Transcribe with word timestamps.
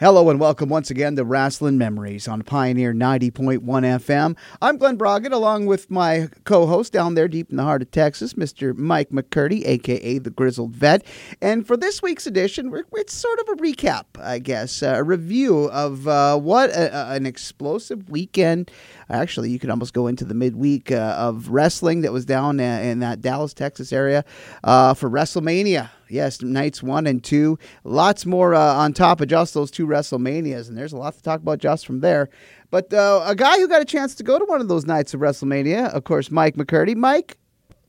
Hello 0.00 0.30
and 0.30 0.38
welcome 0.38 0.68
once 0.68 0.92
again 0.92 1.16
to 1.16 1.24
Rasslin 1.24 1.74
Memories 1.74 2.28
on 2.28 2.42
Pioneer 2.42 2.94
90.1 2.94 3.58
FM. 3.58 4.36
I'm 4.62 4.78
Glenn 4.78 4.96
Broggett 4.96 5.32
along 5.32 5.66
with 5.66 5.90
my 5.90 6.28
co-host 6.44 6.92
down 6.92 7.16
there 7.16 7.26
deep 7.26 7.50
in 7.50 7.56
the 7.56 7.64
heart 7.64 7.82
of 7.82 7.90
Texas, 7.90 8.34
Mr. 8.34 8.76
Mike 8.76 9.10
McCurdy, 9.10 9.66
aka 9.66 10.18
the 10.18 10.30
Grizzled 10.30 10.76
Vet. 10.76 11.04
And 11.42 11.66
for 11.66 11.76
this 11.76 12.00
week's 12.00 12.28
edition, 12.28 12.72
it's 12.92 13.12
sort 13.12 13.40
of 13.40 13.48
a 13.48 13.56
recap, 13.56 14.04
I 14.20 14.38
guess, 14.38 14.82
a 14.82 15.02
review 15.02 15.64
of 15.70 16.06
uh, 16.06 16.38
what 16.38 16.70
a, 16.70 16.96
a, 16.96 17.14
an 17.16 17.26
explosive 17.26 18.08
weekend. 18.08 18.70
Actually, 19.10 19.50
you 19.50 19.58
could 19.58 19.70
almost 19.70 19.94
go 19.94 20.06
into 20.06 20.24
the 20.24 20.34
midweek 20.34 20.92
uh, 20.92 21.16
of 21.18 21.48
wrestling 21.48 22.02
that 22.02 22.12
was 22.12 22.24
down 22.24 22.60
uh, 22.60 22.62
in 22.62 22.98
that 23.00 23.20
Dallas, 23.20 23.54
Texas 23.54 23.92
area 23.92 24.24
uh, 24.64 24.94
for 24.94 25.08
WrestleMania 25.08 25.90
yes, 26.10 26.42
nights 26.42 26.82
one 26.82 27.06
and 27.06 27.22
two. 27.22 27.58
Lots 27.84 28.26
more 28.26 28.54
uh, 28.54 28.74
on 28.74 28.92
top 28.92 29.20
of 29.20 29.28
just 29.28 29.54
those 29.54 29.70
two 29.70 29.86
WrestleManias, 29.86 30.68
and 30.68 30.76
there's 30.76 30.92
a 30.92 30.96
lot 30.96 31.14
to 31.14 31.22
talk 31.22 31.40
about 31.40 31.58
just 31.58 31.86
from 31.86 32.00
there. 32.00 32.28
But 32.70 32.92
uh, 32.92 33.22
a 33.24 33.34
guy 33.34 33.58
who 33.58 33.68
got 33.68 33.82
a 33.82 33.86
chance 33.86 34.14
to 34.16 34.22
go 34.22 34.38
to 34.38 34.44
one 34.44 34.60
of 34.60 34.68
those 34.68 34.86
nights 34.86 35.14
of 35.14 35.20
WrestleMania, 35.20 35.90
of 35.90 36.04
course, 36.04 36.30
Mike 36.30 36.56
McCurdy. 36.56 36.94
Mike, 36.94 37.36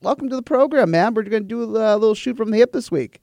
welcome 0.01 0.29
to 0.29 0.35
the 0.35 0.41
program, 0.41 0.91
man. 0.91 1.13
We're 1.13 1.23
going 1.23 1.43
to 1.43 1.47
do 1.47 1.63
a 1.63 1.97
little 1.97 2.15
shoot 2.15 2.37
from 2.37 2.51
the 2.51 2.57
hip 2.57 2.71
this 2.71 2.91
week. 2.91 3.21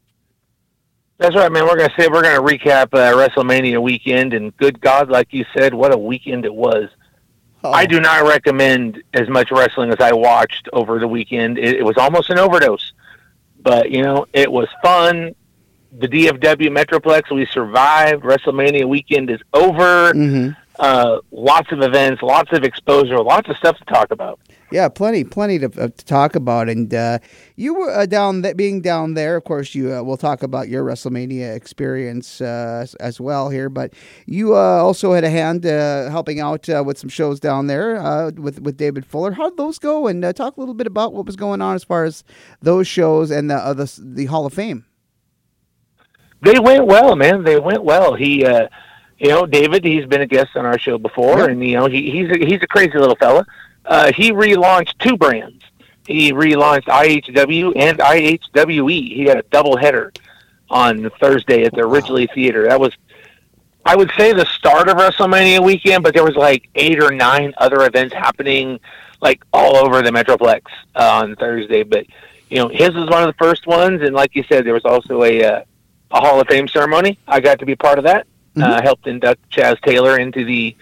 That's 1.19 1.35
right, 1.35 1.51
man. 1.51 1.65
We're 1.65 1.77
going 1.77 1.89
to 1.89 2.03
say 2.03 2.09
we're 2.09 2.23
to 2.23 2.43
recap 2.43 2.89
uh, 2.93 3.15
WrestleMania 3.15 3.83
weekend, 3.83 4.35
and 4.35 4.55
good 4.59 4.81
God, 4.81 5.09
like 5.09 5.29
you 5.33 5.47
said, 5.57 5.73
what 5.73 5.95
a 5.95 5.99
weekend 5.99 6.45
it 6.45 6.55
was. 6.55 6.91
Oh. 7.67 7.73
I 7.73 7.87
do 7.87 8.01
not 8.01 8.27
recommend 8.27 9.03
as 9.13 9.29
much 9.29 9.51
wrestling 9.51 9.91
as 9.91 10.01
I 10.01 10.13
watched 10.13 10.69
over 10.73 10.99
the 10.99 11.09
weekend. 11.09 11.59
It, 11.59 11.77
it 11.79 11.83
was 11.85 11.97
almost 11.97 12.31
an 12.31 12.39
overdose. 12.39 12.93
But 13.61 13.91
you 13.91 14.03
know, 14.03 14.27
it 14.33 14.51
was 14.51 14.69
fun. 14.83 15.35
The 15.99 16.07
DFW 16.07 16.69
Metroplex, 16.69 17.35
we 17.35 17.47
survived. 17.47 18.23
WrestleMania 18.23 18.89
weekend 18.89 19.31
is 19.31 19.41
over. 19.53 20.13
Mm-hmm. 20.13 20.51
Uh, 20.79 21.21
lots 21.31 21.73
of 21.73 21.81
events, 21.81 22.23
lots 22.23 22.53
of 22.53 22.63
exposure, 22.63 23.19
lots 23.19 23.49
of 23.49 23.57
stuff 23.57 23.79
to 23.79 23.85
talk 23.85 24.11
about. 24.11 24.39
Yeah, 24.73 24.89
plenty, 24.89 25.23
plenty 25.23 25.59
to, 25.61 25.67
uh, 25.67 25.89
to 25.89 26.05
talk 26.05 26.35
about. 26.35 26.69
And 26.69 26.93
uh, 26.93 27.21
you 27.55 27.73
were 27.75 27.91
uh, 27.91 28.05
down 28.07 28.43
th- 28.43 28.57
being 28.57 28.81
down 28.81 29.15
there. 29.15 29.37
Of 29.37 29.45
course, 29.45 29.75
you 29.75 29.95
uh, 29.95 30.03
we'll 30.03 30.17
talk 30.17 30.43
about 30.43 30.69
your 30.69 30.85
WrestleMania 30.85 31.55
experience 31.55 32.41
uh, 32.41 32.87
as 32.99 33.21
well 33.21 33.49
here. 33.49 33.69
But 33.69 33.95
you 34.27 34.55
uh, 34.57 34.59
also 34.59 35.13
had 35.13 35.25
a 35.25 35.31
hand 35.31 35.65
helping 35.65 36.41
out 36.41 36.67
with 36.85 36.99
some 36.99 37.11
shows 37.11 37.39
down 37.41 37.69
there 37.69 38.31
with 38.33 38.61
with 38.61 38.77
David 38.77 39.07
Fuller. 39.07 39.33
How 39.33 39.49
did 39.49 39.57
those 39.57 39.79
go? 39.79 40.09
And 40.09 40.23
talk 40.37 40.57
a 40.57 40.61
little 40.61 40.75
bit 40.75 40.87
about 40.87 41.15
what 41.15 41.27
was 41.27 41.37
going 41.37 41.63
on 41.63 41.77
as 41.77 41.85
far 41.85 42.05
as 42.05 42.25
those 42.61 42.89
shows 42.89 43.31
and 43.31 43.51
the 43.51 43.73
the, 43.73 44.01
the 44.03 44.27
Hall 44.27 44.47
of 44.47 44.53
Fame. 44.53 44.85
They 46.43 46.59
went 46.59 46.87
well, 46.87 47.17
man. 47.17 47.45
They 47.45 47.59
went 47.59 47.85
well. 47.85 48.15
He 48.15 48.45
you 49.19 49.29
know, 49.29 49.47
David, 49.47 49.85
he's 49.85 50.07
been 50.07 50.21
a 50.21 50.27
guest 50.27 50.57
on 50.57 50.67
our 50.67 50.79
show 50.79 50.99
before, 50.99 51.41
yep. 51.41 51.51
and 51.51 51.65
you 51.65 51.77
know, 51.77 51.87
he, 51.87 52.11
he's 52.11 52.31
a, 52.31 52.39
he's 52.39 52.63
a 52.63 52.67
crazy 52.67 52.99
little 52.99 53.17
fella 53.17 53.47
uh, 53.87 54.13
he 54.13 54.33
relaunched 54.33 54.99
two 54.99 55.17
brands. 55.17 55.65
He 56.07 56.33
relaunched 56.33 56.85
IHW 56.85 57.73
and 57.77 57.99
IHWE. 57.99 59.15
He 59.15 59.25
had 59.25 59.39
a 59.39 59.43
double 59.45 59.77
header 59.77 60.13
on 60.69 61.11
Thursday 61.21 61.65
at 61.65 61.73
the 61.73 61.83
Ridglea 61.83 62.33
Theater. 62.35 62.69
That 62.69 62.81
was, 62.81 62.93
I 63.85 63.97
would 63.97 64.11
say, 64.17 64.33
the 64.33 64.47
start 64.47 64.89
of 64.89 64.97
WrestleMania 64.97 65.65
weekend, 65.65 66.03
but 66.03 66.15
there 66.15 66.25
was 66.25 66.37
like 66.37 66.69
eight 66.75 67.03
or 67.03 67.11
nine 67.11 67.55
other 67.59 67.85
events 67.87 68.15
happening, 68.15 68.79
like 69.21 69.45
all 69.53 69.77
over 69.77 70.03
the 70.03 70.11
Metroplex 70.11 70.63
uh, 70.95 71.21
on 71.23 71.37
Thursday. 71.37 71.83
But 71.83 72.07
you 72.51 72.59
know, 72.59 72.69
his 72.69 72.95
was 72.95 73.09
one 73.09 73.23
of 73.23 73.29
the 73.29 73.45
first 73.45 73.67
ones, 73.67 74.03
and 74.03 74.15
like 74.15 74.35
you 74.37 74.45
said, 74.45 74.65
there 74.65 74.75
was 74.75 74.85
also 74.85 75.25
a 75.25 75.43
uh, 75.43 75.65
a 76.13 76.21
Hall 76.21 76.41
of 76.41 76.47
Fame 76.47 76.69
ceremony. 76.69 77.19
I 77.27 77.41
got 77.41 77.59
to 77.59 77.67
be 77.67 77.75
part 77.75 77.99
of 77.99 78.05
that. 78.05 78.27
Mm-hmm. 78.57 78.63
Uh, 78.63 78.81
helped 78.81 79.07
induct 79.07 79.51
Chaz 79.51 79.79
Taylor 79.83 80.19
into 80.19 80.45
the 80.45 80.75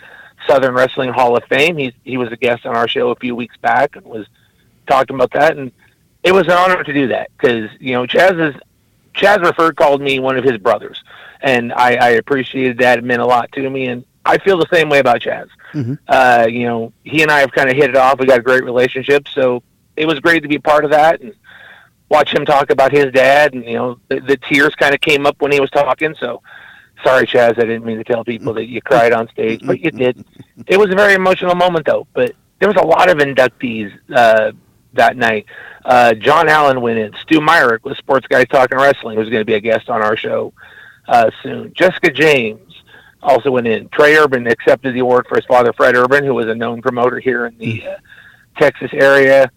Southern 0.47 0.75
Wrestling 0.75 1.13
Hall 1.13 1.37
of 1.37 1.45
Fame. 1.45 1.77
He 1.77 1.93
he 2.05 2.17
was 2.17 2.31
a 2.31 2.37
guest 2.37 2.67
on 2.67 2.77
our 2.77 2.87
show 2.87 3.11
a 3.11 3.17
few 3.17 3.35
weeks 3.35 3.57
back 3.57 3.97
and 3.97 4.05
was 4.07 4.27
talking 4.87 5.17
about 5.17 5.33
that, 5.33 5.57
and 5.57 5.73
it 6.23 6.33
was 6.33 6.47
an 6.47 6.53
honor 6.53 6.83
to 6.83 6.93
do 6.93 7.09
that 7.09 7.31
because 7.37 7.71
you 7.81 7.93
know 7.93 8.07
Chaz 8.07 8.55
is 8.55 8.61
Chaz 9.15 9.43
referred 9.43 9.77
called 9.77 10.01
me 10.01 10.19
one 10.19 10.37
of 10.37 10.45
his 10.45 10.59
brothers, 10.59 11.03
and 11.41 11.73
I, 11.73 11.95
I 11.95 12.09
appreciated 12.11 12.79
that. 12.79 12.99
It 12.99 13.05
meant 13.05 13.23
a 13.23 13.27
lot 13.27 13.51
to 13.53 13.71
me, 13.71 13.87
and 13.87 14.05
I 14.25 14.39
feel 14.39 14.59
the 14.59 14.69
same 14.73 14.89
way 14.89 14.99
about 14.99 15.21
Chaz. 15.21 15.49
Mm-hmm. 15.73 15.95
Uh, 16.09 16.47
you 16.49 16.67
know, 16.67 16.93
he 17.03 17.23
and 17.23 17.31
I 17.31 17.41
have 17.41 17.53
kind 17.53 17.69
of 17.69 17.77
hit 17.77 17.91
it 17.91 17.97
off. 17.97 18.19
We 18.19 18.27
got 18.27 18.39
a 18.39 18.43
great 18.43 18.65
relationship, 18.65 19.29
so 19.29 19.63
it 19.97 20.07
was 20.07 20.21
great 20.21 20.43
to 20.43 20.49
be 20.49 20.59
part 20.59 20.85
of 20.85 20.91
that 20.91 21.21
and 21.21 21.35
watch 22.09 22.33
him 22.33 22.45
talk 22.45 22.71
about 22.71 22.93
his 22.93 23.13
dad. 23.13 23.55
And 23.55 23.65
you 23.65 23.75
know, 23.75 23.99
the, 24.09 24.21
the 24.21 24.37
tears 24.37 24.75
kind 24.75 24.95
of 24.95 25.01
came 25.01 25.27
up 25.27 25.41
when 25.41 25.53
he 25.53 25.61
was 25.61 25.71
talking, 25.71 26.15
so 26.19 26.43
sorry, 27.05 27.27
Chaz, 27.27 27.59
I 27.59 27.63
didn't 27.63 27.85
mean 27.85 27.99
to 27.99 28.05
tell 28.05 28.25
people 28.25 28.55
that 28.55 28.67
you 28.67 28.81
cried 28.81 29.13
on 29.13 29.29
stage, 29.29 29.61
but 29.65 29.81
you 29.81 29.91
did. 29.91 30.25
It 30.67 30.79
was 30.79 30.91
a 30.91 30.97
very 30.97 31.15
emotional 31.15 31.55
moment, 31.55 31.87
though. 31.87 32.07
But 32.15 32.33
there 32.59 32.69
was 32.69 32.77
a 32.77 32.87
lot 32.87 33.09
of 33.09 33.19
inductees 33.19 33.93
uh, 34.15 34.53
that 34.95 35.17
night. 35.17 35.47
Uh, 35.85 36.15
John 36.15 36.49
Allen 36.49 36.81
went 36.81 36.99
in. 36.99 37.13
Stu 37.23 37.41
Myrick 37.41 37.85
with 37.85 37.99
Sports 37.99 38.27
Guys 38.27 38.47
Talking 38.49 38.79
Wrestling 38.79 39.19
was 39.19 39.29
going 39.29 39.41
to 39.41 39.45
be 39.45 39.55
a 39.55 39.61
guest 39.61 39.91
on 39.91 40.03
our 40.03 40.17
show 40.17 40.53
uh, 41.09 41.31
soon. 41.43 41.73
Jessica 41.75 42.11
James 42.11 42.83
also 43.23 43.51
went 43.51 43.67
in. 43.67 43.89
Trey 43.91 44.17
Urban 44.17 44.47
accepted 44.47 44.95
the 44.95 45.01
award 45.01 45.27
for 45.29 45.37
his 45.37 45.45
father, 45.47 45.73
Fred 45.73 45.97
Urban, 45.97 46.25
who 46.25 46.35
was 46.35 46.47
a 46.47 46.55
known 46.55 46.81
promoter 46.83 47.19
here 47.19 47.47
in 47.47 47.57
the 47.59 47.87
uh, 47.87 47.97
Texas 48.59 48.91
area. 48.93 49.51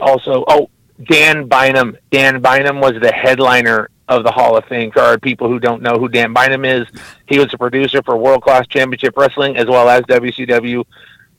Also, 0.00 0.44
oh, 0.48 0.70
Dan 1.04 1.48
Bynum. 1.48 1.96
Dan 2.10 2.40
Bynum 2.40 2.80
was 2.80 2.94
the 3.00 3.12
headliner 3.12 3.90
of 4.10 4.24
the 4.24 4.30
Hall 4.30 4.56
of 4.56 4.64
Fame 4.66 4.90
card. 4.90 5.22
People 5.22 5.48
who 5.48 5.58
don't 5.58 5.80
know 5.80 5.94
who 5.94 6.08
Dan 6.08 6.34
Bynum 6.34 6.64
is, 6.64 6.86
he 7.26 7.38
was 7.38 7.54
a 7.54 7.58
producer 7.58 8.02
for 8.02 8.16
World 8.16 8.42
Class 8.42 8.66
Championship 8.66 9.16
Wrestling 9.16 9.56
as 9.56 9.66
well 9.66 9.88
as 9.88 10.02
WCW. 10.02 10.84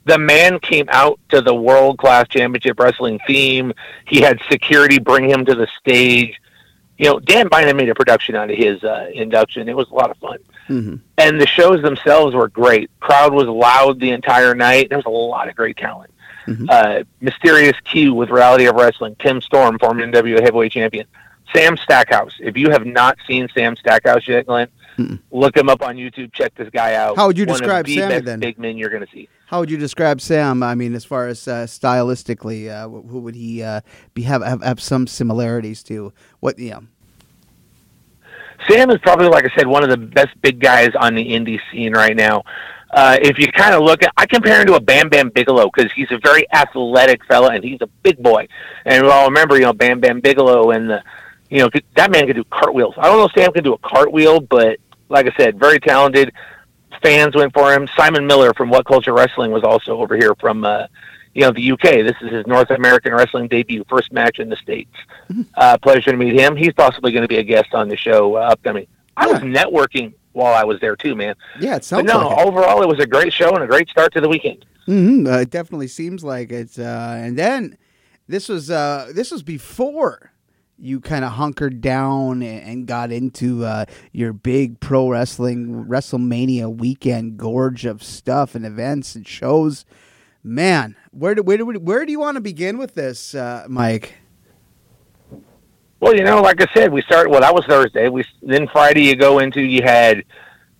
The 0.05 0.17
man 0.17 0.57
came 0.59 0.87
out 0.89 1.19
to 1.29 1.41
the 1.41 1.53
World 1.53 1.99
Class 1.99 2.27
Championship 2.29 2.79
Wrestling 2.79 3.19
theme. 3.27 3.73
He 4.07 4.21
had 4.21 4.39
security 4.49 4.97
bring 4.97 5.29
him 5.29 5.45
to 5.45 5.53
the 5.53 5.67
stage. 5.79 6.41
You 6.97 7.05
know, 7.05 7.19
Dan 7.19 7.49
Bynum 7.49 7.77
made 7.77 7.89
a 7.89 7.95
production 7.95 8.35
out 8.35 8.49
of 8.49 8.57
his 8.57 8.83
uh, 8.83 9.09
induction. 9.13 9.67
It 9.67 9.75
was 9.75 9.89
a 9.89 9.93
lot 9.93 10.09
of 10.09 10.17
fun. 10.17 10.39
Mm-hmm. 10.69 10.95
And 11.17 11.41
the 11.41 11.47
shows 11.47 11.81
themselves 11.81 12.33
were 12.33 12.47
great. 12.47 12.89
Crowd 12.99 13.33
was 13.33 13.47
loud 13.47 13.99
the 13.99 14.11
entire 14.11 14.55
night. 14.55 14.89
There 14.89 14.97
was 14.97 15.05
a 15.05 15.09
lot 15.09 15.49
of 15.49 15.55
great 15.55 15.77
talent. 15.77 16.11
Mm-hmm. 16.47 16.65
Uh, 16.69 17.03
Mysterious 17.19 17.77
Q 17.83 18.13
with 18.13 18.29
Reality 18.29 18.65
of 18.65 18.75
Wrestling. 18.75 19.15
Tim 19.19 19.41
Storm, 19.41 19.77
former 19.77 20.05
NWA 20.05 20.41
heavyweight 20.41 20.71
champion. 20.71 21.05
Sam 21.55 21.77
Stackhouse. 21.77 22.33
If 22.39 22.57
you 22.57 22.69
have 22.69 22.85
not 22.85 23.17
seen 23.27 23.47
Sam 23.53 23.75
Stackhouse 23.75 24.27
yet, 24.27 24.47
Glenn, 24.47 24.67
Mm-mm. 24.97 25.19
look 25.31 25.55
him 25.55 25.69
up 25.69 25.81
on 25.81 25.95
YouTube. 25.95 26.33
Check 26.33 26.55
this 26.55 26.69
guy 26.69 26.95
out. 26.95 27.15
How 27.15 27.27
would 27.27 27.37
you 27.37 27.45
One 27.45 27.57
describe 27.57 27.85
the 27.85 27.97
Sam 27.97 28.23
then? 28.23 28.39
Big 28.39 28.57
men 28.57 28.77
you're 28.77 28.89
going 28.89 29.05
to 29.05 29.11
see. 29.11 29.27
How 29.47 29.59
would 29.59 29.69
you 29.69 29.77
describe 29.77 30.21
Sam? 30.21 30.63
I 30.63 30.75
mean, 30.75 30.95
as 30.95 31.03
far 31.03 31.27
as 31.27 31.47
uh, 31.47 31.65
stylistically, 31.65 32.69
uh, 32.69 32.87
who 32.87 33.19
would 33.19 33.35
he 33.35 33.61
uh, 33.61 33.81
be 34.13 34.21
have, 34.23 34.41
have, 34.43 34.63
have 34.63 34.79
some 34.79 35.07
similarities 35.07 35.83
to? 35.83 36.13
What 36.39 36.57
yeah. 36.57 36.79
Sam 38.69 38.91
is 38.91 38.99
probably, 38.99 39.27
like 39.27 39.45
I 39.45 39.49
said, 39.57 39.67
one 39.67 39.83
of 39.83 39.89
the 39.89 39.97
best 39.97 40.29
big 40.41 40.59
guys 40.59 40.91
on 40.97 41.15
the 41.15 41.31
indie 41.31 41.59
scene 41.71 41.93
right 41.93 42.15
now. 42.15 42.43
Uh, 42.91 43.17
if 43.21 43.39
you 43.39 43.47
kind 43.51 43.73
of 43.73 43.83
look 43.83 44.03
at, 44.03 44.11
I 44.17 44.25
compare 44.25 44.59
him 44.59 44.67
to 44.67 44.75
a 44.75 44.79
Bam 44.79 45.09
Bam 45.09 45.29
Bigelow 45.29 45.69
because 45.73 45.91
he's 45.93 46.11
a 46.11 46.19
very 46.19 46.45
athletic 46.53 47.23
fella 47.25 47.51
and 47.53 47.63
he's 47.63 47.79
a 47.81 47.87
big 47.87 48.21
boy. 48.21 48.47
And 48.85 49.03
we 49.03 49.09
all 49.09 49.25
remember, 49.25 49.55
you 49.55 49.63
know, 49.63 49.73
Bam 49.73 50.01
Bam 50.01 50.19
Bigelow 50.19 50.71
and 50.71 50.89
the 50.89 51.03
you 51.51 51.59
know, 51.59 51.69
that 51.95 52.11
man 52.11 52.25
can 52.27 52.35
do 52.35 52.45
cartwheels. 52.45 52.95
I 52.97 53.03
don't 53.03 53.17
know 53.17 53.25
if 53.25 53.33
Sam 53.33 53.51
can 53.51 53.63
do 53.63 53.73
a 53.73 53.77
cartwheel, 53.79 54.39
but 54.39 54.79
like 55.09 55.27
I 55.27 55.35
said, 55.35 55.59
very 55.59 55.79
talented. 55.79 56.31
Fans 57.03 57.35
went 57.35 57.53
for 57.53 57.73
him. 57.73 57.89
Simon 57.97 58.25
Miller 58.25 58.53
from 58.53 58.69
What 58.69 58.85
Culture 58.85 59.13
Wrestling 59.13 59.51
was 59.51 59.61
also 59.61 59.99
over 59.99 60.15
here 60.15 60.33
from, 60.39 60.63
uh, 60.63 60.87
you 61.33 61.41
know, 61.41 61.51
the 61.51 61.73
UK. 61.73 61.81
This 61.81 62.15
is 62.21 62.31
his 62.31 62.47
North 62.47 62.69
American 62.69 63.13
wrestling 63.13 63.49
debut, 63.49 63.83
first 63.89 64.13
match 64.13 64.39
in 64.39 64.47
the 64.47 64.55
States. 64.55 64.95
Mm-hmm. 65.29 65.41
Uh, 65.55 65.77
pleasure 65.79 66.11
to 66.11 66.17
meet 66.17 66.39
him. 66.39 66.55
He's 66.55 66.73
possibly 66.73 67.11
going 67.11 67.23
to 67.23 67.27
be 67.27 67.37
a 67.37 67.43
guest 67.43 67.73
on 67.73 67.89
the 67.89 67.97
show 67.97 68.37
uh, 68.37 68.51
upcoming. 68.51 68.87
I 69.17 69.25
yeah. 69.25 69.33
was 69.33 69.41
networking 69.41 70.13
while 70.31 70.53
I 70.53 70.63
was 70.63 70.79
there 70.79 70.95
too, 70.95 71.15
man. 71.15 71.35
Yeah, 71.59 71.75
it 71.75 71.83
sounds. 71.83 72.03
But 72.03 72.13
no, 72.13 72.29
like 72.29 72.39
it. 72.39 72.47
overall, 72.47 72.81
it 72.81 72.87
was 72.87 72.99
a 72.99 73.07
great 73.07 73.33
show 73.33 73.53
and 73.53 73.63
a 73.63 73.67
great 73.67 73.89
start 73.89 74.13
to 74.13 74.21
the 74.21 74.29
weekend. 74.29 74.65
Mm-hmm. 74.87 75.27
Uh, 75.27 75.39
it 75.39 75.49
definitely 75.49 75.89
seems 75.89 76.23
like 76.23 76.49
it. 76.49 76.79
Uh, 76.79 77.15
and 77.17 77.37
then 77.37 77.77
this 78.29 78.47
was 78.47 78.71
uh, 78.71 79.11
this 79.13 79.31
was 79.31 79.43
before 79.43 80.30
you 80.81 80.99
kind 80.99 81.23
of 81.23 81.33
hunkered 81.33 81.79
down 81.79 82.41
and 82.41 82.87
got 82.87 83.11
into 83.11 83.63
uh, 83.63 83.85
your 84.11 84.33
big 84.33 84.79
pro 84.79 85.07
wrestling 85.09 85.85
WrestleMania 85.85 86.75
weekend 86.75 87.37
gorge 87.37 87.85
of 87.85 88.01
stuff 88.03 88.55
and 88.55 88.65
events 88.65 89.15
and 89.15 89.27
shows. 89.27 89.85
Man, 90.43 90.95
where 91.11 91.35
do 91.35 91.43
where 91.43 91.57
do 91.57 91.65
where 91.65 92.05
do 92.05 92.11
you 92.11 92.19
want 92.19 92.35
to 92.35 92.41
begin 92.41 92.79
with 92.79 92.95
this, 92.95 93.35
uh, 93.35 93.65
Mike? 93.69 94.15
Well, 95.99 96.15
you 96.15 96.23
know, 96.23 96.41
like 96.41 96.59
I 96.59 96.73
said, 96.73 96.91
we 96.91 97.03
started. 97.03 97.29
Well, 97.29 97.41
that 97.41 97.53
was 97.53 97.63
Thursday. 97.67 98.09
We 98.09 98.25
then 98.41 98.67
Friday 98.67 99.03
you 99.03 99.15
go 99.15 99.37
into 99.37 99.61
you 99.61 99.83
had 99.83 100.23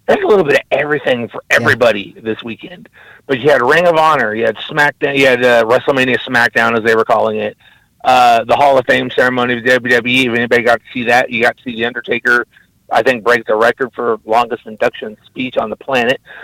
there's 0.07 0.24
a 0.24 0.27
little 0.27 0.44
bit 0.44 0.56
of 0.56 0.65
everything 0.71 1.30
for 1.30 1.44
everybody 1.51 2.13
yeah. 2.15 2.21
this 2.24 2.42
weekend. 2.42 2.89
But 3.27 3.39
you 3.39 3.51
had 3.51 3.62
Ring 3.62 3.86
of 3.86 3.95
Honor, 3.95 4.33
you 4.33 4.45
had 4.45 4.57
SmackDown, 4.57 5.15
you 5.15 5.27
had 5.27 5.45
uh, 5.45 5.63
WrestleMania 5.65 6.18
SmackDown 6.19 6.75
as 6.77 6.83
they 6.83 6.95
were 6.95 7.06
calling 7.06 7.38
it 7.38 7.56
uh, 8.03 8.44
the 8.45 8.56
Hall 8.56 8.77
of 8.77 8.86
Fame 8.86 9.09
ceremony 9.12 9.57
of 9.57 9.63
WWE. 9.63 10.25
If 10.25 10.33
anybody 10.33 10.63
got 10.63 10.80
to 10.80 10.86
see 10.94 11.03
that, 11.06 11.30
you 11.30 11.42
got 11.42 11.57
to 11.57 11.63
see 11.63 11.75
the 11.75 11.86
Undertaker 11.86 12.48
I 12.92 13.01
think 13.01 13.24
break 13.24 13.45
the 13.45 13.56
record 13.56 13.94
for 13.94 14.19
longest 14.25 14.65
induction 14.65 15.18
speech 15.25 15.57
on 15.57 15.69
the 15.69 15.77
planet. 15.77 16.19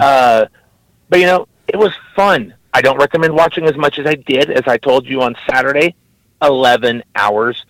uh, 0.00 0.46
but 1.08 1.18
you 1.18 1.26
know, 1.26 1.48
it 1.66 1.76
was 1.76 1.92
fun. 2.14 2.54
I 2.72 2.80
don't 2.80 2.98
recommend 2.98 3.34
watching 3.34 3.64
as 3.64 3.76
much 3.76 3.98
as 3.98 4.06
I 4.06 4.14
did, 4.14 4.50
as 4.50 4.62
I 4.66 4.78
told 4.78 5.06
you 5.06 5.22
on 5.22 5.34
Saturday. 5.50 5.94
Eleven 6.40 7.02
hours. 7.16 7.66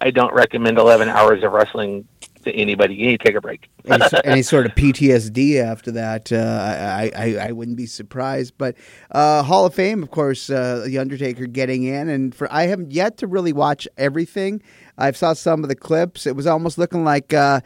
I 0.00 0.10
don't 0.10 0.32
recommend 0.32 0.78
eleven 0.78 1.08
hours 1.10 1.44
of 1.44 1.52
wrestling 1.52 2.08
to 2.46 2.54
anybody. 2.54 2.94
You 2.94 3.06
need 3.08 3.20
to 3.20 3.26
take 3.26 3.36
a 3.36 3.40
break. 3.40 3.68
any, 3.84 4.04
any, 4.24 4.42
sort 4.42 4.66
of 4.66 4.72
PTSD 4.76 5.62
after 5.62 5.92
that, 5.92 6.32
uh, 6.32 6.36
I, 6.36 7.10
I, 7.14 7.48
I 7.48 7.52
wouldn't 7.52 7.76
be 7.76 7.86
surprised. 7.86 8.54
But 8.58 8.76
uh, 9.10 9.42
Hall 9.42 9.66
of 9.66 9.74
Fame, 9.74 10.02
of 10.02 10.10
course, 10.10 10.50
uh, 10.50 10.82
the 10.86 10.98
Undertaker 10.98 11.46
getting 11.46 11.84
in, 11.84 12.08
and 12.08 12.34
for 12.34 12.52
I 12.52 12.64
haven't 12.64 12.92
yet 12.92 13.18
to 13.18 13.26
really 13.26 13.52
watch 13.52 13.86
everything. 13.96 14.62
I've 14.98 15.16
saw 15.16 15.34
some 15.34 15.62
of 15.62 15.68
the 15.68 15.76
clips. 15.76 16.26
It 16.26 16.34
was 16.34 16.46
almost 16.46 16.78
looking 16.78 17.04
like 17.04 17.34
uh, 17.34 17.60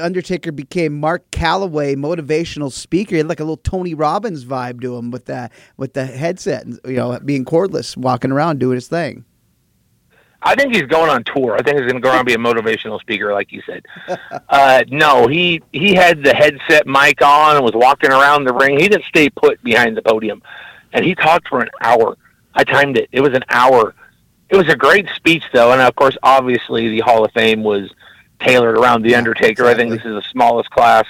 Undertaker 0.00 0.52
became 0.52 0.98
Mark 0.98 1.30
Calloway, 1.30 1.94
motivational 1.94 2.72
speaker. 2.72 3.10
He 3.10 3.18
had 3.18 3.28
like 3.28 3.40
a 3.40 3.44
little 3.44 3.58
Tony 3.58 3.94
Robbins 3.94 4.44
vibe 4.44 4.80
to 4.80 4.96
him 4.96 5.10
with 5.10 5.26
the 5.26 5.50
with 5.76 5.92
the 5.94 6.06
headset, 6.06 6.66
you 6.66 6.96
know, 6.96 7.18
being 7.24 7.44
cordless, 7.44 7.96
walking 7.96 8.32
around 8.32 8.58
doing 8.58 8.76
his 8.76 8.88
thing. 8.88 9.24
I 10.44 10.54
think 10.54 10.74
he's 10.74 10.86
going 10.86 11.08
on 11.08 11.22
tour. 11.24 11.54
I 11.54 11.62
think 11.62 11.78
he's 11.78 11.90
going 11.90 11.94
to 11.94 12.00
go 12.00 12.10
around 12.10 12.20
and 12.20 12.26
be 12.26 12.34
a 12.34 12.36
motivational 12.36 13.00
speaker, 13.00 13.32
like 13.32 13.52
you 13.52 13.62
said. 13.66 13.86
Uh, 14.48 14.84
no, 14.88 15.26
he 15.26 15.62
he 15.72 15.94
had 15.94 16.22
the 16.22 16.34
headset 16.34 16.86
mic 16.86 17.22
on 17.22 17.56
and 17.56 17.64
was 17.64 17.74
walking 17.74 18.10
around 18.10 18.44
the 18.44 18.52
ring. 18.52 18.78
He 18.78 18.86
didn't 18.86 19.04
stay 19.04 19.30
put 19.30 19.62
behind 19.62 19.96
the 19.96 20.02
podium, 20.02 20.42
and 20.92 21.04
he 21.04 21.14
talked 21.14 21.48
for 21.48 21.60
an 21.60 21.70
hour. 21.80 22.18
I 22.54 22.64
timed 22.64 22.98
it. 22.98 23.08
It 23.12 23.22
was 23.22 23.32
an 23.32 23.44
hour. 23.48 23.94
It 24.50 24.56
was 24.56 24.68
a 24.68 24.76
great 24.76 25.08
speech, 25.14 25.44
though, 25.54 25.72
and 25.72 25.80
of 25.80 25.94
course, 25.96 26.18
obviously, 26.22 26.88
the 26.88 27.00
Hall 27.00 27.24
of 27.24 27.32
Fame 27.32 27.62
was 27.62 27.94
tailored 28.40 28.76
around 28.76 29.02
the 29.02 29.14
Undertaker. 29.14 29.62
Exactly. 29.62 29.72
I 29.72 29.76
think 29.76 29.90
this 29.90 30.06
is 30.06 30.14
the 30.14 30.28
smallest 30.30 30.70
class. 30.70 31.06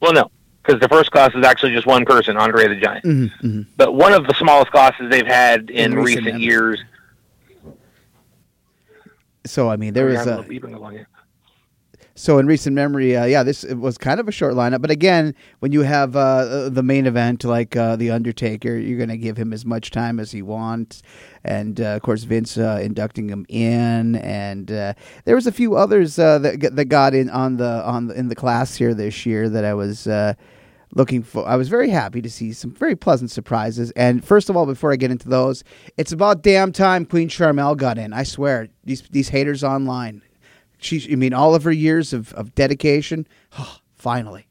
Well, 0.00 0.12
no, 0.12 0.30
because 0.62 0.80
the 0.80 0.88
first 0.88 1.10
class 1.10 1.34
is 1.34 1.44
actually 1.44 1.72
just 1.72 1.86
one 1.86 2.04
person, 2.04 2.36
Andre 2.36 2.68
the 2.68 2.76
Giant. 2.76 3.04
Mm-hmm, 3.04 3.46
mm-hmm. 3.46 3.62
But 3.76 3.94
one 3.94 4.12
of 4.12 4.26
the 4.26 4.34
smallest 4.34 4.70
classes 4.70 5.10
they've 5.10 5.26
had 5.26 5.70
in, 5.70 5.92
in 5.92 5.98
recent, 5.98 6.26
recent 6.26 6.42
years 6.42 6.80
so 9.46 9.70
I 9.70 9.76
mean, 9.76 9.94
there 9.94 10.06
was 10.06 10.26
a. 10.26 10.44
So 12.18 12.38
in 12.38 12.46
recent 12.46 12.74
memory, 12.74 13.14
uh, 13.14 13.26
yeah, 13.26 13.42
this 13.42 13.62
was 13.62 13.98
kind 13.98 14.18
of 14.18 14.26
a 14.26 14.32
short 14.32 14.54
lineup. 14.54 14.80
But 14.80 14.90
again, 14.90 15.34
when 15.58 15.72
you 15.72 15.82
have 15.82 16.16
uh, 16.16 16.70
the 16.70 16.82
main 16.82 17.04
event 17.04 17.44
like 17.44 17.76
uh, 17.76 17.96
the 17.96 18.10
Undertaker, 18.10 18.74
you're 18.74 18.96
going 18.96 19.10
to 19.10 19.18
give 19.18 19.36
him 19.36 19.52
as 19.52 19.66
much 19.66 19.90
time 19.90 20.18
as 20.18 20.32
he 20.32 20.40
wants, 20.40 21.02
and 21.44 21.78
uh, 21.78 21.96
of 21.96 22.00
course 22.00 22.22
Vince 22.22 22.56
uh, 22.56 22.80
inducting 22.82 23.28
him 23.28 23.44
in, 23.50 24.16
and 24.16 24.72
uh, 24.72 24.94
there 25.26 25.34
was 25.34 25.46
a 25.46 25.52
few 25.52 25.76
others 25.76 26.16
that 26.16 26.42
that 26.72 26.86
got 26.86 27.14
in 27.14 27.28
on 27.28 27.58
the 27.58 27.84
on 27.84 28.06
the, 28.06 28.18
in 28.18 28.28
the 28.28 28.34
class 28.34 28.74
here 28.74 28.94
this 28.94 29.26
year 29.26 29.50
that 29.50 29.66
I 29.66 29.74
was 29.74 30.08
looking 30.94 31.22
for. 31.22 31.46
I 31.46 31.56
was 31.56 31.68
very 31.68 31.90
happy 31.90 32.22
to 32.22 32.30
see 32.30 32.52
some 32.52 32.72
very 32.72 32.96
pleasant 32.96 33.30
surprises. 33.30 33.90
And 33.92 34.24
first 34.24 34.48
of 34.48 34.56
all, 34.56 34.66
before 34.66 34.92
I 34.92 34.96
get 34.96 35.10
into 35.10 35.28
those, 35.28 35.64
it's 35.96 36.12
about 36.12 36.42
damn 36.42 36.72
time 36.72 37.04
Queen 37.04 37.28
Sharmell 37.28 37.76
got 37.76 37.98
in. 37.98 38.12
I 38.12 38.22
swear, 38.22 38.68
these 38.84 39.02
these 39.10 39.28
haters 39.28 39.64
online. 39.64 40.22
She, 40.78 41.10
I 41.10 41.16
mean, 41.16 41.32
all 41.32 41.54
of 41.54 41.64
her 41.64 41.72
years 41.72 42.12
of, 42.12 42.32
of 42.34 42.54
dedication. 42.54 43.26
Oh, 43.58 43.78
finally. 43.94 44.46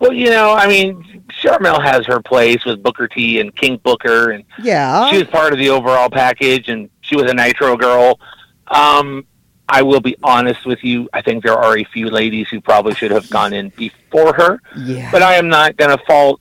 Well, 0.00 0.12
you 0.12 0.30
know, 0.30 0.52
I 0.52 0.68
mean, 0.68 1.24
Sharmell 1.42 1.82
has 1.82 2.06
her 2.06 2.22
place 2.22 2.64
with 2.64 2.82
Booker 2.82 3.08
T 3.08 3.40
and 3.40 3.54
King 3.56 3.78
Booker, 3.82 4.30
and 4.30 4.44
yeah, 4.62 5.10
she 5.10 5.18
was 5.18 5.26
part 5.26 5.52
of 5.52 5.58
the 5.58 5.70
overall 5.70 6.08
package, 6.08 6.68
and 6.68 6.88
she 7.00 7.16
was 7.16 7.28
a 7.28 7.34
Nitro 7.34 7.76
girl. 7.76 8.20
Um, 8.68 9.26
I 9.68 9.82
will 9.82 10.00
be 10.00 10.16
honest 10.22 10.64
with 10.64 10.82
you. 10.82 11.08
I 11.12 11.20
think 11.22 11.44
there 11.44 11.56
are 11.56 11.76
a 11.76 11.84
few 11.84 12.08
ladies 12.08 12.48
who 12.48 12.60
probably 12.60 12.94
should 12.94 13.10
have 13.10 13.28
gone 13.30 13.52
in 13.52 13.68
before 13.70 14.32
her. 14.34 14.60
Yeah. 14.76 15.10
But 15.10 15.22
I 15.22 15.34
am 15.34 15.48
not 15.48 15.76
going 15.76 15.96
to 15.96 16.02
fault, 16.04 16.40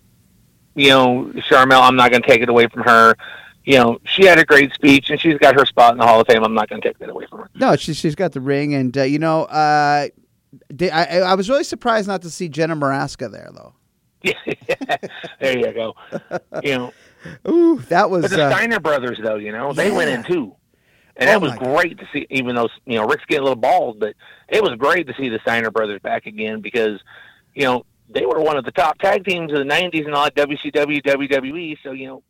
you 0.76 0.90
know, 0.90 1.32
Sharmell. 1.36 1.82
I'm 1.82 1.96
not 1.96 2.12
going 2.12 2.22
to 2.22 2.28
take 2.28 2.42
it 2.42 2.50
away 2.50 2.68
from 2.68 2.84
her. 2.84 3.16
You 3.66 3.80
know, 3.80 4.00
she 4.06 4.26
had 4.26 4.40
a 4.40 4.46
great 4.46 4.74
speech 4.74 5.10
and 5.10 5.20
she's 5.20 5.38
got 5.40 5.56
her 5.56 5.66
spot 5.66 5.92
in 5.92 5.98
the 5.98 6.06
Hall 6.06 6.22
of 6.22 6.28
Fame. 6.28 6.44
I'm 6.44 6.54
not 6.54 6.70
going 6.70 6.82
to 6.82 6.88
take 6.88 7.00
that 7.00 7.10
away 7.10 7.26
from 7.28 7.40
her. 7.40 7.50
No, 7.56 7.76
she, 7.76 7.94
she's 7.94 8.16
got 8.16 8.32
the 8.32 8.40
ring. 8.40 8.74
And, 8.74 8.98
uh, 8.98 9.04
you 9.04 9.20
know, 9.20 9.44
uh, 9.44 10.08
I, 10.82 11.20
I 11.20 11.36
was 11.36 11.50
really 11.50 11.66
surprised 11.66 12.08
not 12.08 12.22
to 12.22 12.30
see 12.30 12.48
Jenna 12.48 12.78
Morasca 12.78 13.30
there, 13.32 13.50
though. 13.54 13.74
There 15.40 15.58
you 15.58 15.72
go. 15.74 15.96
You 16.64 16.78
know, 16.78 16.94
Ooh, 17.48 17.80
that 17.90 18.10
was 18.10 18.24
but 18.24 18.32
the 18.32 18.46
uh, 18.46 18.50
Steiner 18.50 18.80
brothers, 18.80 19.20
though. 19.22 19.36
You 19.36 19.52
know, 19.52 19.74
they 19.74 19.90
yeah. 19.90 19.98
went 19.98 20.10
in 20.10 20.24
too 20.24 20.56
and 21.18 21.30
oh 21.30 21.34
that 21.34 21.42
was 21.42 21.54
great 21.56 21.98
God. 21.98 22.06
to 22.06 22.10
see. 22.14 22.28
Even 22.30 22.56
though 22.56 22.70
you 22.86 22.96
know 22.96 23.06
Rick's 23.06 23.26
getting 23.26 23.42
a 23.42 23.44
little 23.44 23.56
bald, 23.56 24.00
but 24.00 24.16
it 24.48 24.62
was 24.64 24.74
great 24.78 25.08
to 25.08 25.14
see 25.16 25.30
the 25.30 25.40
Steiner 25.40 25.72
brothers 25.72 26.02
back 26.02 26.26
again 26.26 26.62
because 26.62 27.02
you 27.54 27.64
know 27.64 27.86
they 28.10 28.26
were 28.26 28.40
one 28.40 28.58
of 28.58 28.66
the 28.66 28.72
top 28.72 28.98
tag 29.00 29.26
teams 29.26 29.52
of 29.52 29.60
the 29.60 29.66
'90s 29.66 30.06
and 30.06 30.14
all 30.14 30.30
WCW, 30.30 31.04
WWE. 31.04 31.78
So 31.84 31.92
you 31.92 32.08
know 32.08 32.24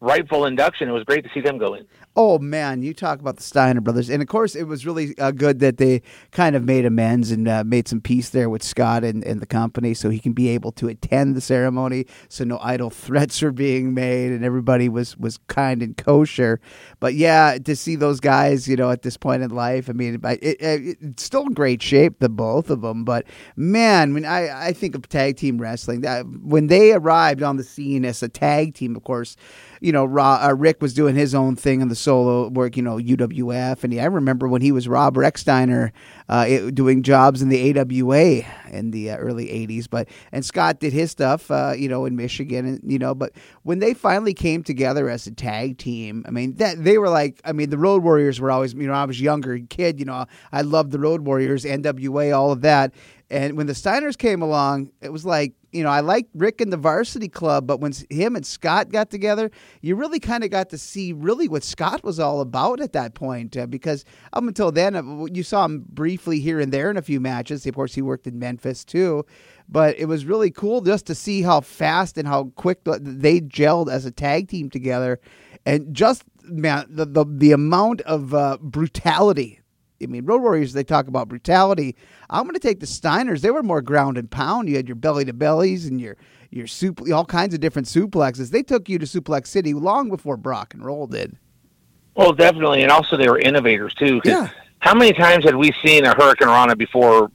rightful 0.00 0.46
induction. 0.46 0.88
It 0.88 0.92
was 0.92 1.04
great 1.04 1.24
to 1.24 1.30
see 1.32 1.40
them 1.40 1.58
go 1.58 1.74
in. 1.74 1.86
Oh 2.16 2.40
man, 2.40 2.82
you 2.82 2.92
talk 2.92 3.20
about 3.20 3.36
the 3.36 3.42
Steiner 3.42 3.80
brothers, 3.80 4.10
and 4.10 4.20
of 4.20 4.26
course, 4.26 4.56
it 4.56 4.64
was 4.64 4.84
really 4.84 5.16
uh, 5.18 5.30
good 5.30 5.60
that 5.60 5.76
they 5.76 6.02
kind 6.32 6.56
of 6.56 6.64
made 6.64 6.84
amends 6.84 7.30
and 7.30 7.46
uh, 7.46 7.62
made 7.64 7.86
some 7.86 8.00
peace 8.00 8.30
there 8.30 8.50
with 8.50 8.64
Scott 8.64 9.04
and, 9.04 9.22
and 9.22 9.40
the 9.40 9.46
company, 9.46 9.94
so 9.94 10.10
he 10.10 10.18
can 10.18 10.32
be 10.32 10.48
able 10.48 10.72
to 10.72 10.88
attend 10.88 11.36
the 11.36 11.40
ceremony. 11.40 12.06
So 12.28 12.42
no 12.42 12.58
idle 12.60 12.90
threats 12.90 13.44
are 13.44 13.52
being 13.52 13.94
made, 13.94 14.32
and 14.32 14.44
everybody 14.44 14.88
was 14.88 15.16
was 15.18 15.38
kind 15.46 15.82
and 15.82 15.96
kosher. 15.96 16.60
But 16.98 17.14
yeah, 17.14 17.58
to 17.64 17.76
see 17.76 17.94
those 17.94 18.18
guys, 18.18 18.66
you 18.66 18.74
know, 18.74 18.90
at 18.90 19.02
this 19.02 19.16
point 19.16 19.44
in 19.44 19.50
life, 19.50 19.88
I 19.88 19.92
mean, 19.92 20.20
it, 20.24 20.42
it, 20.42 20.98
it's 21.00 21.22
still 21.22 21.42
in 21.42 21.54
great 21.54 21.80
shape, 21.80 22.18
the 22.18 22.28
both 22.28 22.70
of 22.70 22.80
them. 22.80 23.04
But 23.04 23.24
man, 23.54 24.14
when 24.14 24.24
I 24.24 24.68
I 24.68 24.72
think 24.72 24.96
of 24.96 25.08
tag 25.08 25.36
team 25.36 25.58
wrestling, 25.58 26.00
that 26.00 26.26
when 26.42 26.66
they 26.66 26.92
arrived 26.92 27.44
on 27.44 27.56
the 27.56 27.64
scene 27.64 28.04
as 28.04 28.20
a 28.20 28.28
tag 28.28 28.74
team, 28.74 28.96
of 28.96 29.04
course 29.04 29.36
you 29.80 29.92
know, 29.92 30.04
uh, 30.04 30.54
Rick 30.56 30.82
was 30.82 30.92
doing 30.92 31.14
his 31.14 31.34
own 31.34 31.56
thing 31.56 31.80
in 31.80 31.88
the 31.88 31.94
solo 31.94 32.48
work, 32.48 32.76
you 32.76 32.82
know, 32.82 32.96
UWF. 32.96 33.82
And 33.82 33.98
I 33.98 34.04
remember 34.04 34.46
when 34.46 34.60
he 34.60 34.72
was 34.72 34.86
Rob 34.86 35.14
Rechsteiner 35.14 35.90
uh, 36.28 36.44
it, 36.46 36.74
doing 36.74 37.02
jobs 37.02 37.40
in 37.40 37.48
the 37.48 37.78
AWA 37.78 38.42
in 38.70 38.90
the 38.90 39.10
uh, 39.10 39.16
early 39.16 39.46
80s. 39.46 39.88
But, 39.88 40.08
and 40.32 40.44
Scott 40.44 40.80
did 40.80 40.92
his 40.92 41.10
stuff, 41.10 41.50
uh, 41.50 41.72
you 41.76 41.88
know, 41.88 42.04
in 42.04 42.14
Michigan, 42.14 42.66
and, 42.66 42.80
you 42.92 42.98
know, 42.98 43.14
but 43.14 43.32
when 43.62 43.78
they 43.78 43.94
finally 43.94 44.34
came 44.34 44.62
together 44.62 45.08
as 45.08 45.26
a 45.26 45.30
tag 45.30 45.78
team, 45.78 46.24
I 46.28 46.30
mean, 46.30 46.54
that 46.56 46.84
they 46.84 46.98
were 46.98 47.08
like, 47.08 47.40
I 47.44 47.52
mean, 47.52 47.70
the 47.70 47.78
Road 47.78 48.02
Warriors 48.02 48.38
were 48.38 48.50
always, 48.50 48.74
you 48.74 48.86
know, 48.86 48.92
I 48.92 49.04
was 49.06 49.20
younger 49.20 49.58
kid, 49.70 49.98
you 49.98 50.04
know, 50.04 50.26
I 50.52 50.60
loved 50.60 50.90
the 50.92 50.98
Road 50.98 51.22
Warriors, 51.22 51.64
NWA, 51.64 52.36
all 52.36 52.52
of 52.52 52.60
that. 52.60 52.92
And 53.30 53.56
when 53.56 53.66
the 53.66 53.72
Steiners 53.72 54.18
came 54.18 54.42
along, 54.42 54.90
it 55.00 55.10
was 55.12 55.24
like, 55.24 55.54
you 55.72 55.82
know, 55.82 55.90
I 55.90 56.00
like 56.00 56.28
Rick 56.34 56.60
and 56.60 56.72
the 56.72 56.76
Varsity 56.76 57.28
Club, 57.28 57.66
but 57.66 57.80
when 57.80 57.92
him 58.10 58.36
and 58.36 58.44
Scott 58.44 58.90
got 58.90 59.10
together, 59.10 59.50
you 59.80 59.96
really 59.96 60.20
kind 60.20 60.42
of 60.42 60.50
got 60.50 60.70
to 60.70 60.78
see 60.78 61.12
really 61.12 61.48
what 61.48 61.62
Scott 61.62 62.02
was 62.02 62.18
all 62.18 62.40
about 62.40 62.80
at 62.80 62.92
that 62.92 63.14
point. 63.14 63.56
Uh, 63.56 63.66
because 63.66 64.04
up 64.32 64.42
until 64.42 64.72
then, 64.72 64.96
uh, 64.96 65.24
you 65.32 65.42
saw 65.42 65.64
him 65.64 65.84
briefly 65.88 66.40
here 66.40 66.60
and 66.60 66.72
there 66.72 66.90
in 66.90 66.96
a 66.96 67.02
few 67.02 67.20
matches. 67.20 67.66
Of 67.66 67.74
course, 67.74 67.94
he 67.94 68.02
worked 68.02 68.26
in 68.26 68.38
Memphis 68.38 68.84
too, 68.84 69.24
but 69.68 69.98
it 69.98 70.06
was 70.06 70.24
really 70.24 70.50
cool 70.50 70.80
just 70.80 71.06
to 71.06 71.14
see 71.14 71.42
how 71.42 71.60
fast 71.60 72.18
and 72.18 72.26
how 72.26 72.52
quick 72.56 72.80
they 72.84 73.40
gelled 73.40 73.90
as 73.90 74.04
a 74.04 74.10
tag 74.10 74.48
team 74.48 74.70
together, 74.70 75.20
and 75.64 75.94
just 75.94 76.24
man, 76.44 76.86
the 76.88 77.04
the, 77.04 77.24
the 77.28 77.52
amount 77.52 78.00
of 78.02 78.34
uh, 78.34 78.58
brutality 78.60 79.59
I 80.02 80.06
mean, 80.06 80.24
Road 80.24 80.42
Warriors, 80.42 80.72
they 80.72 80.84
talk 80.84 81.08
about 81.08 81.28
brutality. 81.28 81.96
I'm 82.28 82.44
going 82.44 82.54
to 82.54 82.60
take 82.60 82.80
the 82.80 82.86
Steiners. 82.86 83.40
They 83.40 83.50
were 83.50 83.62
more 83.62 83.82
ground 83.82 84.16
and 84.16 84.30
pound. 84.30 84.68
You 84.68 84.76
had 84.76 84.88
your 84.88 84.96
belly 84.96 85.24
to 85.26 85.32
bellies 85.32 85.86
and 85.86 86.00
your 86.00 86.16
your 86.50 86.66
soup, 86.66 87.00
all 87.12 87.24
kinds 87.24 87.54
of 87.54 87.60
different 87.60 87.86
suplexes. 87.86 88.50
They 88.50 88.62
took 88.62 88.88
you 88.88 88.98
to 88.98 89.06
Suplex 89.06 89.46
City 89.46 89.72
long 89.72 90.08
before 90.08 90.36
Brock 90.36 90.74
and 90.74 90.84
Roll 90.84 91.06
did. 91.06 91.36
Well, 92.16 92.32
definitely, 92.32 92.82
and 92.82 92.90
also 92.90 93.16
they 93.16 93.28
were 93.28 93.38
innovators 93.38 93.94
too. 93.94 94.20
Yeah. 94.24 94.48
How 94.80 94.94
many 94.94 95.12
times 95.12 95.44
had 95.44 95.54
we 95.54 95.72
seen 95.84 96.04
a 96.04 96.14
Hurricanrana 96.14 96.76
before 96.76 97.30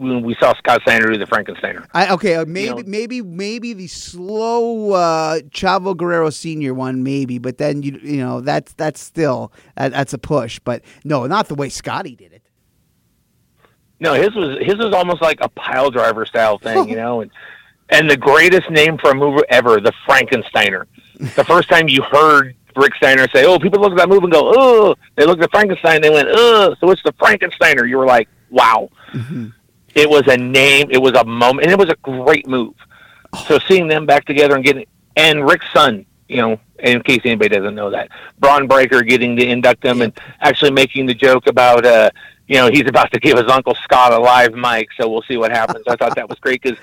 when 0.00 0.22
we 0.22 0.34
saw 0.40 0.54
Scott 0.54 0.80
Steiner 0.82 1.08
do 1.08 1.18
the 1.18 1.26
Frankensteiner. 1.26 1.86
I, 1.92 2.10
okay, 2.14 2.36
uh, 2.36 2.46
maybe 2.46 2.68
you 2.68 2.74
know, 2.76 2.82
maybe 2.86 3.20
maybe 3.20 3.74
the 3.74 3.86
slow 3.86 4.92
uh, 4.92 5.40
Chavo 5.50 5.94
Guerrero 5.94 6.30
Senior 6.30 6.72
one, 6.72 7.02
maybe, 7.02 7.38
but 7.38 7.58
then 7.58 7.82
you 7.82 8.00
you 8.02 8.16
know 8.16 8.40
that's 8.40 8.72
that's 8.72 8.98
still 8.98 9.52
that, 9.76 9.92
that's 9.92 10.14
a 10.14 10.18
push. 10.18 10.58
But 10.58 10.82
no, 11.04 11.26
not 11.26 11.48
the 11.48 11.54
way 11.54 11.68
Scotty 11.68 12.16
did 12.16 12.32
it. 12.32 12.42
No, 14.00 14.14
his 14.14 14.34
was 14.34 14.56
his 14.62 14.76
was 14.76 14.94
almost 14.94 15.20
like 15.20 15.38
a 15.42 15.50
pile 15.50 15.90
driver 15.90 16.24
style 16.24 16.58
thing, 16.58 16.88
you 16.88 16.96
know, 17.02 17.20
and 17.20 17.30
and 17.90 18.08
the 18.08 18.16
greatest 18.16 18.70
name 18.70 18.96
for 18.96 19.10
a 19.10 19.14
move 19.14 19.42
ever, 19.50 19.80
the 19.80 19.92
Frankensteiner. 20.08 20.86
the 21.18 21.44
first 21.44 21.68
time 21.68 21.88
you 21.88 22.02
heard 22.10 22.56
Rick 22.74 22.94
Steiner 22.94 23.28
say, 23.34 23.44
"Oh, 23.44 23.58
people 23.58 23.82
look 23.82 23.92
at 23.92 23.98
that 23.98 24.08
move 24.08 24.22
and 24.22 24.32
go, 24.32 24.50
oh," 24.56 24.94
they 25.16 25.26
looked 25.26 25.42
at 25.42 25.50
Frankenstein, 25.50 26.00
they 26.00 26.08
went, 26.08 26.28
"Oh," 26.30 26.74
so 26.80 26.90
it's 26.90 27.02
the 27.02 27.12
Frankensteiner. 27.12 27.86
You 27.86 27.98
were 27.98 28.06
like, 28.06 28.28
"Wow." 28.48 28.88
Mm-hmm 29.12 29.48
it 29.94 30.08
was 30.08 30.26
a 30.26 30.36
name, 30.36 30.88
it 30.90 30.98
was 30.98 31.14
a 31.14 31.24
moment, 31.24 31.66
and 31.66 31.72
it 31.72 31.78
was 31.78 31.88
a 31.88 31.96
great 32.02 32.46
move. 32.46 32.74
So 33.46 33.58
seeing 33.58 33.88
them 33.88 34.06
back 34.06 34.24
together 34.24 34.56
and 34.56 34.64
getting 34.64 34.86
and 35.16 35.44
Rick's 35.44 35.70
son, 35.72 36.06
you 36.28 36.36
know, 36.36 36.60
in 36.78 37.02
case 37.02 37.20
anybody 37.24 37.56
doesn't 37.56 37.74
know 37.74 37.90
that, 37.90 38.10
Bron 38.38 38.66
Breaker 38.66 39.02
getting 39.02 39.36
to 39.36 39.46
induct 39.46 39.82
them 39.82 40.02
and 40.02 40.12
actually 40.40 40.70
making 40.70 41.06
the 41.06 41.14
joke 41.14 41.46
about, 41.46 41.84
uh, 41.84 42.10
you 42.46 42.56
know, 42.56 42.68
he's 42.70 42.86
about 42.86 43.12
to 43.12 43.20
give 43.20 43.36
his 43.36 43.50
uncle 43.50 43.74
Scott 43.82 44.12
a 44.12 44.18
live 44.18 44.54
mic, 44.54 44.88
so 44.96 45.08
we'll 45.08 45.22
see 45.22 45.36
what 45.36 45.50
happens. 45.50 45.84
I 45.86 45.96
thought 45.96 46.14
that 46.16 46.28
was 46.28 46.38
great 46.38 46.62
because 46.62 46.78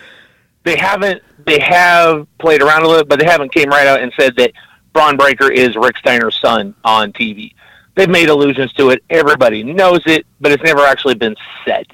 they 0.64 0.76
haven't 0.76 1.22
they 1.46 1.60
have 1.60 2.28
played 2.40 2.62
around 2.62 2.84
a 2.84 2.88
little, 2.88 3.06
but 3.06 3.20
they 3.20 3.26
haven't 3.26 3.54
came 3.54 3.70
right 3.70 3.88
out 3.88 4.02
and 4.02 4.12
said 4.20 4.36
that 4.38 4.52
Bron 4.94 5.16
Breaker 5.16 5.52
is 5.52 5.76
Rick 5.76 5.98
Steiner's 5.98 6.40
son 6.40 6.76
on 6.84 7.14
TV. 7.14 7.54
They've 7.96 8.10
made 8.10 8.30
allusions 8.30 8.74
to 8.74 8.90
it. 8.92 9.04
Everybody 9.10 9.64
knows 9.64 10.02
it, 10.06 10.26
but 10.40 10.52
it's 10.52 10.64
never 10.64 10.82
actually 10.82 11.16
been 11.16 11.36
said. 11.66 11.88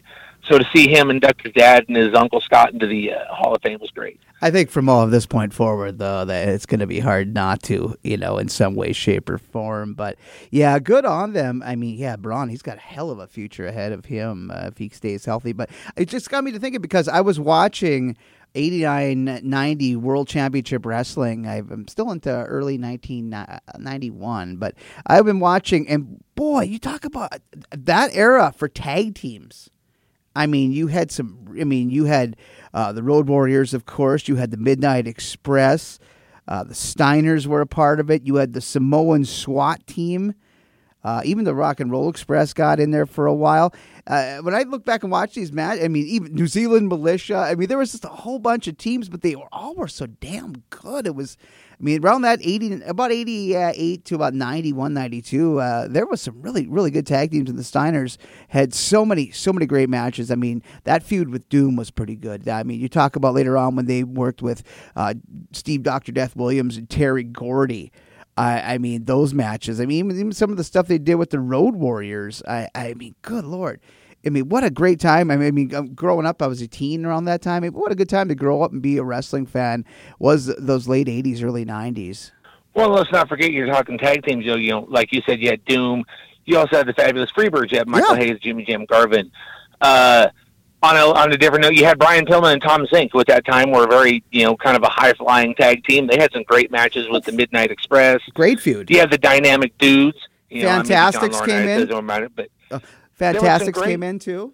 So 0.46 0.58
to 0.58 0.66
see 0.76 0.90
him 0.90 1.10
induct 1.10 1.44
his 1.44 1.54
dad 1.54 1.86
and 1.88 1.96
his 1.96 2.14
uncle 2.14 2.42
Scott 2.42 2.74
into 2.74 2.86
the 2.86 3.14
uh, 3.14 3.34
Hall 3.34 3.56
of 3.56 3.62
Fame 3.62 3.80
was 3.80 3.92
great. 3.92 4.20
I 4.42 4.52
think 4.52 4.70
from 4.70 4.90
all 4.90 5.02
of 5.02 5.10
this 5.10 5.26
point 5.26 5.54
forward, 5.54 6.00
though, 6.00 6.26
that 6.26 6.50
it's 6.50 6.66
going 6.66 6.82
to 6.82 6.88
be 6.88 7.00
hard 7.00 7.34
not 7.34 7.64
to, 7.64 7.96
you 8.04 8.18
know, 8.18 8.38
in 8.38 8.50
some 8.50 8.76
way, 8.76 8.92
shape, 8.92 9.30
or 9.30 9.38
form. 9.38 9.94
But 9.94 10.18
yeah, 10.52 10.80
good 10.80 11.06
on 11.06 11.32
them. 11.32 11.64
I 11.66 11.78
mean, 11.78 11.98
yeah, 11.98 12.18
Bron, 12.18 12.50
he's 12.50 12.62
got 12.62 12.76
a 12.76 12.82
hell 12.82 13.10
of 13.10 13.20
a 13.20 13.28
future 13.28 13.66
ahead 13.66 13.94
of 13.94 14.04
him 14.04 14.52
uh, 14.54 14.68
if 14.68 14.78
he 14.78 14.90
stays 14.90 15.24
healthy. 15.24 15.54
But 15.54 15.70
it 15.96 16.10
just 16.10 16.30
got 16.30 16.44
me 16.44 16.52
to 16.52 16.60
thinking 16.60 16.82
because 16.82 17.08
I 17.08 17.22
was 17.22 17.40
watching 17.40 18.18
89 18.56 19.40
90 19.44 19.96
World 19.96 20.28
Championship 20.28 20.86
Wrestling. 20.86 21.48
I'm 21.48 21.88
still 21.88 22.12
into 22.12 22.30
early 22.30 22.78
1991, 22.78 24.58
but 24.58 24.76
I've 25.08 25.26
been 25.26 25.40
watching, 25.40 25.88
and 25.88 26.22
boy, 26.36 26.64
you 26.64 26.80
talk 26.80 27.06
about 27.06 27.40
that 27.72 28.12
era 28.14 28.54
for 28.56 28.68
tag 28.68 29.16
teams. 29.16 29.70
I 30.36 30.48
mean, 30.48 30.72
you 30.72 30.88
had 30.88 31.12
some. 31.12 31.56
I 31.60 31.64
mean, 31.64 31.90
you 31.90 32.06
had 32.06 32.36
uh, 32.74 32.92
the 32.92 33.04
Road 33.04 33.28
Warriors, 33.28 33.74
of 33.74 33.86
course. 33.86 34.28
You 34.28 34.36
had 34.36 34.52
the 34.52 34.58
Midnight 34.58 35.08
Express. 35.08 36.00
Uh, 36.48 36.64
the 36.64 36.74
Steiners 36.74 37.46
were 37.46 37.62
a 37.62 37.68
part 37.68 38.00
of 38.00 38.10
it. 38.10 38.26
You 38.26 38.36
had 38.36 38.54
the 38.54 38.62
Samoan 38.62 39.26
SWAT 39.26 39.86
team. 39.88 40.34
Uh, 41.04 41.22
even 41.26 41.44
the 41.44 41.54
Rock 41.54 41.82
and 41.82 41.92
Roll 41.92 42.10
Express 42.10 42.54
got 42.54 42.80
in 42.80 42.92
there 42.92 43.06
for 43.06 43.26
a 43.26 43.34
while. 43.34 43.74
Uh, 44.08 44.38
when 44.38 44.56
I 44.56 44.64
look 44.64 44.86
back 44.86 45.04
and 45.04 45.12
watch 45.12 45.36
these 45.36 45.52
matches, 45.52 45.84
I 45.84 45.90
mean, 45.90 46.08
even 46.08 46.34
New 46.34 46.48
Zealand 46.48 46.88
Militia. 46.88 47.36
I 47.36 47.56
mean, 47.56 47.68
there 47.68 47.78
was 47.78 47.92
just 47.92 48.06
a 48.06 48.10
whole 48.10 48.40
bunch 48.40 48.68
of 48.68 48.78
teams, 48.78 49.10
but 49.10 49.22
they 49.22 49.36
were 49.36 49.50
all 49.52 49.76
were 49.76 49.90
so 49.90 50.06
damn 50.06 50.64
good. 50.70 51.06
It 51.06 51.14
was, 51.16 51.36
mean, 51.84 52.04
around 52.04 52.22
that 52.24 52.40
eighty, 52.42 52.82
about 52.84 53.12
eighty-eight 53.12 54.06
to 54.06 54.16
about 54.16 54.34
91, 54.34 54.94
92, 54.94 55.60
uh, 55.60 55.88
there 55.88 56.06
was 56.06 56.22
some 56.22 56.42
really, 56.42 56.68
really 56.68 56.92
good 56.92 57.06
tag 57.06 57.32
teams, 57.32 57.50
and 57.50 57.60
the 57.60 57.64
Steiners 57.64 58.18
had 58.48 58.74
so 58.74 59.06
many, 59.06 59.32
so 59.32 59.52
many 59.54 59.66
great 59.66 59.90
matches. 59.90 60.32
I 60.32 60.36
mean, 60.36 60.64
that 60.86 61.04
feud 61.04 61.30
with 61.30 61.48
Doom 61.50 61.76
was 61.76 61.92
pretty 61.92 62.16
good. 62.16 62.48
I 62.48 62.64
mean, 62.64 62.80
you 62.80 62.90
talk 62.90 63.16
about 63.16 63.34
later 63.34 63.58
on 63.58 63.76
when 63.76 63.86
they 63.86 64.04
worked 64.04 64.42
with 64.42 64.64
uh, 64.96 65.14
Steve 65.52 65.84
Doctor 65.84 66.12
Death 66.12 66.36
Williams 66.36 66.78
and 66.78 66.90
Terry 66.90 67.24
Gordy. 67.24 67.92
I, 68.36 68.76
I 68.76 68.78
mean, 68.80 69.06
those 69.06 69.34
matches. 69.34 69.80
I 69.80 69.86
mean, 69.86 70.06
even, 70.06 70.20
even 70.20 70.32
some 70.32 70.52
of 70.52 70.58
the 70.58 70.64
stuff 70.64 70.88
they 70.88 70.98
did 70.98 71.16
with 71.16 71.30
the 71.30 71.40
Road 71.40 71.76
Warriors. 71.76 72.42
I, 72.48 72.68
I 72.74 72.94
mean, 72.96 73.16
good 73.22 73.46
lord. 73.46 73.80
I 74.26 74.30
mean, 74.30 74.50
what 74.50 74.64
a 74.64 74.70
great 74.70 75.00
time. 75.00 75.30
I 75.30 75.38
mean, 75.38 75.68
growing 75.94 76.26
up, 76.26 76.42
I 76.42 76.48
was 76.48 76.62
a 76.62 76.68
teen 76.68 77.06
around 77.06 77.26
that 77.26 77.42
time. 77.42 77.64
I 77.64 77.70
mean, 77.70 77.74
what 77.74 77.92
a 77.92 77.96
good 77.96 78.10
time 78.10 78.30
to 78.30 78.36
grow 78.36 78.62
up 78.62 78.72
and 78.72 78.82
be 78.82 78.98
a 78.98 79.04
wrestling 79.04 79.46
fan 79.46 79.86
was 80.18 80.46
those 80.58 80.88
late 80.88 81.08
80s, 81.08 81.44
early 81.44 81.66
90s. 81.66 82.32
Well, 82.74 82.90
let's 82.90 83.12
not 83.12 83.28
forget 83.28 83.52
you're 83.52 83.68
talking 83.68 83.98
tag 83.98 84.24
teams. 84.24 84.46
You 84.46 84.72
know, 84.72 84.88
like 84.90 85.12
you 85.12 85.22
said, 85.26 85.40
you 85.42 85.50
had 85.50 85.64
Doom. 85.66 86.04
You 86.46 86.58
also 86.58 86.78
had 86.78 86.88
the 86.88 86.94
fabulous 86.94 87.32
Freebirds. 87.32 87.72
You 87.72 87.80
had 87.80 87.88
Michael 87.88 88.18
yeah. 88.18 88.24
Hayes, 88.24 88.40
Jimmy 88.40 88.66
Jam 88.66 88.86
Garvin. 88.86 89.32
Uh, 89.80 90.30
on 90.82 90.98
a 90.98 91.00
on 91.00 91.32
a 91.32 91.38
different 91.38 91.64
note, 91.64 91.74
you 91.74 91.86
had 91.86 91.98
Brian 91.98 92.26
Pillman 92.26 92.54
and 92.54 92.62
Tom 92.62 92.86
Zenk, 92.88 93.10
who 93.14 93.20
at 93.20 93.28
that 93.28 93.46
time 93.46 93.72
were 93.72 93.88
very 93.88 94.24
you 94.32 94.44
know 94.44 94.56
kind 94.58 94.76
of 94.76 94.84
a 94.84 94.90
high 94.90 95.14
flying 95.14 95.56
tag 95.56 95.84
team. 95.86 96.08
They 96.08 96.18
had 96.18 96.32
some 96.34 96.44
great 96.44 96.72
matches 96.72 97.08
with 97.10 97.24
the 97.24 97.32
Midnight 97.32 97.72
Express. 97.72 98.20
Great 98.34 98.60
feud. 98.60 98.90
You 98.90 99.00
had 99.00 99.10
the 99.10 99.18
Dynamic 99.18 99.78
Dudes. 99.78 100.18
You 100.50 100.64
Fantastics 100.64 101.40
know, 101.40 101.46
came 101.46 101.68
in. 101.68 101.90
It, 101.90 102.36
but 102.36 102.50
uh, 102.70 102.80
Fantastics 103.24 103.78
great, 103.78 103.90
came 103.90 104.04
in 104.04 104.20
too. 104.20 104.54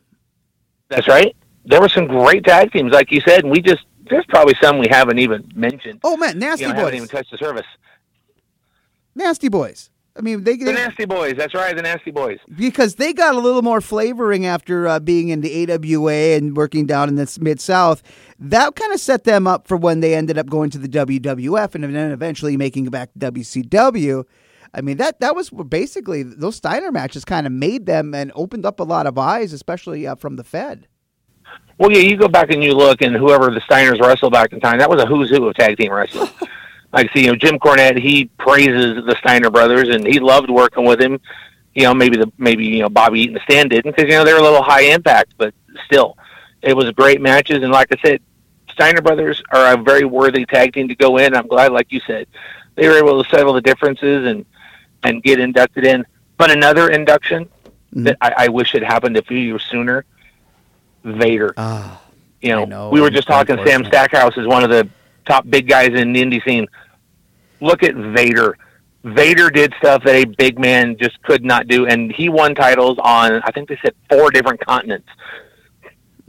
That's 0.90 1.08
right. 1.08 1.36
There 1.66 1.82
were 1.82 1.90
some 1.90 2.08
great 2.08 2.46
tag 2.46 2.72
teams, 2.72 2.92
like 2.92 3.12
you 3.12 3.22
said, 3.22 3.44
and 3.44 3.52
we 3.52 3.62
just 3.62 3.86
there's 4.10 4.26
probably 4.28 4.56
some 4.62 4.80
we 4.80 4.88
haven't 4.90 5.20
even 5.20 5.52
mentioned. 5.56 6.00
Oh 6.04 6.18
man, 6.18 6.40
Nasty 6.40 6.64
you 6.64 6.70
know, 6.70 6.76
Boys 6.76 6.84
haven't 6.84 6.96
even 6.96 7.08
touched 7.08 7.32
the 7.32 7.38
service. 7.38 7.68
Nasty 9.16 9.50
Boys. 9.50 9.90
I 10.20 10.22
mean, 10.22 10.44
they 10.44 10.58
the 10.58 10.74
Nasty 10.74 11.06
Boys. 11.06 11.36
That's 11.38 11.54
right, 11.54 11.74
the 11.76 11.82
Nasty 11.82 12.12
Boys. 12.12 12.40
Because 12.58 12.96
they 12.96 13.14
got 13.14 13.36
a 13.36 13.40
little 13.40 13.62
more 13.62 13.80
flavoring 13.80 14.46
after 14.46 14.88
uh, 14.88 15.00
being 15.00 15.30
in 15.30 15.42
the 15.42 15.72
AWA 15.72 16.36
and 16.36 16.58
working 16.58 16.86
down 16.86 17.08
in 17.08 17.16
the 17.16 17.38
mid 17.40 17.62
South. 17.62 18.04
That 18.38 18.76
kind 18.76 18.92
of 18.94 19.00
set 19.00 19.24
them 19.24 19.48
up 19.48 19.68
for 19.68 19.78
when 19.78 20.02
they 20.02 20.16
ended 20.16 20.38
up 20.38 20.48
going 20.48 20.72
to 20.72 20.78
the 20.78 20.90
WWF 20.90 21.76
and 21.76 21.84
then 21.84 22.12
eventually 22.12 22.58
making 22.58 22.88
it 22.88 22.92
back 22.92 23.14
to 23.14 23.32
WCW. 23.32 24.26
I 24.74 24.82
mean 24.82 24.98
that 24.98 25.20
that 25.20 25.36
was 25.36 25.50
basically 25.50 26.24
those 26.24 26.56
Steiner 26.56 26.92
matches 26.92 27.26
kind 27.26 27.48
of 27.48 27.54
made 27.54 27.86
them 27.86 28.14
and 28.14 28.32
opened 28.36 28.66
up 28.66 28.80
a 28.80 28.84
lot 28.84 29.08
of 29.08 29.18
eyes, 29.18 29.54
especially 29.54 30.06
uh, 30.06 30.16
from 30.16 30.36
the 30.36 30.44
Fed. 30.44 30.88
Well, 31.78 31.92
yeah, 31.92 32.00
you 32.00 32.18
go 32.18 32.28
back 32.28 32.52
and 32.52 32.64
you 32.64 32.74
look, 32.74 33.02
and 33.02 33.16
whoever 33.16 33.50
the 33.52 33.62
Steiners 33.62 34.02
wrestled 34.02 34.34
back 34.34 34.52
in 34.52 34.60
time, 34.60 34.80
that 34.80 34.90
was 34.90 35.02
a 35.02 35.06
who's 35.06 35.30
who 35.30 35.48
of 35.48 35.56
tag 35.56 35.78
team 35.78 35.92
wrestling. 35.92 36.30
like 36.94 37.10
see, 37.14 37.22
you 37.22 37.28
know, 37.28 37.36
Jim 37.36 37.58
Cornette, 37.58 38.00
he 38.00 38.26
praises 38.38 39.06
the 39.06 39.16
Steiner 39.20 39.50
brothers, 39.50 39.90
and 39.90 40.06
he 40.06 40.20
loved 40.20 40.50
working 40.50 40.86
with 40.86 41.02
him. 41.02 41.20
You 41.74 41.84
know, 41.84 41.94
maybe 41.94 42.18
the 42.18 42.32
maybe 42.38 42.66
you 42.66 42.80
know 42.80 42.90
Bobby 42.90 43.22
Eaton 43.22 43.36
the 43.36 43.40
Stand 43.42 43.70
didn't 43.70 43.96
because 43.96 44.10
you 44.10 44.18
know 44.18 44.26
they're 44.26 44.38
a 44.38 44.44
little 44.44 44.62
high 44.62 44.82
impact, 44.82 45.36
but 45.38 45.54
still, 45.86 46.18
it 46.62 46.76
was 46.76 46.92
great 46.92 47.22
matches. 47.22 47.64
And 47.64 47.72
like 47.72 47.88
I 47.92 47.98
said, 48.06 48.22
Steiner 48.72 49.02
brothers 49.02 49.42
are 49.52 49.74
a 49.74 49.78
very 49.78 50.06
worthy 50.06 50.46
tag 50.46 50.74
team 50.74 50.88
to 50.90 50.96
go 50.96 51.18
in. 51.18 51.34
I'm 51.34 51.48
glad, 51.48 51.72
like 51.72 51.92
you 51.92 52.02
said, 52.06 52.28
they 52.76 52.88
were 52.88 52.98
able 52.98 53.24
to 53.24 53.30
settle 53.30 53.54
the 53.54 53.62
differences 53.62 54.28
and 54.28 54.46
and 55.04 55.24
get 55.24 55.40
inducted 55.40 55.86
in. 55.86 56.06
But 56.38 56.52
another 56.52 56.90
induction 56.90 57.46
mm-hmm. 57.46 58.04
that 58.04 58.18
I, 58.22 58.46
I, 58.46 58.48
wish 58.48 58.72
had 58.72 58.84
happened 58.84 59.18
a 59.18 59.22
few 59.22 59.38
years 59.38 59.64
sooner, 59.64 60.06
Vader. 61.04 61.54
Ah, 61.58 62.02
you 62.42 62.50
know, 62.50 62.66
know, 62.66 62.90
we 62.90 63.02
were 63.02 63.10
just 63.10 63.28
talking. 63.28 63.58
Sam 63.66 63.84
Stackhouse 63.86 64.38
is 64.38 64.48
one 64.48 64.64
of 64.64 64.70
the 64.70 64.90
top 65.26 65.50
big 65.50 65.68
guys 65.68 65.90
in 65.90 66.14
the 66.14 66.22
indie 66.22 66.44
scene. 66.44 66.68
Look 67.60 67.84
at 67.84 67.96
Vader. 67.96 68.58
Vader 69.04 69.50
did 69.50 69.74
stuff 69.78 70.04
that 70.04 70.16
a 70.16 70.26
big 70.26 70.60
man 70.60 70.98
just 70.98 71.22
could 71.24 71.44
not 71.44 71.68
do, 71.68 71.88
and 71.88 72.12
he 72.12 72.30
won 72.30 72.56
titles 72.56 72.98
on 73.00 73.42
I 73.44 73.52
think 73.52 73.70
they 73.70 73.78
said 73.82 73.96
four 74.10 74.32
different 74.32 74.66
continents. 74.66 75.08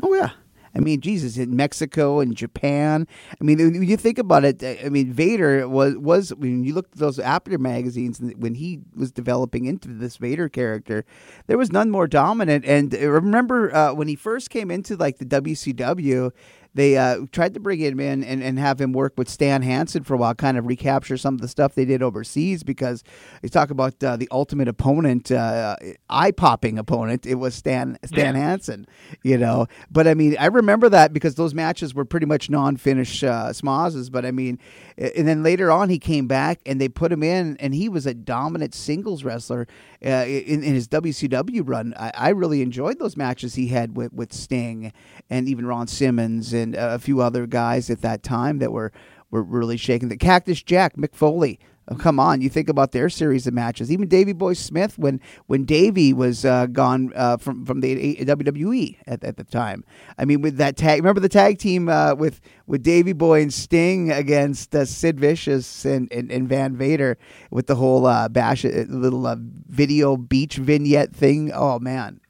Oh 0.03 0.15
yeah. 0.15 0.31
I 0.75 0.81
mean, 0.81 1.01
Jesus, 1.01 1.37
in 1.37 1.57
Mexico 1.57 2.21
and 2.21 2.37
Japan. 2.37 3.07
I 3.41 3.45
mean, 3.45 3.59
when 3.59 3.83
you 3.83 3.97
think 3.97 4.19
about 4.19 4.45
it, 4.45 4.63
I 4.63 4.89
mean, 4.89 5.13
Vader 5.13 5.69
was 5.69 5.97
was 5.97 6.35
when 6.35 6.65
you 6.65 6.75
look 6.75 6.87
at 6.93 6.99
those 6.99 7.19
Apter 7.19 7.59
magazines 7.59 8.21
when 8.37 8.55
he 8.55 8.81
was 8.95 9.11
developing 9.11 9.65
into 9.65 9.89
this 9.89 10.17
Vader 10.17 10.49
character, 10.49 11.05
there 11.47 11.59
was 11.59 11.73
none 11.73 11.91
more 11.91 12.07
dominant. 12.07 12.65
And 12.65 12.93
remember 12.93 13.75
uh, 13.75 13.95
when 13.95 14.09
he 14.09 14.17
first 14.17 14.51
came 14.51 14.71
into 14.71 14.97
like 14.97 15.19
the 15.19 15.27
WCW, 15.27 16.31
they 16.75 16.97
uh, 16.97 17.27
tried 17.33 17.55
to 17.55 17.61
bring 17.61 17.81
him 17.81 17.99
in 17.99 18.23
and, 18.23 18.43
and 18.43 18.59
have 18.59 18.81
him 18.81 18.93
work 18.93 19.15
with 19.17 19.29
Stan 19.29 19.63
Hansen 19.63 20.05
for 20.05 20.15
a 20.15 20.17
while, 20.17 20.35
kind 20.35 20.57
of 20.57 20.67
recapture 20.67 21.17
some 21.17 21.35
of 21.35 21.41
the 21.41 21.49
stuff 21.49 21.75
they 21.75 21.85
did 21.85 22.03
overseas 22.03 22.63
because 22.63 23.03
they 23.43 23.49
talk 23.49 23.71
about 23.71 24.03
uh, 24.05 24.17
the 24.17 24.29
ultimate 24.31 24.69
opponent, 24.69 25.31
uh, 25.31 25.77
eye 26.09 26.31
popping 26.31 26.79
opponent. 26.79 27.27
It 27.27 27.37
was 27.37 27.55
Stan 27.55 27.99
Stan 28.05 28.35
yeah. 28.35 28.41
Hansen, 28.41 28.87
you 29.23 29.37
know. 29.37 29.67
But 29.91 30.07
I 30.07 30.15
mean, 30.15 30.37
I 30.39 30.47
remember 30.47 30.89
that 30.89 31.13
because 31.13 31.35
those 31.35 31.55
matches 31.55 31.95
were 31.95 32.05
pretty 32.05 32.27
much 32.27 32.49
non 32.49 32.77
finish 32.77 33.25
uh, 33.25 33.51
smozes. 33.51 34.11
But 34.11 34.25
I 34.25 34.31
mean, 34.31 34.59
and 35.01 35.27
then 35.27 35.43
later 35.43 35.71
on 35.71 35.89
he 35.89 35.99
came 35.99 36.27
back 36.27 36.61
and 36.67 36.81
they 36.81 36.89
put 36.89 37.11
him 37.11 37.23
in, 37.23 37.57
and 37.59 37.75
he 37.75 37.89
was 37.89 38.07
a 38.07 38.15
dominant 38.15 38.75
singles 38.75 39.25
wrestler 39.25 39.67
uh, 40.05 40.25
in, 40.27 40.63
in 40.63 40.75
his 40.75 40.87
WCW 40.89 41.63
run. 41.65 41.95
I, 41.99 42.13
I 42.15 42.29
really 42.31 42.61
enjoyed 42.61 42.99
those 42.99 43.17
matches 43.17 43.55
he 43.55 43.69
had 43.69 43.97
with, 43.97 44.13
with 44.13 44.33
Sting 44.33 44.93
and 45.31 45.49
even 45.49 45.67
Ron 45.67 45.87
Simmons 45.87 46.53
and 46.53 46.75
a 46.75 46.99
few 46.99 47.21
other 47.21 47.47
guys 47.47 47.89
at 47.89 48.03
that 48.03 48.23
time 48.23 48.59
that 48.59 48.73
were 48.73 48.93
were 49.31 49.43
really 49.43 49.77
shaking. 49.77 50.09
The 50.09 50.17
Cactus 50.17 50.63
Jack, 50.63 50.97
Mick 50.97 51.15
Foley. 51.15 51.59
Oh, 51.93 51.97
come 51.97 52.21
on, 52.21 52.41
you 52.41 52.49
think 52.49 52.69
about 52.69 52.93
their 52.93 53.09
series 53.11 53.49
of 53.49 53.55
matches. 53.55 53.91
Even 53.91 54.07
Davey 54.07 54.33
Boy 54.33 54.53
Smith, 54.53 54.97
when 54.97 55.21
when 55.47 55.65
Davey 55.65 56.13
was 56.13 56.45
uh, 56.45 56.67
gone 56.67 57.13
uh, 57.17 57.37
from 57.37 57.67
from 57.67 57.81
the 57.81 58.17
WWE 58.17 58.97
at, 59.09 59.25
at 59.25 59.37
the 59.37 59.43
time. 59.43 59.85
I 60.17 60.25
mean, 60.25 60.41
with 60.41 60.57
that 60.59 60.77
tag, 60.77 61.01
remember 61.01 61.21
the 61.21 61.29
tag 61.29 61.59
team 61.59 61.89
uh, 61.89 62.15
with 62.15 62.41
with 62.69 62.85
Davey 62.85 63.13
Boy 63.13 63.43
and 63.43 63.53
Sting 63.53 64.13
against 64.13 64.73
uh, 64.73 64.85
Sid 64.85 65.19
Vicious 65.19 65.85
and, 65.85 66.11
and, 66.13 66.31
and, 66.31 66.49
Van 66.49 66.77
Vader 66.77 67.19
with 67.51 67.67
the 67.67 67.75
whole 67.75 68.07
uh, 68.07 68.29
bash 68.29 68.65
uh, 68.65 68.69
little 68.89 69.35
video 69.69 70.17
beach 70.17 70.57
vignette 70.57 71.13
thing. 71.13 71.51
Oh 71.53 71.81
man, 71.81 72.21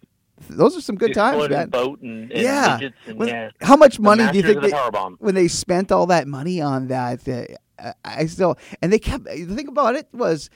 those 0.49 0.75
are 0.75 0.81
some 0.81 0.97
good 0.97 1.13
times, 1.13 1.51
man. 1.51 1.69
Boat 1.69 2.01
and, 2.01 2.33
and 2.33 2.43
yeah. 2.43 2.79
When, 3.13 3.29
yeah. 3.29 3.51
How 3.61 3.77
much 3.77 4.01
money 4.01 4.27
do 4.33 4.39
you 4.39 4.43
think 4.43 4.63
they, 4.63 4.71
when 5.19 5.35
they 5.35 5.49
spent 5.49 5.93
all 5.93 6.07
that 6.07 6.27
money 6.27 6.63
on 6.63 6.89
that? 6.89 7.29
Uh, 7.29 7.45
I 8.05 8.27
still 8.27 8.59
and 8.83 8.93
they 8.93 8.99
kept. 8.99 9.25
The 9.25 9.47
thing 9.47 9.69
about 9.69 9.95
it 9.97 10.09
was 10.13 10.51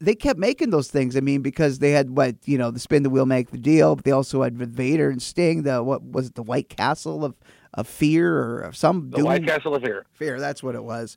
they 0.00 0.14
kept 0.14 0.38
making 0.38 0.70
those 0.70 0.88
things. 0.88 1.16
I 1.16 1.20
mean, 1.20 1.42
because 1.42 1.78
they 1.78 1.90
had 1.90 2.10
what 2.10 2.36
you 2.44 2.58
know, 2.58 2.70
the 2.70 2.78
spin 2.78 3.02
the 3.02 3.10
wheel, 3.10 3.26
make 3.26 3.50
the 3.50 3.58
deal. 3.58 3.96
But 3.96 4.04
they 4.04 4.10
also 4.10 4.42
had 4.42 4.56
Vader 4.56 5.10
and 5.10 5.20
Sting. 5.20 5.62
The 5.62 5.82
what 5.82 6.02
was 6.02 6.28
it? 6.28 6.34
The 6.34 6.42
White 6.42 6.68
Castle 6.68 7.24
of 7.24 7.36
of 7.74 7.86
Fear 7.86 8.36
or 8.36 8.60
of 8.60 8.76
some 8.76 9.10
the 9.10 9.24
White 9.24 9.46
Castle 9.46 9.74
of 9.74 9.82
Fear. 9.82 10.06
Fear. 10.12 10.40
That's 10.40 10.62
what 10.62 10.74
it 10.74 10.84
was. 10.84 11.16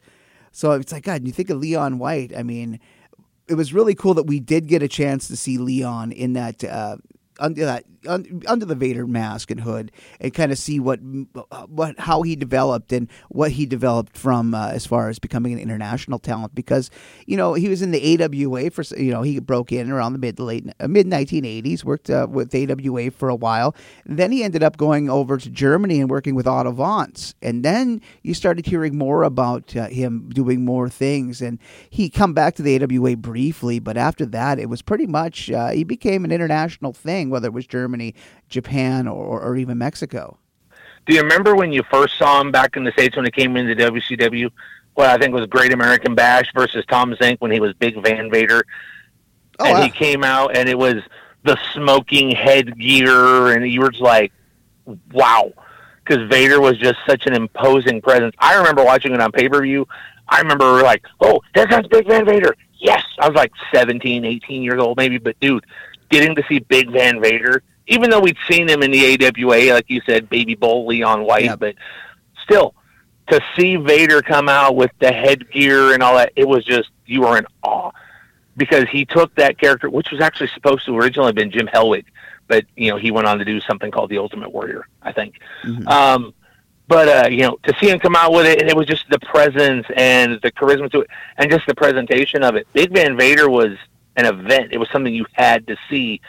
So 0.52 0.72
it's 0.74 0.92
like 0.92 1.04
God. 1.04 1.26
You 1.26 1.32
think 1.32 1.50
of 1.50 1.58
Leon 1.58 2.00
White. 2.00 2.36
I 2.36 2.44
mean, 2.44 2.80
it 3.48 3.56
was 3.56 3.74
really 3.74 3.96
cool 3.96 4.14
that 4.16 4.28
we 4.28 4.40
did 4.40 4.68
get 4.68 4.84
a 4.84 4.88
chance 4.88 5.28
to 5.28 5.38
see 5.38 5.58
Leon 5.58 6.12
in 6.12 6.34
that. 6.34 6.64
Uh, 6.64 6.98
under 7.40 7.66
that 7.66 7.86
under 8.08 8.66
the 8.66 8.76
Vader 8.76 9.06
mask 9.06 9.52
and 9.52 9.62
hood 9.62 9.92
and 10.20 10.34
kind 10.34 10.52
of 10.52 10.58
see 10.58 10.80
what 10.80 11.00
what 11.68 12.00
how 12.00 12.24
he 12.24 12.36
developed 12.36 12.92
and 12.92 13.08
what 13.30 13.52
he 13.52 13.66
developed 13.66 14.18
from 14.18 14.54
uh, 14.54 14.70
as 14.70 14.86
far 14.86 15.10
as 15.10 15.20
becoming 15.20 15.54
an 15.54 15.60
international 15.60 16.18
talent 16.18 16.56
because 16.56 16.90
you 17.28 17.38
know 17.38 17.54
he 17.54 17.70
was 17.70 17.82
in 17.82 17.92
the 17.92 18.24
AWA 18.24 18.72
for 18.72 18.84
you 18.98 19.12
know 19.12 19.22
he 19.22 19.40
broke 19.40 19.72
in 19.72 19.92
around 19.92 20.14
the 20.14 20.20
mid 20.20 20.40
late 20.40 20.66
uh, 20.80 20.88
mid 20.88 21.06
1980s 21.08 21.84
worked 21.84 22.10
uh, 22.10 22.28
with 22.30 22.54
AWA 22.54 23.12
for 23.12 23.30
a 23.30 23.36
while. 23.36 23.76
Then 24.06 24.32
he 24.32 24.44
ended 24.44 24.64
up 24.64 24.78
going 24.78 25.10
over 25.10 25.38
to 25.38 25.50
Germany 25.50 26.02
and 26.02 26.10
working 26.10 26.34
with 26.36 26.48
Otto 26.48 26.72
Wanz 26.72 27.36
and 27.42 27.64
then 27.64 28.02
you 28.24 28.34
started 28.34 28.66
hearing 28.66 28.98
more 28.98 29.24
about 29.24 29.76
uh, 29.76 29.88
him 29.88 30.30
doing 30.30 30.66
more 30.66 30.90
things. 30.90 31.42
And 31.42 31.60
he 31.90 32.10
come 32.10 32.34
back 32.34 32.56
to 32.56 32.64
the 32.64 32.82
AWA 32.82 33.16
briefly 33.16 33.80
but 33.80 33.98
after 33.98 34.26
that 34.28 34.58
it 34.58 34.70
was 34.70 34.82
pretty 34.82 35.06
much 35.06 35.52
uh, 35.52 35.70
he 35.70 35.84
became 35.84 36.26
an 36.26 36.32
international 36.32 36.94
thing 36.94 37.30
whether 37.30 37.48
it 37.48 37.54
was 37.54 37.68
Germany 37.68 37.91
Japan 38.50 39.08
or, 39.08 39.42
or 39.42 39.56
even 39.58 39.78
Mexico 39.78 40.38
do 41.06 41.16
you 41.16 41.22
remember 41.22 41.56
when 41.56 41.72
you 41.72 41.84
first 41.92 42.18
saw 42.18 42.40
him 42.40 42.52
back 42.52 42.78
in 42.78 42.84
the 42.84 42.92
states 42.92 43.16
when 43.16 43.26
he 43.26 43.32
came 43.32 43.58
into 43.58 43.76
WCW? 43.76 44.52
What 44.94 45.10
I 45.10 45.18
think 45.18 45.34
was 45.34 45.48
Great 45.48 45.74
American 45.74 46.16
Bash 46.16 46.52
versus 46.54 46.86
Tom 46.88 47.14
Zenk 47.16 47.38
when 47.40 47.52
he 47.52 47.60
was 47.60 47.74
Big 47.74 48.02
Van 48.04 48.30
Vader, 48.30 48.64
oh, 49.60 49.66
and 49.66 49.80
wow. 49.80 49.84
he 49.84 49.90
came 49.90 50.24
out 50.24 50.56
and 50.56 50.68
it 50.68 50.78
was 50.78 50.98
the 51.44 51.58
smoking 51.74 52.32
headgear, 52.32 53.56
and 53.56 53.70
you 53.70 53.82
were 53.82 53.90
just 53.90 54.04
like, 54.04 54.32
"Wow," 55.12 55.54
because 56.04 56.30
Vader 56.30 56.60
was 56.60 56.78
just 56.78 57.00
such 57.08 57.26
an 57.26 57.34
imposing 57.34 58.02
presence. 58.02 58.36
I 58.38 58.56
remember 58.56 58.84
watching 58.84 59.14
it 59.14 59.22
on 59.22 59.32
pay 59.32 59.48
per 59.50 59.62
view. 59.62 59.88
I 60.28 60.40
remember 60.40 60.84
like, 60.84 61.04
"Oh, 61.22 61.40
there 61.56 61.68
comes 61.68 61.88
Big 61.88 62.08
Van 62.08 62.26
Vader!" 62.26 62.56
Yes, 62.76 63.04
I 63.18 63.28
was 63.28 63.36
like 63.36 63.52
17, 63.74 64.26
18 64.26 64.62
years 64.62 64.80
old 64.80 64.98
maybe, 64.98 65.20
but 65.20 65.40
dude, 65.40 65.66
getting 66.10 66.36
to 66.36 66.44
see 66.50 66.60
Big 66.60 66.92
Van 66.92 67.22
Vader 67.22 67.64
even 67.92 68.10
though 68.10 68.22
we'd 68.22 68.38
seen 68.50 68.70
him 68.70 68.84
in 68.84 68.90
the 68.90 69.28
AWA, 69.28 69.74
like 69.74 69.90
you 69.90 70.02
said, 70.06 70.30
Baby 70.30 70.56
Bull, 70.56 70.88
Leon 70.88 71.24
White, 71.26 71.44
yep. 71.44 71.60
but 71.60 71.76
still, 72.42 72.74
to 73.28 73.42
see 73.58 73.76
Vader 73.76 74.22
come 74.22 74.48
out 74.48 74.78
with 74.78 74.92
the 75.00 75.12
headgear 75.12 75.94
and 75.94 76.02
all 76.02 76.16
that, 76.16 76.32
it 76.38 76.48
was 76.48 76.64
just 76.64 76.90
you 77.06 77.22
were 77.22 77.38
in 77.38 77.46
awe 77.64 77.92
because 78.56 78.88
he 78.90 79.04
took 79.04 79.36
that 79.36 79.60
character, 79.60 79.90
which 79.90 80.10
was 80.10 80.22
actually 80.22 80.48
supposed 80.48 80.86
to 80.86 80.98
originally 80.98 81.28
have 81.28 81.36
been 81.36 81.52
Jim 81.52 81.68
Hellwig, 81.68 82.06
but 82.48 82.66
you 82.78 82.90
know 82.90 82.98
he 82.98 83.12
went 83.12 83.28
on 83.28 83.40
to 83.40 83.46
do 83.46 83.60
something 83.60 83.92
called 83.92 84.10
the 84.10 84.20
Ultimate 84.20 84.54
Warrior, 84.54 84.88
I 85.02 85.12
think. 85.12 85.42
Mm-hmm. 85.64 85.86
Um, 85.90 86.34
but 86.88 87.08
uh, 87.10 87.30
you 87.30 87.40
know, 87.40 87.58
to 87.64 87.76
see 87.82 87.90
him 87.90 88.00
come 88.00 88.16
out 88.16 88.32
with 88.32 88.46
it, 88.46 88.62
and 88.62 88.70
it 88.70 88.76
was 88.76 88.88
just 88.88 89.04
the 89.10 89.20
presence 89.20 89.86
and 89.98 90.40
the 90.42 90.52
charisma 90.52 90.90
to 90.92 91.02
it, 91.02 91.10
and 91.38 91.52
just 91.52 91.68
the 91.68 91.76
presentation 91.76 92.42
of 92.42 92.56
it. 92.56 92.68
Big 92.72 92.94
Van 92.94 93.18
Vader 93.18 93.50
was 93.50 93.78
an 94.16 94.26
event. 94.26 94.72
It 94.72 94.78
was 94.78 94.90
something 94.92 95.14
you 95.14 95.26
had 95.34 95.68
to 95.68 95.76
see 95.90 96.22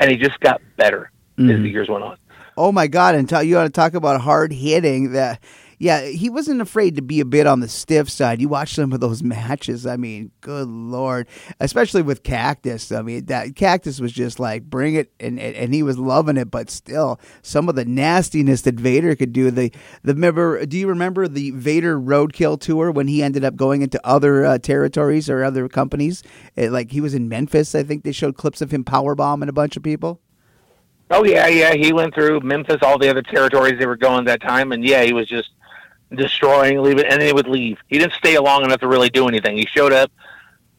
and 0.00 0.10
he 0.10 0.16
just 0.16 0.40
got 0.40 0.60
better 0.76 1.12
mm. 1.38 1.44
as 1.44 1.48
the 1.48 1.54
mm-hmm. 1.54 1.66
years 1.66 1.88
went 1.88 2.02
on. 2.02 2.16
Oh 2.56 2.72
my 2.72 2.88
God! 2.88 3.14
And 3.14 3.30
you 3.30 3.56
want 3.56 3.72
to 3.72 3.72
talk 3.72 3.94
about 3.94 4.20
hard 4.20 4.52
hitting 4.52 5.12
that 5.12 5.40
yeah, 5.80 6.02
he 6.02 6.28
wasn't 6.28 6.60
afraid 6.60 6.96
to 6.96 7.02
be 7.02 7.20
a 7.20 7.24
bit 7.24 7.46
on 7.46 7.60
the 7.60 7.68
stiff 7.68 8.10
side. 8.10 8.42
You 8.42 8.50
watch 8.50 8.74
some 8.74 8.92
of 8.92 9.00
those 9.00 9.22
matches. 9.22 9.86
I 9.86 9.96
mean, 9.96 10.30
good 10.42 10.68
lord, 10.68 11.26
especially 11.58 12.02
with 12.02 12.22
Cactus. 12.22 12.92
I 12.92 13.00
mean, 13.00 13.24
that 13.26 13.56
Cactus 13.56 13.98
was 13.98 14.12
just 14.12 14.38
like 14.38 14.64
bring 14.64 14.94
it, 14.94 15.10
and 15.18 15.40
and 15.40 15.72
he 15.72 15.82
was 15.82 15.98
loving 15.98 16.36
it. 16.36 16.50
But 16.50 16.68
still, 16.68 17.18
some 17.40 17.70
of 17.70 17.76
the 17.76 17.86
nastiness 17.86 18.60
that 18.62 18.74
Vader 18.74 19.16
could 19.16 19.32
do. 19.32 19.50
The 19.50 19.72
the 20.02 20.12
remember? 20.12 20.66
Do 20.66 20.76
you 20.76 20.86
remember 20.86 21.26
the 21.26 21.52
Vader 21.52 21.98
Roadkill 21.98 22.60
tour 22.60 22.90
when 22.90 23.08
he 23.08 23.22
ended 23.22 23.42
up 23.42 23.56
going 23.56 23.80
into 23.80 23.98
other 24.06 24.44
uh, 24.44 24.58
territories 24.58 25.30
or 25.30 25.42
other 25.42 25.66
companies? 25.66 26.22
It, 26.56 26.72
like 26.72 26.90
he 26.90 27.00
was 27.00 27.14
in 27.14 27.26
Memphis. 27.26 27.74
I 27.74 27.84
think 27.84 28.04
they 28.04 28.12
showed 28.12 28.36
clips 28.36 28.60
of 28.60 28.70
him 28.70 28.84
powerbombing 28.84 29.48
a 29.48 29.52
bunch 29.52 29.78
of 29.78 29.82
people. 29.82 30.20
Oh 31.10 31.24
yeah, 31.24 31.46
yeah. 31.46 31.72
He 31.72 31.94
went 31.94 32.14
through 32.14 32.40
Memphis, 32.40 32.80
all 32.82 32.98
the 32.98 33.08
other 33.08 33.22
territories 33.22 33.78
they 33.78 33.86
were 33.86 33.96
going 33.96 34.26
that 34.26 34.42
time, 34.42 34.72
and 34.72 34.84
yeah, 34.84 35.04
he 35.04 35.14
was 35.14 35.26
just 35.26 35.48
destroying, 36.14 36.82
leaving, 36.82 37.04
and 37.06 37.20
then 37.20 37.26
he 37.28 37.32
would 37.32 37.48
leave. 37.48 37.78
He 37.88 37.98
didn't 37.98 38.14
stay 38.14 38.38
long 38.38 38.64
enough 38.64 38.80
to 38.80 38.88
really 38.88 39.10
do 39.10 39.28
anything. 39.28 39.56
He 39.56 39.66
showed 39.66 39.92
up, 39.92 40.10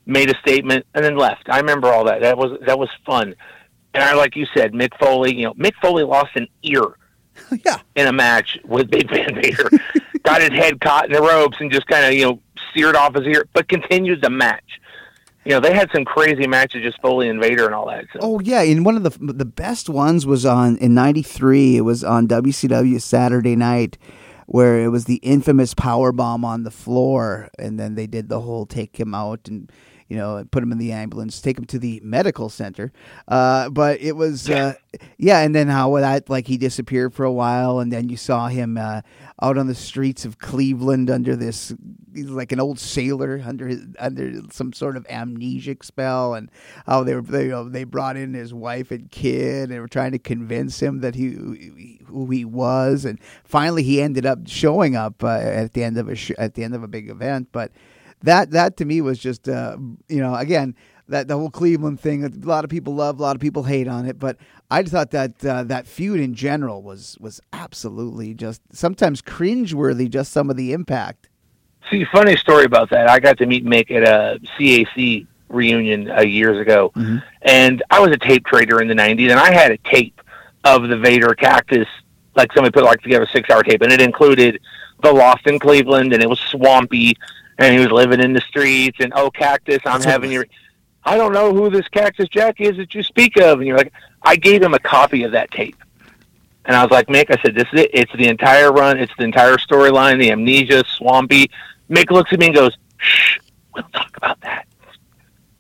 made 0.06 0.30
a 0.30 0.38
statement, 0.40 0.86
and 0.94 1.04
then 1.04 1.16
left. 1.16 1.50
I 1.50 1.58
remember 1.58 1.88
all 1.88 2.04
that. 2.06 2.22
That 2.22 2.38
was 2.38 2.58
that 2.66 2.78
was 2.78 2.90
fun. 3.06 3.36
And 3.94 4.04
I, 4.04 4.14
like 4.14 4.36
you 4.36 4.46
said, 4.54 4.74
Mick 4.74 4.98
Foley. 5.00 5.36
You 5.36 5.46
know, 5.46 5.54
Mick 5.54 5.74
Foley 5.82 6.04
lost 6.04 6.36
an 6.36 6.48
ear. 6.64 6.84
yeah. 7.66 7.78
In 7.96 8.08
a 8.08 8.14
match 8.14 8.60
with 8.66 8.90
Big 8.90 9.10
Van 9.10 9.34
Vader, 9.36 9.70
got 10.24 10.42
his 10.42 10.52
head 10.52 10.82
caught 10.82 11.06
in 11.06 11.14
the 11.14 11.22
ropes 11.22 11.58
and 11.60 11.72
just 11.72 11.88
kind 11.88 12.06
of 12.06 12.14
you 12.14 12.26
know 12.26 12.40
seared 12.74 12.96
off 12.96 13.16
his 13.16 13.26
ear, 13.26 13.46
but 13.54 13.68
continued 13.68 14.22
the 14.22 14.30
match. 14.30 14.80
You 15.44 15.54
know, 15.54 15.60
they 15.60 15.74
had 15.74 15.90
some 15.92 16.06
crazy 16.06 16.46
matches, 16.46 16.84
just 16.84 17.02
Foley 17.02 17.28
and 17.28 17.42
Vader 17.42 17.66
and 17.66 17.74
all 17.74 17.88
that. 17.88 18.06
So. 18.14 18.20
Oh 18.22 18.40
yeah, 18.42 18.62
and 18.62 18.86
one 18.86 18.96
of 18.96 19.04
the 19.04 19.34
the 19.34 19.46
best 19.46 19.90
ones 19.90 20.26
was 20.26 20.46
on 20.46 20.78
in 20.78 20.94
'93. 20.94 21.78
It 21.78 21.82
was 21.82 22.04
on 22.04 22.28
WCW 22.28 23.02
Saturday 23.02 23.56
Night 23.56 23.98
where 24.52 24.82
it 24.82 24.90
was 24.90 25.06
the 25.06 25.16
infamous 25.16 25.74
power 25.74 26.12
bomb 26.12 26.44
on 26.44 26.64
the 26.64 26.72
floor, 26.72 27.48
and 27.58 27.80
then 27.80 27.96
they 27.96 28.06
did 28.06 28.28
the 28.28 28.42
whole 28.42 28.66
take 28.66 29.00
him 29.00 29.16
out 29.16 29.48
and 29.48 29.72
you 30.12 30.18
know 30.18 30.44
put 30.52 30.62
him 30.62 30.74
in 30.74 30.78
the 30.78 30.92
ambulance, 30.92 31.40
take 31.40 31.58
him 31.58 31.64
to 31.64 31.80
the 31.80 32.02
medical 32.04 32.50
center. 32.50 32.92
Uh, 33.30 33.70
but 33.70 34.02
it 34.02 34.18
was 34.18 34.50
uh, 34.50 34.74
yeah, 35.18 35.40
and 35.40 35.56
then 35.56 35.70
how 35.70 35.90
would 35.92 36.04
that 36.04 36.30
like 36.30 36.48
he 36.48 36.58
disappeared 36.58 37.14
for 37.14 37.24
a 37.24 37.32
while, 37.32 37.80
and 37.80 37.94
then 37.94 38.10
you 38.10 38.18
saw 38.18 38.50
him 38.50 38.78
uh, 38.78 39.02
out 39.42 39.58
on 39.58 39.68
the 39.68 39.76
streets 39.76 40.26
of 40.26 40.38
Cleveland 40.38 41.10
under 41.10 41.38
this 41.38 41.74
like 42.14 42.52
an 42.52 42.60
old 42.60 42.78
sailor 42.78 43.42
under 43.46 43.70
his 43.70 43.86
under 44.00 44.42
some 44.52 44.74
sort 44.74 44.98
of 44.98 45.08
amnesiac 45.08 45.86
spell, 45.86 46.34
and 46.34 46.52
how 46.86 47.06
they 47.06 47.16
were 47.16 47.22
they, 47.22 47.46
you 47.46 47.52
know, 47.52 47.70
they 47.70 47.86
brought 47.86 48.18
in 48.18 48.34
his 48.34 48.54
wife 48.54 48.92
and 48.92 49.10
kid, 49.12 49.72
and 49.72 49.80
were 49.80 49.88
trying 49.88 50.12
to 50.12 50.20
convince 50.20 50.82
him 50.82 51.00
that 51.00 51.16
he 51.16 52.02
who 52.06 52.28
he 52.30 52.44
was, 52.44 53.06
and 53.06 53.18
finally 53.46 53.84
he 53.84 54.02
ended 54.02 54.26
up 54.26 54.40
showing 54.46 54.94
up 54.94 55.24
uh, 55.24 55.38
at 55.38 55.72
the 55.72 55.86
end 55.86 55.98
of 55.98 56.10
a 56.10 56.16
sh- 56.16 56.32
at 56.38 56.56
the 56.56 56.66
end 56.66 56.76
of 56.76 56.84
a 56.84 56.88
big 56.90 57.10
event. 57.10 57.48
But 57.54 57.72
that 58.24 58.52
that 58.52 58.78
to 58.78 58.86
me 58.86 59.02
was 59.02 59.20
just 59.20 59.50
uh, 59.50 59.78
you 60.08 60.20
know 60.20 60.36
again 60.36 60.76
that 61.12 61.28
the 61.28 61.38
whole 61.38 61.50
Cleveland 61.50 62.00
thing. 62.00 62.24
A 62.24 62.48
lot 62.48 62.64
of 62.64 62.70
people 62.70 62.96
love, 62.96 63.20
a 63.20 63.22
lot 63.22 63.36
of 63.36 63.42
people 63.42 63.64
hate 63.64 63.88
on 63.88 64.06
it, 64.06 64.18
but 64.18 64.38
I 64.70 64.82
just 64.82 64.94
thought 64.94 65.12
that 65.12 65.46
uh, 65.46 65.64
that 65.66 65.86
feud 65.86 66.20
in 66.20 66.34
general 66.34 66.82
was 66.82 67.18
was 67.20 67.40
absolutely 67.54 68.34
just 68.34 68.62
sometimes 68.72 69.22
cringeworthy. 69.22 70.10
Just 70.10 70.32
some 70.32 70.50
of 70.50 70.58
the 70.58 70.74
impact. 70.74 71.30
See, 71.90 72.06
funny 72.12 72.36
story 72.38 72.66
about 72.66 72.90
that. 72.90 73.10
I 73.10 73.20
got 73.20 73.38
to 73.40 73.46
meet 73.46 73.66
Mick 73.66 73.92
at 73.92 74.04
a 74.04 74.40
CAC 74.58 75.28
reunion 75.50 76.10
uh, 76.10 76.22
years 76.22 76.58
ago, 76.58 76.92
mm-hmm. 76.96 77.18
and 77.42 77.84
I 77.92 78.00
was 78.00 78.12
a 78.12 78.18
tape 78.18 78.46
trader 78.46 78.82
in 78.82 78.88
the 78.88 78.96
'90s, 78.96 79.30
and 79.30 79.40
I 79.40 79.54
had 79.54 79.72
a 79.72 79.78
tape 79.78 80.22
of 80.64 80.88
the 80.88 80.98
Vader 80.98 81.34
Cactus, 81.34 81.88
like 82.36 82.54
somebody 82.54 82.72
put 82.72 82.84
like 82.84 83.02
together 83.02 83.24
a 83.24 83.30
six-hour 83.30 83.64
tape, 83.64 83.82
and 83.82 83.92
it 83.92 84.02
included 84.02 84.62
the 85.04 85.12
Lost 85.12 85.48
in 85.48 85.60
Cleveland, 85.60 86.14
and 86.14 86.24
it 86.24 86.30
was 86.30 86.40
swampy, 86.40 87.18
and 87.62 87.74
he 87.74 87.80
was 87.80 87.92
living 87.92 88.20
in 88.20 88.34
the 88.34 88.42
streets, 88.42 88.98
and 89.00 89.14
oh 89.16 89.30
Cactus, 89.30 89.80
I'm 89.86 89.94
That's 89.94 90.06
having 90.06 90.32
your. 90.32 90.48
I 91.04 91.18
don't 91.18 91.34
know 91.34 91.54
who 91.54 91.70
this 91.70 91.88
Cactus 91.88 92.30
Jack 92.30 92.62
is 92.62 92.78
that 92.78 92.94
you 92.94 93.04
speak 93.04 93.38
of, 93.38 93.60
and 93.60 93.68
you're 93.68 93.78
like, 93.78 93.94
I 94.22 94.36
gave 94.36 94.62
him 94.62 94.74
a 94.74 94.80
copy 94.80 95.24
of 95.24 95.32
that 95.32 95.50
tape. 95.52 95.78
And 96.66 96.76
I 96.76 96.84
was 96.84 96.92
like, 96.92 97.08
Mick, 97.08 97.36
I 97.36 97.42
said, 97.42 97.56
this 97.56 97.68
is 97.74 97.82
it. 97.82 97.92
It's 97.92 98.12
the 98.14 98.28
entire 98.28 98.72
run. 98.72 99.00
It's 99.00 99.12
the 99.18 99.24
entire 99.24 99.58
storyline, 99.58 100.20
the 100.20 100.32
amnesia, 100.32 100.84
swampy. 100.88 101.50
Mick 101.90 102.12
looks 102.12 102.32
at 102.32 102.40
me 102.40 102.48
and 102.48 102.56
goes, 102.56 102.78
shh, 102.98 103.40
we'll 103.74 103.84
talk 103.94 104.16
about 104.16 104.40
that. 104.42 104.68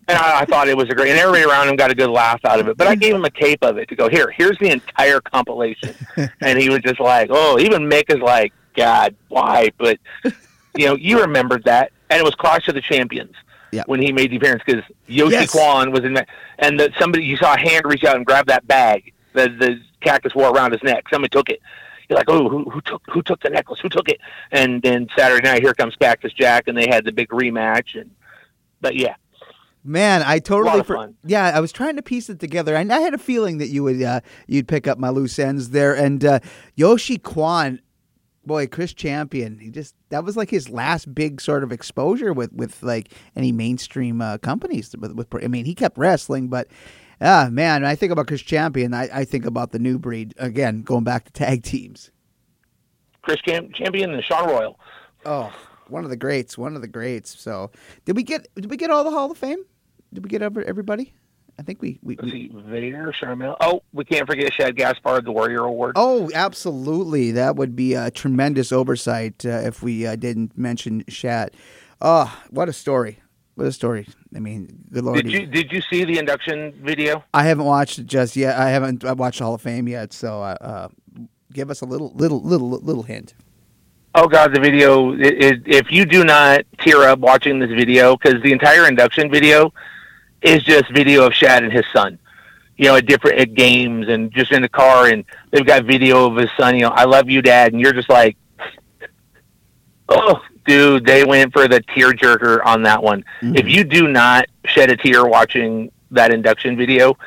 And 0.07 0.17
I, 0.17 0.41
I 0.41 0.45
thought 0.45 0.67
it 0.67 0.77
was 0.77 0.89
a 0.89 0.93
great, 0.93 1.09
and 1.09 1.19
everybody 1.19 1.43
around 1.43 1.69
him 1.69 1.75
got 1.75 1.89
a 1.89 1.95
good 1.95 2.09
laugh 2.09 2.43
out 2.45 2.59
of 2.59 2.67
it. 2.67 2.77
But 2.77 2.87
I 2.87 2.95
gave 2.95 3.15
him 3.15 3.25
a 3.25 3.31
tape 3.31 3.63
of 3.63 3.77
it 3.77 3.89
to 3.89 3.95
go 3.95 4.09
here. 4.09 4.29
Here's 4.29 4.57
the 4.59 4.69
entire 4.69 5.21
compilation, 5.21 5.95
and 6.41 6.59
he 6.59 6.69
was 6.69 6.79
just 6.79 6.99
like, 6.99 7.29
"Oh." 7.31 7.57
Even 7.59 7.83
Mick 7.83 8.13
is 8.13 8.19
like, 8.19 8.51
"God, 8.75 9.15
why?" 9.29 9.71
But 9.77 9.99
you 10.75 10.85
know, 10.85 10.95
you 10.95 11.21
remembered 11.21 11.63
that, 11.65 11.91
and 12.09 12.19
it 12.19 12.23
was 12.23 12.35
Clash 12.35 12.67
of 12.67 12.75
the 12.75 12.81
Champions 12.81 13.35
yeah. 13.71 13.83
when 13.85 14.01
he 14.01 14.11
made 14.11 14.31
the 14.31 14.37
appearance 14.37 14.63
because 14.65 14.83
Yoshi 15.07 15.33
yes. 15.33 15.51
Kwan 15.51 15.91
was 15.91 16.03
in 16.03 16.13
that, 16.13 16.27
and 16.59 16.79
the, 16.79 16.91
somebody 16.99 17.25
you 17.25 17.37
saw 17.37 17.53
a 17.53 17.59
hand 17.59 17.85
reach 17.85 18.03
out 18.03 18.15
and 18.15 18.25
grab 18.25 18.47
that 18.47 18.67
bag 18.67 19.13
that 19.33 19.59
the 19.59 19.81
cactus 20.01 20.35
wore 20.35 20.49
around 20.51 20.71
his 20.71 20.83
neck. 20.83 21.05
Somebody 21.09 21.29
took 21.29 21.49
it. 21.49 21.61
You're 22.09 22.17
like, 22.17 22.29
oh, 22.29 22.49
who, 22.49 22.69
who 22.69 22.81
took 22.81 23.01
who 23.09 23.21
took 23.21 23.41
the 23.41 23.49
necklace? 23.49 23.79
Who 23.79 23.89
took 23.89 24.09
it? 24.09 24.19
And 24.51 24.81
then 24.81 25.07
Saturday 25.17 25.47
night, 25.47 25.61
here 25.61 25.73
comes 25.73 25.95
Cactus 25.95 26.33
Jack, 26.33 26.67
and 26.67 26.77
they 26.77 26.87
had 26.87 27.05
the 27.05 27.11
big 27.11 27.29
rematch. 27.29 27.99
And 27.99 28.11
but 28.81 28.95
yeah, 28.95 29.15
Man, 29.83 30.21
I 30.23 30.39
totally 30.39 30.83
for, 30.83 31.11
yeah. 31.23 31.51
I 31.55 31.59
was 31.59 31.71
trying 31.71 31.95
to 31.95 32.03
piece 32.03 32.29
it 32.29 32.39
together, 32.39 32.75
and 32.75 32.93
I 32.93 32.99
had 32.99 33.15
a 33.15 33.17
feeling 33.17 33.57
that 33.57 33.69
you 33.69 33.81
would 33.83 34.01
uh, 34.01 34.21
you'd 34.45 34.67
pick 34.67 34.87
up 34.87 34.99
my 34.99 35.09
loose 35.09 35.39
ends 35.39 35.71
there. 35.71 35.95
And 35.95 36.23
uh, 36.23 36.39
Yoshi 36.75 37.17
Kwan, 37.17 37.81
boy, 38.45 38.67
Chris 38.67 38.93
Champion, 38.93 39.59
he 39.59 39.69
just 39.69 39.95
that 40.09 40.23
was 40.23 40.37
like 40.37 40.49
his 40.49 40.69
last 40.69 41.13
big 41.13 41.41
sort 41.41 41.63
of 41.63 41.71
exposure 41.71 42.33
with 42.33 42.51
with 42.53 42.81
like 42.83 43.13
any 43.35 43.51
mainstream 43.51 44.21
uh, 44.21 44.37
companies. 44.37 44.95
With, 44.97 45.13
with 45.13 45.27
I 45.43 45.47
mean, 45.47 45.65
he 45.65 45.75
kept 45.75 45.97
wrestling, 45.97 46.47
but 46.47 46.67
ah, 47.21 47.49
man, 47.51 47.85
I 47.85 47.95
think 47.95 48.11
about 48.11 48.27
Chris 48.27 48.41
Champion. 48.41 48.93
I, 48.93 49.09
I 49.13 49.25
think 49.25 49.45
about 49.45 49.71
the 49.71 49.79
new 49.79 49.99
breed 49.99 50.33
again, 50.37 50.81
going 50.83 51.03
back 51.03 51.25
to 51.25 51.31
tag 51.31 51.63
teams. 51.63 52.11
Chris 53.21 53.39
Champion 53.45 54.13
and 54.13 54.23
Sean 54.23 54.49
Royal. 54.49 54.79
Oh, 55.25 55.53
one 55.87 56.03
of 56.03 56.09
the 56.09 56.17
greats, 56.17 56.57
one 56.57 56.75
of 56.75 56.81
the 56.81 56.87
greats. 56.87 57.39
So, 57.39 57.71
did 58.05 58.15
we 58.15 58.23
get 58.23 58.47
did 58.55 58.69
we 58.69 58.77
get 58.77 58.89
all 58.89 59.03
the 59.03 59.11
Hall 59.11 59.29
of 59.29 59.37
Fame? 59.37 59.63
Did 60.13 60.23
we 60.23 60.29
get 60.29 60.41
everybody? 60.41 61.13
I 61.61 61.63
think 61.63 61.79
we 61.79 61.99
we, 62.01 62.15
Let's 62.15 62.31
see, 62.31 62.49
Vader, 62.51 63.13
Sharmell. 63.21 63.55
Oh, 63.61 63.83
we 63.93 64.03
can't 64.03 64.25
forget 64.25 64.51
Shad 64.51 64.75
Gaspard, 64.75 65.25
the 65.25 65.31
Warrior 65.31 65.65
Award. 65.65 65.93
Oh, 65.95 66.31
absolutely. 66.33 67.33
That 67.33 67.55
would 67.55 67.75
be 67.75 67.93
a 67.93 68.09
tremendous 68.09 68.71
oversight 68.71 69.45
uh, 69.45 69.61
if 69.63 69.83
we 69.83 70.07
uh, 70.07 70.15
didn't 70.15 70.57
mention 70.57 71.03
Shad. 71.07 71.51
Oh, 72.01 72.35
what 72.49 72.67
a 72.67 72.73
story. 72.73 73.19
What 73.53 73.67
a 73.67 73.71
story. 73.71 74.07
I 74.35 74.39
mean, 74.39 74.85
good 74.91 75.03
lord. 75.03 75.17
Did 75.17 75.31
you 75.31 75.45
did 75.45 75.71
you 75.71 75.81
see 75.81 76.03
the 76.03 76.17
induction 76.17 76.73
video? 76.81 77.23
I 77.31 77.43
haven't 77.43 77.65
watched 77.65 77.99
it 77.99 78.07
just 78.07 78.35
yet. 78.35 78.57
I 78.57 78.71
haven't 78.71 79.03
watched 79.03 79.37
Hall 79.37 79.53
of 79.53 79.61
Fame 79.61 79.87
yet, 79.87 80.13
so 80.13 80.41
uh, 80.41 80.57
uh, 80.59 80.87
give 81.53 81.69
us 81.69 81.81
a 81.81 81.85
little 81.85 82.11
little 82.15 82.41
little 82.41 82.71
little 82.71 83.03
hint. 83.03 83.35
Oh 84.15 84.27
God, 84.27 84.55
the 84.55 84.59
video! 84.59 85.13
It, 85.13 85.43
it, 85.43 85.61
if 85.67 85.91
you 85.91 86.05
do 86.05 86.23
not 86.23 86.65
tear 86.79 87.03
up 87.03 87.19
watching 87.19 87.59
this 87.59 87.69
video, 87.69 88.17
because 88.17 88.41
the 88.41 88.51
entire 88.51 88.87
induction 88.87 89.29
video 89.29 89.71
is 90.41 90.63
just 90.63 90.89
video 90.91 91.25
of 91.25 91.33
Shad 91.33 91.63
and 91.63 91.71
his 91.71 91.85
son. 91.93 92.17
You 92.77 92.87
know, 92.87 92.95
at 92.95 93.05
different 93.05 93.39
at 93.39 93.53
games 93.53 94.07
and 94.07 94.31
just 94.31 94.51
in 94.51 94.61
the 94.63 94.69
car, 94.69 95.07
and 95.07 95.23
they've 95.51 95.65
got 95.65 95.85
video 95.85 96.25
of 96.25 96.35
his 96.35 96.49
son. 96.57 96.75
You 96.75 96.81
know, 96.83 96.89
I 96.89 97.03
love 97.03 97.29
you, 97.29 97.41
Dad, 97.41 97.73
and 97.73 97.81
you're 97.81 97.93
just 97.93 98.09
like, 98.09 98.37
oh, 100.09 100.41
dude, 100.65 101.05
they 101.05 101.23
went 101.23 101.53
for 101.53 101.67
the 101.67 101.81
tearjerker 101.81 102.65
on 102.65 102.83
that 102.83 103.03
one. 103.03 103.23
Mhm. 103.41 103.59
If 103.59 103.67
you 103.67 103.83
do 103.83 104.07
not 104.07 104.47
shed 104.65 104.89
a 104.89 104.97
tear 104.97 105.25
watching 105.25 105.91
that 106.11 106.33
induction 106.33 106.75
video, 106.75 107.17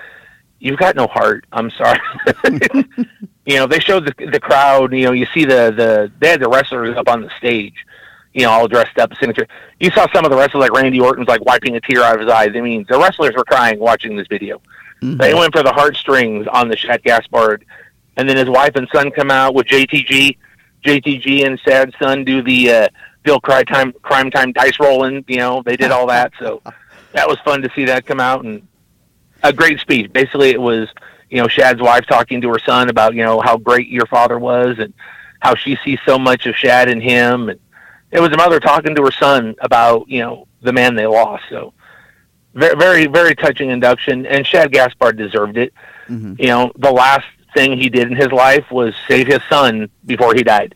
you've 0.58 0.78
got 0.78 0.96
no 0.96 1.06
heart. 1.06 1.46
I'm 1.52 1.70
sorry. 1.70 2.00
you 3.46 3.56
know, 3.56 3.66
they 3.66 3.78
showed 3.78 4.06
the 4.06 4.26
the 4.26 4.40
crowd. 4.40 4.92
You 4.92 5.04
know, 5.06 5.12
you 5.12 5.26
see 5.26 5.44
the 5.44 5.72
the 5.76 6.10
they 6.18 6.30
had 6.30 6.40
the 6.40 6.48
wrestlers 6.48 6.96
up 6.96 7.08
on 7.08 7.22
the 7.22 7.30
stage. 7.38 7.86
You 8.34 8.42
know, 8.42 8.50
all 8.50 8.68
dressed 8.68 8.98
up, 8.98 9.14
signature. 9.16 9.46
You 9.80 9.90
saw 9.92 10.06
some 10.12 10.24
of 10.24 10.30
the 10.30 10.36
wrestlers, 10.36 10.60
like 10.60 10.72
Randy 10.72 11.00
Orton's, 11.00 11.28
like 11.28 11.44
wiping 11.44 11.76
a 11.76 11.80
tear 11.80 12.02
out 12.02 12.16
of 12.16 12.20
his 12.20 12.28
eyes. 12.28 12.50
I 12.54 12.60
mean, 12.60 12.84
the 12.88 12.98
wrestlers 12.98 13.34
were 13.36 13.44
crying 13.44 13.78
watching 13.78 14.16
this 14.16 14.26
video. 14.28 14.60
Mhm. 15.02 15.18
They 15.18 15.34
went 15.34 15.52
for 15.54 15.62
the 15.62 15.72
heartstrings 15.72 16.46
on 16.48 16.68
the 16.68 16.76
Shad 16.76 17.02
Gaspard, 17.04 17.64
and 18.16 18.28
then 18.28 18.36
his 18.36 18.48
wife 18.48 18.72
and 18.76 18.88
son 18.92 19.10
come 19.10 19.30
out 19.30 19.54
with 19.54 19.66
JTG. 19.66 20.36
JTG 20.84 21.46
and 21.46 21.58
Shad's 21.60 21.94
son 21.98 22.24
do 22.24 22.42
the 22.42 22.70
uh, 22.70 22.88
Bill 23.22 23.40
Crime 23.40 23.64
Time 23.64 23.92
Crime 24.02 24.30
Time 24.30 24.52
dice 24.52 24.78
rolling. 24.80 25.24
You 25.28 25.38
know, 25.38 25.62
they 25.64 25.76
did 25.76 25.90
all 25.90 26.06
that, 26.08 26.32
so 26.38 26.60
that 27.12 27.28
was 27.28 27.38
fun 27.44 27.62
to 27.62 27.70
see 27.74 27.84
that 27.86 28.04
come 28.04 28.20
out 28.20 28.44
and 28.44 28.66
a 29.42 29.52
great 29.52 29.78
speech. 29.80 30.12
Basically, 30.12 30.50
it 30.50 30.60
was 30.60 30.88
you 31.30 31.40
know 31.40 31.48
Shad's 31.48 31.80
wife 31.80 32.04
talking 32.06 32.40
to 32.40 32.48
her 32.50 32.58
son 32.58 32.88
about 32.90 33.14
you 33.14 33.22
know 33.24 33.40
how 33.40 33.56
great 33.56 33.88
your 33.88 34.06
father 34.06 34.38
was 34.38 34.78
and 34.78 34.92
how 35.40 35.54
she 35.54 35.76
sees 35.84 35.98
so 36.06 36.18
much 36.18 36.46
of 36.46 36.56
Shad 36.56 36.88
in 36.88 37.00
him, 37.00 37.48
and 37.48 37.60
it 38.14 38.20
was 38.20 38.30
a 38.32 38.36
mother 38.36 38.60
talking 38.60 38.94
to 38.94 39.02
her 39.02 39.10
son 39.10 39.54
about 39.60 40.08
you 40.08 40.20
know 40.20 40.46
the 40.62 40.72
man 40.72 40.94
they 40.94 41.06
lost. 41.06 41.44
So 41.50 41.74
very 42.54 42.76
very 42.76 43.06
very 43.06 43.34
touching 43.34 43.70
induction, 43.70 44.24
and 44.24 44.46
Shad 44.46 44.72
Gaspard 44.72 45.18
deserved 45.18 45.58
it. 45.58 45.74
Mhm. 46.08 46.38
You 46.38 46.46
know, 46.46 46.72
the 46.76 46.92
last 46.92 47.26
thing 47.54 47.76
he 47.78 47.90
did 47.90 48.10
in 48.10 48.16
his 48.16 48.32
life 48.32 48.64
was 48.70 48.94
save 49.08 49.26
his 49.26 49.40
son 49.48 49.90
before 50.06 50.34
he 50.34 50.42
died. 50.42 50.74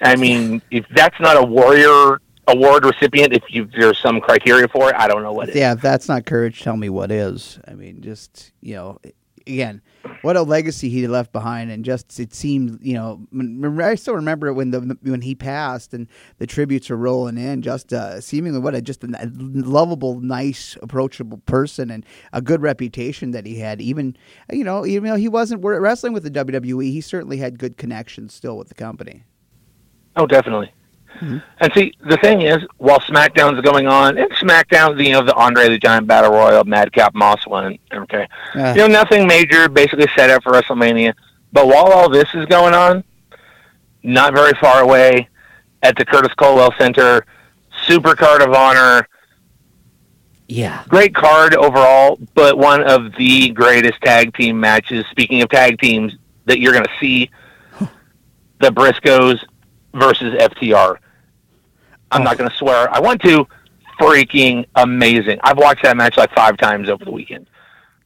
I 0.00 0.16
mean, 0.16 0.62
if 0.70 0.86
that's 0.94 1.18
not 1.20 1.36
a 1.36 1.42
warrior 1.42 2.20
award 2.48 2.84
recipient, 2.84 3.32
if 3.32 3.42
you 3.48 3.68
there's 3.76 3.98
some 3.98 4.20
criteria 4.20 4.68
for 4.68 4.90
it, 4.90 4.94
I 4.96 5.08
don't 5.08 5.22
know 5.24 5.32
what 5.32 5.48
is. 5.48 5.56
Yeah, 5.56 5.72
if 5.72 5.80
that's 5.80 6.08
not 6.08 6.24
courage, 6.24 6.62
tell 6.62 6.76
me 6.76 6.88
what 6.88 7.10
is. 7.10 7.58
I 7.66 7.74
mean, 7.74 8.00
just 8.00 8.52
you 8.60 8.74
know, 8.76 8.98
again, 9.46 9.82
what 10.22 10.36
a 10.36 10.42
legacy 10.42 10.88
he 10.88 11.06
left 11.06 11.32
behind, 11.32 11.70
and 11.70 11.84
just 11.84 12.18
it 12.18 12.34
seemed, 12.34 12.78
you 12.82 12.94
know, 12.94 13.26
I 13.82 13.94
still 13.94 14.14
remember 14.14 14.52
when 14.52 14.70
the 14.70 14.98
when 15.02 15.22
he 15.22 15.34
passed 15.34 15.94
and 15.94 16.08
the 16.38 16.46
tributes 16.46 16.90
are 16.90 16.96
rolling 16.96 17.38
in. 17.38 17.62
Just 17.62 17.92
uh, 17.92 18.20
seemingly 18.20 18.58
what 18.58 18.74
a 18.74 18.82
just 18.82 19.04
a 19.04 19.30
lovable, 19.34 20.20
nice, 20.20 20.76
approachable 20.82 21.38
person, 21.38 21.90
and 21.90 22.04
a 22.32 22.42
good 22.42 22.62
reputation 22.62 23.30
that 23.32 23.46
he 23.46 23.58
had. 23.58 23.80
Even 23.80 24.16
you 24.50 24.64
know, 24.64 24.86
even 24.86 25.10
though 25.10 25.16
he 25.16 25.28
wasn't 25.28 25.62
wrestling 25.62 26.12
with 26.12 26.22
the 26.22 26.30
WWE, 26.30 26.90
he 26.90 27.00
certainly 27.00 27.38
had 27.38 27.58
good 27.58 27.76
connections 27.76 28.34
still 28.34 28.56
with 28.56 28.68
the 28.68 28.74
company. 28.74 29.24
Oh, 30.16 30.26
definitely. 30.26 30.72
Mhm. 31.20 31.42
And 31.60 31.72
see, 31.72 31.94
the 32.04 32.16
thing 32.18 32.42
is, 32.42 32.62
while 32.76 33.00
SmackDown's 33.00 33.60
going 33.62 33.86
on, 33.86 34.18
and 34.18 34.30
SmackDown, 34.32 35.02
you 35.02 35.12
know, 35.12 35.22
the 35.22 35.34
Andre 35.34 35.68
the 35.68 35.78
Giant 35.78 36.06
Battle 36.06 36.32
Royal, 36.32 36.64
Madcap 36.64 37.14
Moss 37.14 37.46
won, 37.46 37.78
okay, 37.92 38.26
Uh, 38.54 38.74
you 38.76 38.82
know, 38.82 38.86
nothing 38.86 39.26
major, 39.26 39.68
basically 39.68 40.08
set 40.16 40.30
up 40.30 40.42
for 40.42 40.52
WrestleMania. 40.52 41.14
But 41.52 41.66
while 41.68 41.86
all 41.86 42.08
this 42.10 42.28
is 42.34 42.44
going 42.46 42.74
on, 42.74 43.02
not 44.02 44.34
very 44.34 44.52
far 44.60 44.82
away, 44.82 45.28
at 45.82 45.96
the 45.96 46.04
Curtis 46.04 46.32
Culwell 46.36 46.72
Center, 46.78 47.24
Super 47.86 48.14
Card 48.14 48.42
of 48.42 48.52
Honor, 48.52 49.08
yeah, 50.48 50.82
great 50.88 51.14
card 51.14 51.54
overall, 51.54 52.18
but 52.34 52.56
one 52.56 52.82
of 52.84 53.12
the 53.16 53.50
greatest 53.50 54.00
tag 54.02 54.34
team 54.34 54.60
matches. 54.60 55.04
Speaking 55.10 55.42
of 55.42 55.48
tag 55.48 55.78
teams, 55.80 56.12
that 56.44 56.60
you're 56.60 56.72
going 56.72 56.84
to 56.84 56.90
see 57.00 57.30
the 58.60 58.70
Briscoes 58.70 59.42
versus 59.96 60.34
FTR. 60.34 60.96
I'm 62.12 62.20
Oh. 62.20 62.24
not 62.24 62.38
going 62.38 62.48
to 62.50 62.56
swear. 62.56 62.88
I 62.92 63.00
want 63.00 63.20
to. 63.22 63.46
Freaking 64.00 64.66
amazing! 64.74 65.38
I've 65.42 65.56
watched 65.56 65.82
that 65.84 65.96
match 65.96 66.18
like 66.18 66.30
five 66.34 66.58
times 66.58 66.90
over 66.90 67.02
the 67.02 67.10
weekend. 67.10 67.46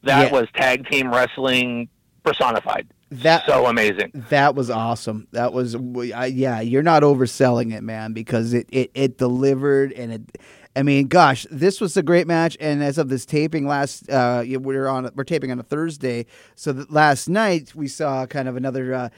That 0.05 0.31
Yeah. 0.31 0.39
was 0.41 0.47
tag 0.55 0.89
team 0.89 1.13
wrestling 1.13 1.89
personified. 2.25 2.87
that 3.11 3.45
so 3.45 3.67
amazing. 3.67 4.13
That 4.29 4.55
was 4.55 4.71
awesome. 4.71 5.27
That 5.33 5.53
was 5.53 5.75
I, 6.15 6.27
yeah. 6.27 6.61
You're 6.61 6.85
not 6.85 7.03
overselling 7.03 7.75
it, 7.75 7.83
man, 7.83 8.13
because 8.13 8.53
it 8.55 8.69
it, 8.71 8.93
it 8.95 9.19
delivered 9.19 9.93
and 9.95 10.13
it. 10.13 10.39
I 10.77 10.85
mean, 10.85 11.09
gosh, 11.09 11.45
this 11.51 11.81
was 11.81 11.97
a 11.97 12.03
great 12.05 12.29
match. 12.29 12.57
And 12.61 12.85
as 12.85 12.97
of 12.97 13.09
this 13.09 13.27
taping, 13.27 13.67
last 13.67 14.09
uh, 14.09 14.45
we're 14.47 14.87
on 14.87 15.11
we're 15.17 15.25
taping 15.25 15.51
on 15.51 15.59
a 15.59 15.65
Thursday, 15.65 16.27
so 16.55 16.73
that 16.73 16.93
last 16.93 17.29
night 17.29 17.75
we 17.75 17.89
saw 17.89 18.27
kind 18.27 18.47
of 18.49 18.55
another. 18.55 18.95
Uh, 18.95 19.09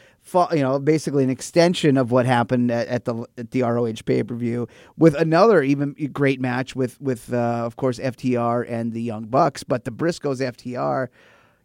you 0.53 0.61
know, 0.61 0.79
basically 0.79 1.25
an 1.25 1.31
extension 1.31 1.97
of 1.97 2.11
what 2.11 2.27
happened 2.27 2.71
at, 2.71 2.87
at 2.89 3.05
the 3.05 3.27
at 3.37 3.51
the 3.51 3.63
ROH 3.63 3.93
pay 4.05 4.23
per 4.23 4.35
view 4.35 4.69
with 4.97 5.15
another 5.15 5.63
even 5.63 5.95
great 6.13 6.41
match 6.41 6.75
with 6.77 7.01
with 7.01 7.33
uh, 7.33 7.63
of 7.65 7.77
course 7.77 7.99
FTR 7.99 8.65
and 8.69 8.93
the 8.93 9.03
Young 9.03 9.25
Bucks, 9.25 9.63
but 9.63 9.85
the 9.85 9.91
Briscoes 9.91 10.41
FTR. 10.41 11.09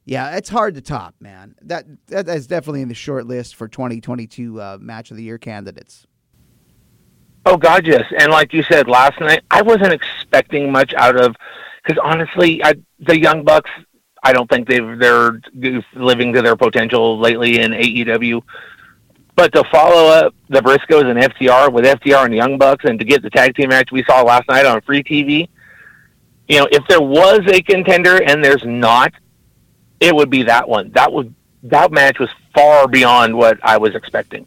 Yeah, 0.05 0.37
it's 0.37 0.47
hard 0.47 0.75
to 0.75 0.81
top, 0.81 1.15
man. 1.19 1.55
That 1.61 1.85
that 2.07 2.29
is 2.29 2.47
definitely 2.47 2.81
in 2.81 2.87
the 2.87 2.95
short 2.95 3.27
list 3.27 3.55
for 3.55 3.67
2022 3.67 4.61
uh, 4.61 4.77
match 4.79 5.11
of 5.11 5.17
the 5.17 5.23
year 5.23 5.37
candidates. 5.37 6.07
Oh 7.45 7.57
God, 7.57 7.85
yes. 7.85 8.03
And 8.17 8.31
like 8.31 8.53
you 8.53 8.63
said 8.63 8.87
last 8.87 9.19
night, 9.19 9.43
I 9.51 9.61
wasn't 9.61 9.93
expecting 9.93 10.71
much 10.71 10.93
out 10.95 11.15
of 11.15 11.35
because 11.83 12.01
honestly, 12.03 12.63
I, 12.63 12.73
the 12.99 13.19
Young 13.19 13.43
Bucks. 13.43 13.69
I 14.27 14.33
don't 14.33 14.49
think 14.49 14.67
they've 14.67 14.99
they're 14.99 15.39
living 15.93 16.33
to 16.33 16.41
their 16.41 16.57
potential 16.57 17.17
lately 17.17 17.61
in 17.61 17.71
AEW. 17.71 18.43
But 19.37 19.53
to 19.53 19.63
follow 19.71 20.09
up 20.09 20.35
the 20.49 20.59
Briscoes 20.59 21.05
and 21.09 21.17
FTR 21.17 21.71
with 21.71 21.85
FTR 21.85 22.25
and 22.25 22.35
Young 22.35 22.57
Bucks, 22.57 22.83
and 22.83 22.99
to 22.99 23.05
get 23.05 23.21
the 23.21 23.29
tag 23.29 23.55
team 23.55 23.69
match 23.69 23.89
we 23.89 24.03
saw 24.03 24.23
last 24.23 24.49
night 24.49 24.65
on 24.65 24.81
free 24.81 25.01
TV, 25.01 25.47
you 26.49 26.59
know, 26.59 26.67
if 26.69 26.85
there 26.89 27.01
was 27.01 27.39
a 27.47 27.61
contender 27.61 28.21
and 28.21 28.43
there's 28.43 28.65
not, 28.65 29.13
it 30.01 30.13
would 30.13 30.29
be 30.29 30.43
that 30.43 30.67
one. 30.67 30.91
That 30.91 31.13
would 31.13 31.33
that 31.63 31.93
match 31.93 32.19
was 32.19 32.29
far 32.53 32.85
beyond 32.89 33.33
what 33.33 33.57
I 33.63 33.77
was 33.77 33.95
expecting. 33.95 34.45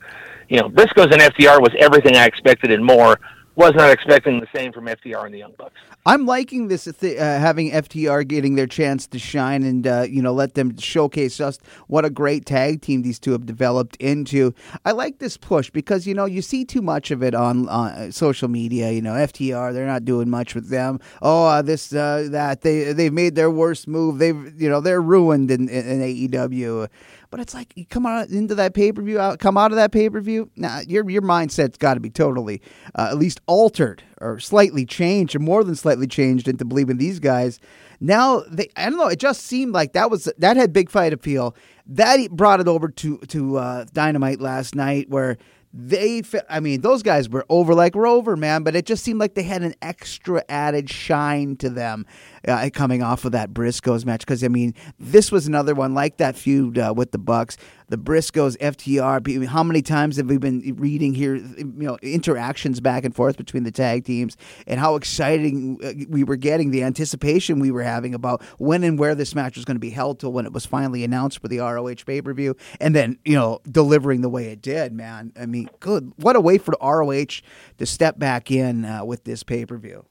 You 0.50 0.60
know, 0.60 0.68
Briscoes 0.68 1.10
and 1.10 1.22
FTR 1.22 1.58
was 1.62 1.74
everything 1.78 2.16
I 2.16 2.26
expected 2.26 2.70
and 2.70 2.84
more. 2.84 3.18
Was 3.56 3.74
not 3.74 3.90
expecting 3.90 4.40
the 4.40 4.46
same 4.54 4.72
from 4.72 4.86
FTR 4.86 5.26
and 5.26 5.34
the 5.34 5.38
Young 5.38 5.52
Bucks. 5.58 5.74
I'm 6.06 6.24
liking 6.24 6.68
this 6.68 6.84
th- 6.84 7.18
uh, 7.18 7.38
having 7.38 7.70
FTR 7.72 8.26
getting 8.26 8.54
their 8.54 8.68
chance 8.68 9.06
to 9.08 9.18
shine 9.18 9.64
and 9.64 9.86
uh, 9.86 10.06
you 10.08 10.22
know 10.22 10.32
let 10.32 10.54
them 10.54 10.78
showcase 10.78 11.36
just 11.36 11.60
what 11.88 12.04
a 12.04 12.10
great 12.10 12.46
tag 12.46 12.80
team 12.80 13.02
these 13.02 13.18
two 13.18 13.32
have 13.32 13.46
developed 13.46 13.96
into. 13.96 14.54
I 14.84 14.92
like 14.92 15.18
this 15.18 15.36
push 15.36 15.68
because 15.68 16.06
you 16.06 16.14
know 16.14 16.26
you 16.26 16.42
see 16.42 16.64
too 16.64 16.80
much 16.80 17.10
of 17.10 17.22
it 17.24 17.34
on 17.34 17.68
uh, 17.68 18.12
social 18.12 18.48
media. 18.48 18.92
You 18.92 19.02
know 19.02 19.12
FTR 19.12 19.74
they're 19.74 19.84
not 19.84 20.04
doing 20.04 20.30
much 20.30 20.54
with 20.54 20.70
them. 20.70 21.00
Oh 21.20 21.44
uh, 21.44 21.60
this 21.60 21.92
uh, 21.92 22.28
that 22.30 22.62
they 22.62 22.92
they've 22.92 23.12
made 23.12 23.34
their 23.34 23.50
worst 23.50 23.88
move. 23.88 24.18
They've 24.18 24.60
you 24.60 24.70
know 24.70 24.80
they're 24.80 25.02
ruined 25.02 25.50
in, 25.50 25.68
in, 25.68 25.86
in 25.86 26.00
AEW. 26.00 26.88
But 27.30 27.38
it's 27.38 27.54
like 27.54 27.72
you 27.76 27.86
come 27.86 28.06
out 28.06 28.28
into 28.28 28.56
that 28.56 28.74
pay 28.74 28.90
per 28.90 29.02
view, 29.02 29.18
come 29.38 29.56
out 29.56 29.70
of 29.70 29.76
that 29.76 29.92
pay 29.92 30.10
per 30.10 30.20
view. 30.20 30.50
Now 30.56 30.80
your 30.86 31.08
your 31.08 31.22
mindset's 31.22 31.78
got 31.78 31.94
to 31.94 32.00
be 32.00 32.10
totally, 32.10 32.60
uh, 32.96 33.08
at 33.10 33.18
least 33.18 33.40
altered 33.46 34.02
or 34.20 34.40
slightly 34.40 34.84
changed, 34.84 35.36
or 35.36 35.38
more 35.38 35.62
than 35.62 35.76
slightly 35.76 36.08
changed 36.08 36.48
into 36.48 36.64
believing 36.64 36.98
these 36.98 37.20
guys. 37.20 37.60
Now 38.00 38.42
they, 38.50 38.68
I 38.76 38.90
don't 38.90 38.98
know. 38.98 39.06
It 39.06 39.20
just 39.20 39.42
seemed 39.42 39.72
like 39.72 39.92
that 39.92 40.10
was 40.10 40.28
that 40.38 40.56
had 40.56 40.72
big 40.72 40.90
fight 40.90 41.12
appeal. 41.12 41.54
That 41.86 42.30
brought 42.30 42.58
it 42.58 42.66
over 42.66 42.88
to 42.88 43.18
to 43.18 43.56
uh, 43.58 43.84
Dynamite 43.92 44.40
last 44.40 44.74
night, 44.74 45.08
where 45.08 45.38
they, 45.72 46.22
I 46.48 46.58
mean, 46.58 46.80
those 46.80 47.04
guys 47.04 47.28
were 47.28 47.46
over 47.48 47.74
like 47.74 47.94
Rover, 47.94 48.36
man. 48.36 48.64
But 48.64 48.74
it 48.74 48.86
just 48.86 49.04
seemed 49.04 49.20
like 49.20 49.34
they 49.34 49.44
had 49.44 49.62
an 49.62 49.74
extra 49.80 50.42
added 50.48 50.90
shine 50.90 51.54
to 51.56 51.70
them. 51.70 52.06
Uh, 52.46 52.70
coming 52.72 53.03
off 53.03 53.24
of 53.24 53.33
that 53.33 53.53
Briscoes 53.53 54.05
match 54.05 54.20
because 54.20 54.42
I 54.44 54.48
mean 54.48 54.74
this 54.98 55.31
was 55.33 55.46
another 55.46 55.74
one 55.74 55.94
like 55.94 56.18
that 56.18 56.37
feud 56.37 56.79
uh, 56.79 56.92
with 56.96 57.12
the 57.12 57.18
Bucks 57.18 57.57
the 57.90 57.98
Briscoes, 57.98 58.57
FTR. 58.59 59.46
How 59.46 59.62
many 59.62 59.83
times 59.83 60.16
have 60.16 60.26
we 60.26 60.38
been 60.38 60.76
reading 60.79 61.12
here, 61.12 61.37
you 61.37 61.72
know, 61.74 61.98
interactions 62.03 62.81
back 62.81 63.05
and 63.05 63.14
forth 63.14 63.37
between 63.37 63.64
the 63.64 63.72
tag 63.72 64.05
teams 64.05 64.37
and 64.66 64.81
how 64.81 64.94
exciting 64.94 65.79
uh, 65.85 65.92
we 66.09 66.24
were 66.24 66.37
getting, 66.37 66.70
the 66.70 66.85
anticipation 66.85 67.59
we 67.59 67.70
were 67.70 67.83
having 67.83 68.14
about 68.14 68.42
when 68.59 68.85
and 68.85 68.98
where 68.98 69.14
this 69.14 69.35
match 69.35 69.57
was 69.57 69.64
going 69.64 69.74
to 69.74 69.81
be 69.81 69.90
held 69.90 70.20
till 70.20 70.33
when 70.33 70.46
it 70.46 70.53
was 70.53 70.64
finally 70.64 71.03
announced 71.05 71.40
for 71.40 71.48
the 71.48 71.59
ROH 71.59 72.05
pay 72.07 72.22
per 72.22 72.33
view, 72.33 72.57
and 72.81 72.94
then 72.94 73.18
you 73.24 73.35
know 73.35 73.61
delivering 73.70 74.20
the 74.20 74.31
way 74.31 74.46
it 74.46 74.62
did. 74.62 74.92
Man, 74.92 75.33
I 75.38 75.46
mean, 75.46 75.68
good. 75.81 76.12
What 76.16 76.37
a 76.37 76.40
way 76.40 76.59
for 76.59 76.74
ROH 76.81 77.40
to 77.79 77.87
step 77.87 78.18
back 78.18 78.50
in 78.50 78.85
uh, 78.85 79.05
with 79.05 79.24
this 79.24 79.42
pay 79.42 79.66
per 79.66 79.76
view. 79.76 80.05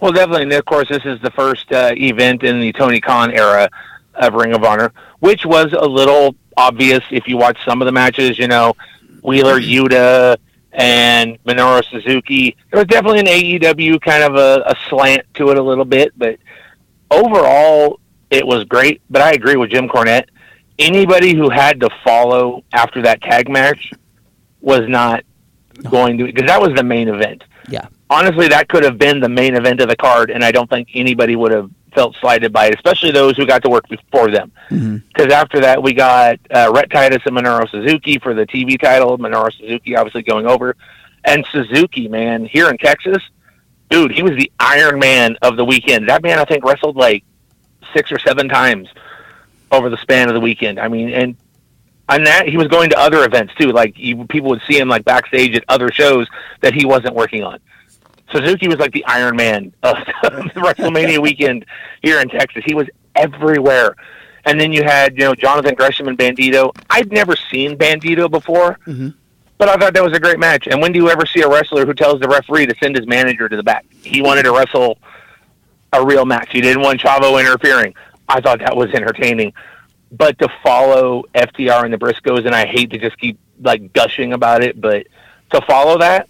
Well, 0.00 0.12
definitely, 0.12 0.42
and 0.42 0.52
of 0.52 0.64
course, 0.66 0.88
this 0.88 1.04
is 1.04 1.20
the 1.20 1.30
first 1.30 1.72
uh, 1.72 1.92
event 1.96 2.42
in 2.42 2.60
the 2.60 2.72
Tony 2.72 3.00
Khan 3.00 3.32
era 3.32 3.68
of 4.14 4.34
Ring 4.34 4.54
of 4.54 4.62
Honor, 4.62 4.92
which 5.20 5.46
was 5.46 5.72
a 5.72 5.86
little 5.86 6.34
obvious 6.56 7.02
if 7.10 7.26
you 7.28 7.36
watch 7.36 7.58
some 7.64 7.80
of 7.80 7.86
the 7.86 7.92
matches. 7.92 8.38
You 8.38 8.48
know, 8.48 8.74
Wheeler 9.22 9.58
Yuta 9.58 10.36
and 10.72 11.42
Minoru 11.44 11.82
Suzuki. 11.90 12.56
There 12.70 12.78
was 12.78 12.86
definitely 12.88 13.20
an 13.20 13.26
AEW 13.26 14.00
kind 14.02 14.22
of 14.22 14.36
a, 14.36 14.62
a 14.66 14.76
slant 14.88 15.22
to 15.34 15.50
it 15.50 15.56
a 15.56 15.62
little 15.62 15.86
bit, 15.86 16.12
but 16.16 16.38
overall, 17.10 17.98
it 18.30 18.46
was 18.46 18.64
great. 18.64 19.00
But 19.08 19.22
I 19.22 19.32
agree 19.32 19.56
with 19.56 19.70
Jim 19.70 19.88
Cornette. 19.88 20.26
Anybody 20.78 21.34
who 21.34 21.48
had 21.48 21.80
to 21.80 21.88
follow 22.04 22.62
after 22.72 23.00
that 23.02 23.22
tag 23.22 23.48
match 23.48 23.92
was 24.60 24.86
not 24.88 25.24
going 25.88 26.18
to 26.18 26.24
because 26.24 26.46
that 26.46 26.60
was 26.60 26.74
the 26.74 26.84
main 26.84 27.08
event. 27.08 27.44
Yeah. 27.68 27.88
Honestly, 28.08 28.48
that 28.48 28.68
could 28.68 28.84
have 28.84 28.98
been 28.98 29.20
the 29.20 29.28
main 29.28 29.54
event 29.54 29.80
of 29.80 29.88
the 29.88 29.96
card, 29.96 30.30
and 30.30 30.44
I 30.44 30.52
don't 30.52 30.70
think 30.70 30.88
anybody 30.94 31.34
would 31.34 31.52
have 31.52 31.70
felt 31.92 32.14
slighted 32.16 32.52
by 32.52 32.66
it, 32.66 32.74
especially 32.74 33.10
those 33.10 33.36
who 33.36 33.46
got 33.46 33.62
to 33.62 33.70
work 33.70 33.88
before 33.88 34.30
them. 34.30 34.52
Because 34.68 34.80
mm-hmm. 34.80 35.32
after 35.32 35.60
that, 35.60 35.82
we 35.82 35.94
got 35.94 36.38
uh, 36.54 36.70
Rhett 36.72 36.90
Titus 36.90 37.22
and 37.24 37.36
Minoru 37.36 37.68
Suzuki 37.70 38.18
for 38.18 38.34
the 38.34 38.46
TV 38.46 38.80
title. 38.80 39.18
Minoru 39.18 39.52
Suzuki 39.52 39.96
obviously 39.96 40.22
going 40.22 40.46
over, 40.46 40.76
and 41.24 41.44
Suzuki, 41.50 42.06
man, 42.06 42.44
here 42.44 42.68
in 42.68 42.78
Texas, 42.78 43.22
dude, 43.90 44.12
he 44.12 44.22
was 44.22 44.32
the 44.32 44.50
Iron 44.60 44.98
Man 44.98 45.36
of 45.42 45.56
the 45.56 45.64
weekend. 45.64 46.08
That 46.08 46.22
man, 46.22 46.38
I 46.38 46.44
think, 46.44 46.64
wrestled 46.64 46.96
like 46.96 47.24
six 47.92 48.12
or 48.12 48.18
seven 48.18 48.48
times 48.48 48.88
over 49.72 49.90
the 49.90 49.96
span 49.98 50.28
of 50.28 50.34
the 50.34 50.40
weekend. 50.40 50.78
I 50.78 50.88
mean, 50.88 51.10
and 51.10 51.36
on 52.08 52.24
that, 52.24 52.48
he 52.48 52.56
was 52.56 52.68
going 52.68 52.90
to 52.90 52.98
other 52.98 53.24
events 53.24 53.54
too. 53.58 53.72
Like 53.72 53.98
you, 53.98 54.24
people 54.26 54.50
would 54.50 54.62
see 54.66 54.78
him 54.78 54.88
like 54.88 55.04
backstage 55.04 55.56
at 55.56 55.64
other 55.68 55.90
shows 55.90 56.26
that 56.60 56.74
he 56.74 56.84
wasn't 56.84 57.14
working 57.14 57.42
on. 57.42 57.58
Suzuki 58.30 58.68
was 58.68 58.78
like 58.78 58.92
the 58.92 59.04
Iron 59.06 59.36
Man 59.36 59.72
of 59.82 59.96
the 60.22 60.60
WrestleMania 60.60 61.20
weekend 61.20 61.64
here 62.02 62.20
in 62.20 62.28
Texas. 62.28 62.64
He 62.66 62.74
was 62.74 62.88
everywhere. 63.14 63.96
And 64.44 64.60
then 64.60 64.72
you 64.72 64.84
had, 64.84 65.14
you 65.14 65.24
know, 65.24 65.34
Jonathan 65.34 65.74
Gresham 65.74 66.06
and 66.06 66.16
Bandito. 66.16 66.76
I'd 66.90 67.10
never 67.10 67.34
seen 67.34 67.76
Bandito 67.76 68.30
before, 68.30 68.78
mm-hmm. 68.86 69.08
but 69.58 69.68
I 69.68 69.76
thought 69.76 69.94
that 69.94 70.04
was 70.04 70.12
a 70.12 70.20
great 70.20 70.38
match. 70.38 70.68
And 70.68 70.80
when 70.80 70.92
do 70.92 71.00
you 71.00 71.10
ever 71.10 71.26
see 71.26 71.40
a 71.40 71.48
wrestler 71.48 71.84
who 71.84 71.94
tells 71.94 72.20
the 72.20 72.28
referee 72.28 72.66
to 72.66 72.74
send 72.80 72.96
his 72.96 73.06
manager 73.06 73.48
to 73.48 73.56
the 73.56 73.64
back? 73.64 73.86
He 74.02 74.22
wanted 74.22 74.44
to 74.44 74.52
wrestle 74.52 74.98
a 75.92 76.04
real 76.04 76.24
match. 76.24 76.50
He 76.52 76.60
didn't 76.60 76.82
want 76.82 77.00
Chavo 77.00 77.40
interfering. 77.40 77.94
I 78.28 78.40
thought 78.40 78.60
that 78.60 78.76
was 78.76 78.90
entertaining. 78.92 79.52
But 80.12 80.38
to 80.38 80.48
follow 80.62 81.24
FTR 81.34 81.84
and 81.84 81.92
the 81.92 81.98
Briscoes, 81.98 82.46
and 82.46 82.54
I 82.54 82.66
hate 82.66 82.90
to 82.90 82.98
just 82.98 83.18
keep 83.18 83.38
like 83.60 83.92
gushing 83.92 84.32
about 84.32 84.62
it, 84.62 84.80
but 84.80 85.06
to 85.50 85.60
follow 85.62 85.98
that, 85.98 86.28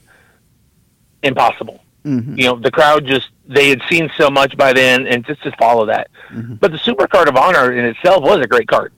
impossible. 1.23 1.83
Mm-hmm. 2.05 2.39
You 2.39 2.45
know, 2.47 2.57
the 2.57 2.71
crowd 2.71 3.05
just 3.05 3.29
they 3.47 3.69
had 3.69 3.83
seen 3.89 4.11
so 4.17 4.31
much 4.31 4.57
by 4.57 4.73
then, 4.73 5.07
and 5.07 5.27
just 5.27 5.43
to 5.43 5.53
follow 5.53 5.87
that. 5.87 6.09
Mm-hmm. 6.31 6.55
But 6.55 6.73
the 6.73 6.79
Super 6.79 7.07
Card 7.07 7.29
of 7.29 7.37
Honor 7.37 7.73
in 7.73 7.85
itself 7.85 8.23
was 8.23 8.41
a 8.41 8.47
great 8.47 8.69
card. 8.69 8.93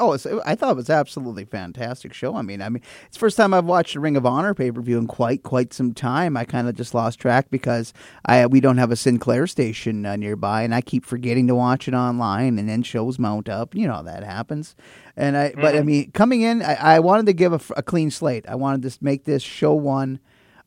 Oh, 0.00 0.12
I 0.44 0.56
thought 0.56 0.72
it 0.72 0.76
was 0.76 0.90
absolutely 0.90 1.44
fantastic 1.44 2.12
show. 2.12 2.34
I 2.34 2.42
mean, 2.42 2.60
I 2.60 2.68
mean, 2.68 2.82
it's 3.06 3.16
the 3.16 3.20
first 3.20 3.36
time 3.36 3.54
I've 3.54 3.64
watched 3.64 3.94
a 3.94 4.00
Ring 4.00 4.16
of 4.16 4.26
Honor 4.26 4.52
pay 4.52 4.72
per 4.72 4.80
view 4.80 4.98
in 4.98 5.06
quite 5.06 5.44
quite 5.44 5.72
some 5.72 5.94
time. 5.94 6.36
I 6.36 6.44
kind 6.44 6.68
of 6.68 6.74
just 6.74 6.94
lost 6.94 7.20
track 7.20 7.46
because 7.48 7.92
I 8.26 8.46
we 8.46 8.58
don't 8.58 8.78
have 8.78 8.90
a 8.90 8.96
Sinclair 8.96 9.46
station 9.46 10.04
uh, 10.04 10.16
nearby, 10.16 10.62
and 10.62 10.74
I 10.74 10.80
keep 10.80 11.04
forgetting 11.04 11.46
to 11.46 11.54
watch 11.54 11.86
it 11.86 11.94
online, 11.94 12.58
and 12.58 12.68
then 12.68 12.82
shows 12.82 13.20
mount 13.20 13.48
up. 13.48 13.72
You 13.72 13.86
know 13.86 14.02
that 14.02 14.24
happens. 14.24 14.74
And 15.16 15.36
I, 15.36 15.50
mm-hmm. 15.50 15.60
but 15.60 15.74
I 15.74 15.78
mm-hmm. 15.78 15.86
mean, 15.86 16.10
coming 16.10 16.42
in, 16.42 16.60
I, 16.60 16.74
I 16.74 16.98
wanted 16.98 17.26
to 17.26 17.32
give 17.32 17.52
a, 17.52 17.60
a 17.76 17.82
clean 17.82 18.10
slate. 18.10 18.46
I 18.48 18.56
wanted 18.56 18.90
to 18.90 18.98
make 19.00 19.24
this 19.24 19.44
show 19.44 19.74
one 19.74 20.18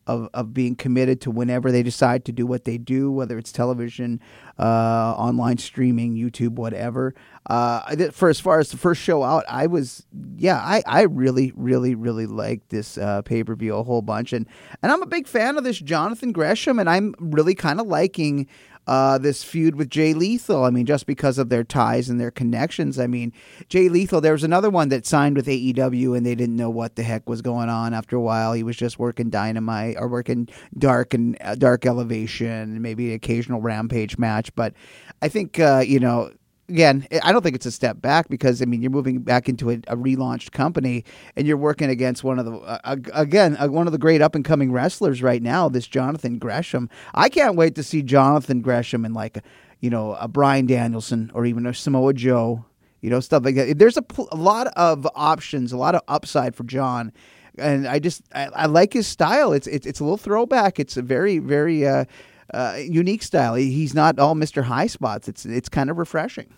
of, 0.08 0.30
of 0.34 0.54
being 0.54 0.76
committed 0.76 1.22
to 1.22 1.32
whenever 1.32 1.72
they 1.72 1.84
decide 1.84 2.26
to 2.26 2.32
do 2.32 2.48
what 2.48 2.64
they 2.64 2.78
do, 2.78 3.12
whether 3.12 3.38
it's 3.38 3.52
television, 3.52 4.20
uh, 4.58 5.14
online 5.18 5.58
streaming, 5.58 6.16
YouTube, 6.16 6.54
whatever. 6.54 7.14
Uh, 7.46 8.10
for 8.12 8.30
as 8.30 8.40
far 8.40 8.60
as 8.60 8.72
the 8.72 8.78
first 8.78 9.02
show 9.02 9.24
out, 9.24 9.44
I 9.48 9.68
was 9.68 10.06
yeah, 10.38 10.58
I, 10.58 10.82
I 10.86 11.02
really 11.04 11.54
really 11.56 11.96
really 11.96 12.26
liked 12.26 12.70
this 12.70 12.98
uh, 12.98 13.22
pay 13.22 13.44
per 13.44 13.56
view 13.56 13.76
a 13.76 13.84
whole 13.84 14.02
bunch, 14.02 14.34
and 14.34 14.48
and 14.82 14.92
I'm 14.92 15.02
a 15.02 15.08
big 15.08 15.28
fan 15.28 15.58
of 15.58 15.64
this 15.64 15.80
Jonathan 15.80 16.32
Gresham, 16.32 16.80
and 16.80 16.90
I'm 16.90 17.14
really 17.20 17.56
kind 17.56 17.80
of 17.80 17.88
liking 17.88 18.48
uh, 18.88 19.18
this 19.18 19.44
feud 19.44 19.76
with 19.76 19.90
Jay 19.90 20.14
Lethal. 20.14 20.64
I 20.64 20.70
mean, 20.70 20.86
just 20.86 21.06
because 21.06 21.38
of 21.38 21.50
their 21.50 21.64
ties 21.64 22.10
and 22.10 22.20
their 22.20 22.32
connections. 22.32 22.98
I 22.98 23.08
mean, 23.08 23.34
Jay 23.68 23.90
Lethal, 23.90 24.22
there 24.22 24.32
was 24.34 24.44
another 24.44 24.70
one 24.70 24.90
that 24.90 25.06
signed 25.06 25.36
with 25.36 25.48
AEW 25.48 26.16
and 26.16 26.26
they 26.26 26.36
didn't 26.36 26.56
know 26.56 26.70
what 26.70 26.96
the 26.96 27.04
heck 27.04 27.28
was 27.28 27.42
going 27.42 27.70
on 27.70 27.94
after 27.94 28.16
a 28.16 28.22
while. 28.22 28.54
He 28.54 28.64
was 28.64 28.78
just 28.78 28.98
working 28.98 29.30
Dynamite 29.30 29.98
or 30.00 30.08
working 30.08 30.48
Dark 30.78 31.14
and 31.14 31.38
uh, 31.42 31.56
Dark 31.56 31.86
Elevation, 31.86 32.82
maybe 32.82 33.10
an 33.10 33.16
occasional 33.16 33.62
Rampage 33.62 34.18
match. 34.18 34.56
But 34.56 34.74
I 35.22 35.28
think, 35.28 35.60
uh, 35.60 35.84
you 35.86 36.00
know, 36.00 36.32
again, 36.70 37.08
I 37.24 37.32
don't 37.32 37.42
think 37.42 37.56
it's 37.56 37.66
a 37.66 37.72
step 37.72 38.02
back 38.02 38.30
because 38.30 38.62
I 38.62 38.66
mean 38.66 38.82
you're 38.82 38.92
moving 38.92 39.20
back 39.20 39.48
into 39.48 39.70
a, 39.70 39.76
a 39.88 39.96
relaunched 39.96 40.52
company 40.52 41.04
and 41.36 41.48
you're 41.48 41.58
working 41.58 41.90
against 41.90 42.24
one 42.24 42.40
of 42.40 42.46
the 42.46 42.54
uh, 42.58 42.96
again 43.14 43.56
uh, 43.58 43.68
one 43.68 43.88
of 43.88 43.94
the 43.94 43.98
great 43.98 44.22
up 44.22 44.36
and 44.36 44.44
coming 44.44 44.72
wrestlers 44.72 45.22
right 45.22 45.42
now, 45.42 45.70
this 45.70 45.88
Jonathan 45.88 46.38
Gresham. 46.38 46.90
I 47.14 47.30
can't 47.30 47.56
wait 47.56 47.76
to 47.76 47.84
see 47.84 48.02
Jonathan 48.04 48.62
Gresham 48.62 49.06
and 49.06 49.14
like 49.14 49.44
you 49.80 49.90
know 49.90 50.14
a 50.16 50.28
Bryan 50.28 50.66
Danielson 50.66 51.32
or 51.34 51.46
even 51.46 51.66
a 51.66 51.74
Samoa 51.74 52.14
Joe, 52.14 52.66
you 53.02 53.10
know 53.10 53.20
stuff 53.20 53.46
like 53.46 53.56
that. 53.56 53.78
There's 53.78 53.98
a, 53.98 54.02
pl- 54.02 54.30
a 54.32 54.38
lot 54.38 54.68
of 54.76 55.08
options, 55.16 55.72
a 55.72 55.78
lot 55.78 55.96
of 55.96 56.02
upside 56.08 56.56
for 56.56 56.64
John. 56.64 57.14
And 57.60 57.88
I 57.88 57.98
just 57.98 58.22
I, 58.36 58.50
I 58.54 58.66
like 58.68 58.94
his 58.94 59.08
style. 59.08 59.52
It's, 59.52 59.66
it's 59.68 59.88
it's 59.88 60.00
a 60.00 60.04
little 60.04 60.18
throwback. 60.18 60.80
It's 60.80 60.96
a 60.96 61.02
very 61.02 61.40
very 61.40 61.88
uh, 61.88 62.06
uh, 62.54 62.78
unique 62.80 63.24
style. 63.24 63.56
He's 63.56 63.94
not 63.94 64.20
all 64.20 64.36
Mr. 64.36 64.64
High 64.64 64.88
Spots. 64.88 65.28
It's 65.28 65.46
it's 65.46 65.70
kind 65.70 65.90
of 65.90 65.98
refreshing. 65.98 66.54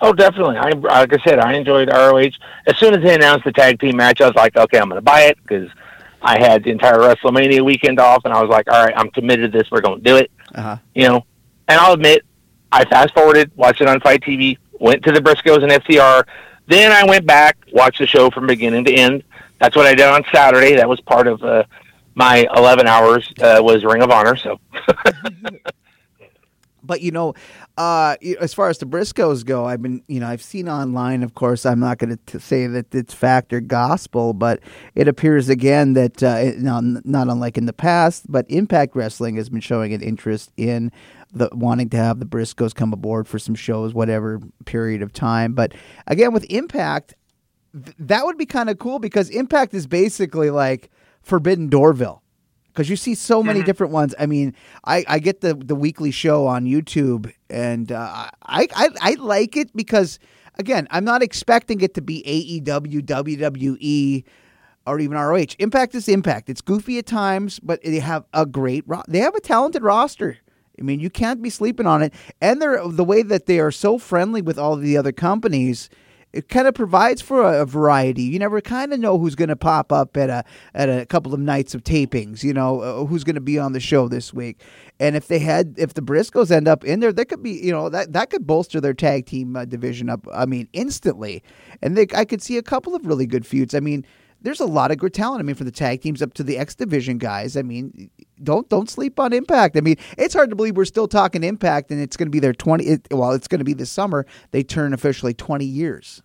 Oh, 0.00 0.12
definitely. 0.12 0.56
I 0.56 0.70
like 0.70 1.12
I 1.12 1.24
said, 1.24 1.38
I 1.38 1.54
enjoyed 1.54 1.88
ROH. 1.88 2.30
As 2.66 2.76
soon 2.78 2.94
as 2.94 3.02
they 3.02 3.14
announced 3.14 3.44
the 3.44 3.52
tag 3.52 3.80
team 3.80 3.96
match, 3.96 4.20
I 4.20 4.26
was 4.26 4.34
like, 4.34 4.56
okay, 4.56 4.78
I'm 4.78 4.88
going 4.88 4.98
to 4.98 5.02
buy 5.02 5.22
it 5.22 5.38
because 5.42 5.70
I 6.22 6.38
had 6.38 6.64
the 6.64 6.70
entire 6.70 6.98
WrestleMania 6.98 7.64
weekend 7.64 8.00
off, 8.00 8.24
and 8.24 8.32
I 8.32 8.40
was 8.40 8.50
like, 8.50 8.70
all 8.70 8.84
right, 8.84 8.94
I'm 8.96 9.10
committed 9.10 9.52
to 9.52 9.58
this. 9.58 9.70
We're 9.70 9.80
going 9.80 10.02
to 10.02 10.04
do 10.04 10.16
it. 10.16 10.30
Uh-huh. 10.54 10.76
You 10.94 11.08
know, 11.08 11.26
and 11.68 11.78
I'll 11.78 11.92
admit, 11.92 12.24
I 12.72 12.84
fast 12.84 13.14
forwarded, 13.14 13.50
watched 13.56 13.80
it 13.80 13.88
on 13.88 14.00
FITE 14.00 14.22
TV, 14.22 14.58
went 14.80 15.04
to 15.04 15.12
the 15.12 15.20
Briscoes 15.20 15.62
and 15.62 15.70
FTR. 15.70 16.24
Then 16.66 16.92
I 16.92 17.04
went 17.04 17.26
back, 17.26 17.58
watched 17.72 17.98
the 17.98 18.06
show 18.06 18.30
from 18.30 18.46
beginning 18.46 18.84
to 18.86 18.94
end. 18.94 19.22
That's 19.60 19.76
what 19.76 19.86
I 19.86 19.94
did 19.94 20.06
on 20.06 20.24
Saturday. 20.32 20.74
That 20.74 20.88
was 20.88 21.00
part 21.00 21.26
of 21.26 21.42
uh, 21.42 21.64
my 22.14 22.46
11 22.56 22.86
hours 22.86 23.32
uh, 23.40 23.60
was 23.62 23.84
Ring 23.84 24.02
of 24.02 24.10
Honor. 24.10 24.36
So. 24.36 24.60
but 26.84 27.00
you 27.00 27.10
know, 27.10 27.34
uh, 27.76 28.16
as 28.40 28.54
far 28.54 28.68
as 28.68 28.78
the 28.78 28.86
Briscoes 28.86 29.44
go, 29.44 29.64
I've 29.64 29.82
been, 29.82 30.02
you 30.06 30.20
know, 30.20 30.28
I've 30.28 30.42
seen 30.42 30.68
online. 30.68 31.22
Of 31.22 31.34
course, 31.34 31.66
I'm 31.66 31.80
not 31.80 31.98
going 31.98 32.18
to 32.26 32.40
say 32.40 32.66
that 32.66 32.94
it's 32.94 33.14
fact 33.14 33.52
or 33.52 33.60
gospel, 33.60 34.32
but 34.32 34.60
it 34.94 35.08
appears 35.08 35.48
again 35.48 35.94
that 35.94 36.22
uh, 36.22 36.52
not 36.56 37.28
unlike 37.28 37.58
in 37.58 37.66
the 37.66 37.72
past, 37.72 38.30
but 38.30 38.46
Impact 38.48 38.94
Wrestling 38.94 39.36
has 39.36 39.48
been 39.48 39.60
showing 39.60 39.92
an 39.92 40.02
interest 40.02 40.52
in 40.56 40.92
the 41.32 41.48
wanting 41.52 41.90
to 41.90 41.96
have 41.96 42.20
the 42.20 42.26
Briscoes 42.26 42.74
come 42.74 42.92
aboard 42.92 43.26
for 43.26 43.40
some 43.40 43.56
shows, 43.56 43.92
whatever 43.92 44.40
period 44.66 45.02
of 45.02 45.12
time. 45.12 45.52
But 45.52 45.72
again, 46.06 46.32
with 46.32 46.44
Impact, 46.44 47.14
th- 47.72 47.96
that 47.98 48.24
would 48.24 48.38
be 48.38 48.46
kind 48.46 48.70
of 48.70 48.78
cool 48.78 49.00
because 49.00 49.30
Impact 49.30 49.74
is 49.74 49.88
basically 49.88 50.50
like 50.50 50.90
Forbidden 51.24 51.68
Doorville 51.68 52.20
because 52.74 52.90
you 52.90 52.96
see 52.96 53.14
so 53.14 53.42
many 53.42 53.60
mm-hmm. 53.60 53.66
different 53.66 53.92
ones. 53.92 54.14
I 54.18 54.26
mean, 54.26 54.54
I, 54.84 55.04
I 55.06 55.18
get 55.20 55.40
the 55.40 55.54
the 55.54 55.74
weekly 55.74 56.10
show 56.10 56.46
on 56.46 56.64
YouTube, 56.64 57.32
and 57.48 57.90
uh, 57.90 58.28
I, 58.42 58.68
I 58.74 58.88
I 59.00 59.14
like 59.14 59.56
it 59.56 59.74
because 59.76 60.18
again, 60.58 60.88
I'm 60.90 61.04
not 61.04 61.22
expecting 61.22 61.80
it 61.80 61.94
to 61.94 62.02
be 62.02 62.22
AEW, 62.26 63.02
WWE, 63.02 64.24
or 64.86 64.98
even 64.98 65.16
ROH. 65.16 65.54
Impact 65.58 65.94
is 65.94 66.08
Impact. 66.08 66.50
It's 66.50 66.60
goofy 66.60 66.98
at 66.98 67.06
times, 67.06 67.60
but 67.60 67.82
they 67.82 68.00
have 68.00 68.24
a 68.34 68.44
great 68.44 68.84
ro- 68.86 69.02
they 69.08 69.18
have 69.18 69.34
a 69.34 69.40
talented 69.40 69.82
roster. 69.82 70.38
I 70.78 70.82
mean, 70.82 70.98
you 70.98 71.08
can't 71.08 71.40
be 71.40 71.50
sleeping 71.50 71.86
on 71.86 72.02
it, 72.02 72.12
and 72.40 72.60
they're 72.60 72.86
the 72.86 73.04
way 73.04 73.22
that 73.22 73.46
they 73.46 73.60
are 73.60 73.70
so 73.70 73.98
friendly 73.98 74.42
with 74.42 74.58
all 74.58 74.76
the 74.76 74.96
other 74.96 75.12
companies 75.12 75.88
it 76.34 76.48
kind 76.48 76.66
of 76.66 76.74
provides 76.74 77.22
for 77.22 77.42
a, 77.42 77.62
a 77.62 77.64
variety. 77.64 78.24
You 78.24 78.40
never 78.40 78.60
kind 78.60 78.92
of 78.92 78.98
know 78.98 79.18
who's 79.18 79.36
going 79.36 79.50
to 79.50 79.56
pop 79.56 79.92
up 79.92 80.16
at 80.16 80.30
a 80.30 80.44
at 80.74 80.88
a 80.88 81.06
couple 81.06 81.32
of 81.32 81.38
nights 81.38 81.74
of 81.74 81.84
tapings. 81.84 82.42
You 82.42 82.52
know 82.52 82.80
uh, 82.80 83.04
who's 83.04 83.22
going 83.22 83.36
to 83.36 83.40
be 83.40 83.58
on 83.58 83.72
the 83.72 83.80
show 83.80 84.08
this 84.08 84.34
week. 84.34 84.60
And 84.98 85.14
if 85.14 85.28
they 85.28 85.38
had, 85.38 85.74
if 85.76 85.94
the 85.94 86.02
Briscoes 86.02 86.50
end 86.50 86.66
up 86.66 86.84
in 86.84 87.00
there, 87.00 87.12
that 87.12 87.26
could 87.26 87.42
be, 87.42 87.52
you 87.52 87.72
know, 87.72 87.88
that 87.88 88.12
that 88.12 88.30
could 88.30 88.46
bolster 88.46 88.80
their 88.80 88.94
tag 88.94 89.26
team 89.26 89.56
uh, 89.56 89.64
division 89.64 90.10
up. 90.10 90.26
I 90.32 90.46
mean, 90.46 90.68
instantly. 90.72 91.42
And 91.80 91.96
they, 91.96 92.06
I 92.14 92.24
could 92.24 92.42
see 92.42 92.56
a 92.58 92.62
couple 92.62 92.94
of 92.94 93.06
really 93.06 93.26
good 93.26 93.46
feuds. 93.46 93.74
I 93.74 93.80
mean, 93.80 94.04
there's 94.42 94.60
a 94.60 94.66
lot 94.66 94.90
of 94.90 94.98
good 94.98 95.14
talent. 95.14 95.40
I 95.40 95.44
mean, 95.44 95.56
for 95.56 95.64
the 95.64 95.72
tag 95.72 96.02
teams 96.02 96.20
up 96.20 96.34
to 96.34 96.42
the 96.42 96.58
X 96.58 96.74
Division 96.74 97.18
guys. 97.18 97.56
I 97.56 97.62
mean, 97.62 98.10
don't 98.42 98.68
don't 98.68 98.90
sleep 98.90 99.18
on 99.20 99.32
Impact. 99.32 99.76
I 99.76 99.80
mean, 99.80 99.96
it's 100.18 100.34
hard 100.34 100.50
to 100.50 100.56
believe 100.56 100.76
we're 100.76 100.84
still 100.84 101.08
talking 101.08 101.44
Impact, 101.44 101.90
and 101.90 102.00
it's 102.00 102.16
going 102.16 102.26
to 102.26 102.30
be 102.30 102.40
their 102.40 102.52
twenty. 102.52 102.84
It, 102.84 103.06
well, 103.10 103.32
it's 103.32 103.48
going 103.48 103.60
to 103.60 103.64
be 103.64 103.74
this 103.74 103.90
summer. 103.90 104.26
They 104.50 104.62
turn 104.62 104.92
officially 104.92 105.34
twenty 105.34 105.66
years. 105.66 106.22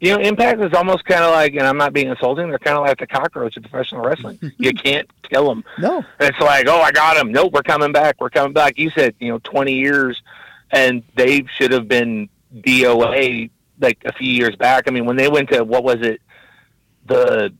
You 0.00 0.16
know, 0.16 0.22
Impact 0.22 0.62
is 0.62 0.72
almost 0.72 1.04
kind 1.04 1.22
of 1.22 1.30
like, 1.30 1.52
and 1.52 1.62
I'm 1.62 1.76
not 1.76 1.92
being 1.92 2.08
insulting. 2.08 2.48
They're 2.48 2.58
kind 2.58 2.78
of 2.78 2.86
like 2.86 2.98
the 2.98 3.06
cockroach 3.06 3.58
of 3.58 3.64
professional 3.64 4.00
wrestling. 4.00 4.38
you 4.56 4.72
can't 4.72 5.10
kill 5.22 5.46
them. 5.46 5.62
No, 5.78 6.02
it's 6.18 6.40
like, 6.40 6.66
oh, 6.68 6.80
I 6.80 6.90
got 6.90 7.16
them. 7.16 7.32
Nope, 7.32 7.52
we're 7.52 7.62
coming 7.62 7.92
back. 7.92 8.16
We're 8.18 8.30
coming 8.30 8.54
back. 8.54 8.78
You 8.78 8.90
said, 8.90 9.14
you 9.20 9.28
know, 9.28 9.40
20 9.40 9.74
years, 9.74 10.22
and 10.70 11.02
they 11.16 11.44
should 11.58 11.72
have 11.72 11.86
been 11.86 12.30
DOA 12.56 13.50
like 13.78 13.98
a 14.06 14.12
few 14.12 14.32
years 14.32 14.56
back. 14.56 14.84
I 14.86 14.90
mean, 14.90 15.04
when 15.04 15.16
they 15.16 15.28
went 15.28 15.50
to 15.50 15.64
what 15.64 15.84
was 15.84 15.98
it, 16.00 16.22
the 17.06 17.52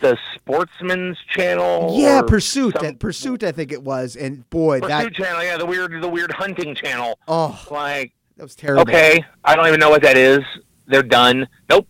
the 0.00 0.18
Sportsman's 0.34 1.18
Channel? 1.28 1.94
Yeah, 1.98 2.22
Pursuit. 2.22 2.74
Some, 2.74 2.86
that 2.86 2.98
Pursuit, 2.98 3.42
I 3.42 3.52
think 3.52 3.72
it 3.72 3.82
was. 3.82 4.16
And 4.16 4.48
boy, 4.50 4.80
Pursuit 4.80 4.88
that 4.88 5.14
Channel. 5.14 5.42
Yeah, 5.42 5.56
the 5.56 5.66
weird, 5.66 6.02
the 6.02 6.08
weird 6.08 6.32
hunting 6.32 6.74
channel. 6.74 7.18
Oh, 7.28 7.60
like 7.70 8.12
that 8.36 8.42
was 8.42 8.54
terrible. 8.54 8.82
Okay, 8.82 9.24
I 9.44 9.56
don't 9.56 9.66
even 9.66 9.80
know 9.80 9.90
what 9.90 10.02
that 10.02 10.16
is. 10.16 10.40
They're 10.86 11.02
done. 11.02 11.48
Nope. 11.68 11.86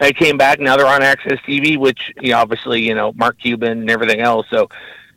They 0.00 0.12
came 0.12 0.36
back. 0.36 0.58
Now 0.58 0.76
they're 0.76 0.86
on 0.86 1.00
AXS 1.00 1.40
TV, 1.46 1.78
which 1.78 2.12
you 2.20 2.32
know, 2.32 2.38
obviously 2.38 2.82
you 2.82 2.94
know 2.94 3.12
Mark 3.12 3.38
Cuban 3.38 3.80
and 3.82 3.90
everything 3.90 4.20
else. 4.20 4.46
So 4.50 4.68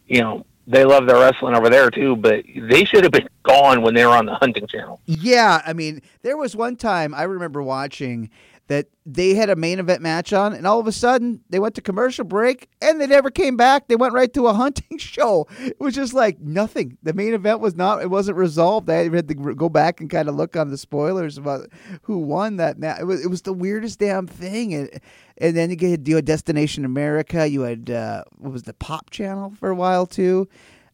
you 0.07 0.21
know 0.21 0.45
they 0.67 0.83
love 0.83 1.05
their 1.05 1.17
wrestling 1.17 1.55
over 1.55 1.69
there 1.69 1.89
too, 1.89 2.15
but 2.15 2.43
they 2.55 2.85
should 2.85 3.03
have 3.03 3.11
been 3.11 3.27
gone 3.43 3.81
when 3.81 3.93
they 3.93 4.05
were 4.05 4.13
on 4.13 4.25
the 4.25 4.35
hunting 4.35 4.67
channel. 4.67 4.99
Yeah, 5.05 5.61
I 5.65 5.73
mean, 5.73 6.01
there 6.23 6.38
was 6.38 6.55
one 6.55 6.75
time 6.75 7.13
I 7.13 7.23
remember 7.23 7.61
watching 7.61 8.29
that 8.67 8.88
they 9.06 9.36
had 9.36 9.49
a 9.49 9.56
main 9.56 9.80
event 9.80 10.01
match 10.01 10.34
on, 10.34 10.54
and 10.54 10.65
all 10.65 10.80
of 10.80 10.88
a 10.88 10.91
sudden 10.91 11.41
they 11.49 11.60
went 11.60 11.75
to 11.75 11.82
commercial 11.82 12.25
break 12.25 12.67
and 12.82 12.99
they 12.99 13.06
never 13.06 13.30
came 13.30 13.56
back. 13.56 13.88
They 13.88 13.95
went 13.95 14.13
right 14.13 14.34
to 14.34 14.47
a 14.47 14.54
hunting 14.65 14.97
show. 14.97 15.47
It 15.60 15.80
was 15.80 15.93
just 15.93 16.13
like 16.13 16.39
nothing. 16.39 16.97
The 17.04 17.13
main 17.13 17.34
event 17.34 17.60
was 17.60 17.75
not, 17.75 18.01
it 18.01 18.10
wasn't 18.10 18.38
resolved. 18.38 18.89
I 18.89 19.10
had 19.10 19.28
to 19.28 19.36
go 19.36 19.69
back 19.69 20.01
and 20.01 20.10
kind 20.10 20.28
of 20.28 20.36
look 20.36 20.56
on 20.56 20.69
the 20.69 20.78
spoilers 20.78 21.38
about 21.38 21.69
who 22.04 22.17
won 22.17 22.58
that 22.58 22.80
match. 22.80 23.01
It 23.01 23.06
was, 23.06 23.23
it 23.23 23.30
was 23.30 23.43
the 23.43 23.54
weirdest 23.54 23.99
damn 23.99 24.25
thing. 24.25 24.73
And, 24.73 24.89
and 25.38 25.56
then 25.56 25.69
you 25.69 25.91
had, 25.91 26.08
you 26.08 26.15
had 26.15 26.25
Destination 26.25 26.86
America. 26.86 27.47
You 27.47 27.62
had, 27.62 27.89
uh, 27.91 28.23
what 28.38 28.54
was 28.54 28.63
the 28.63 28.73
Pop 28.73 29.12
Channel 29.12 29.54
for 29.60 29.69
a 29.69 29.75
while 29.75 30.08
too. 30.08 30.47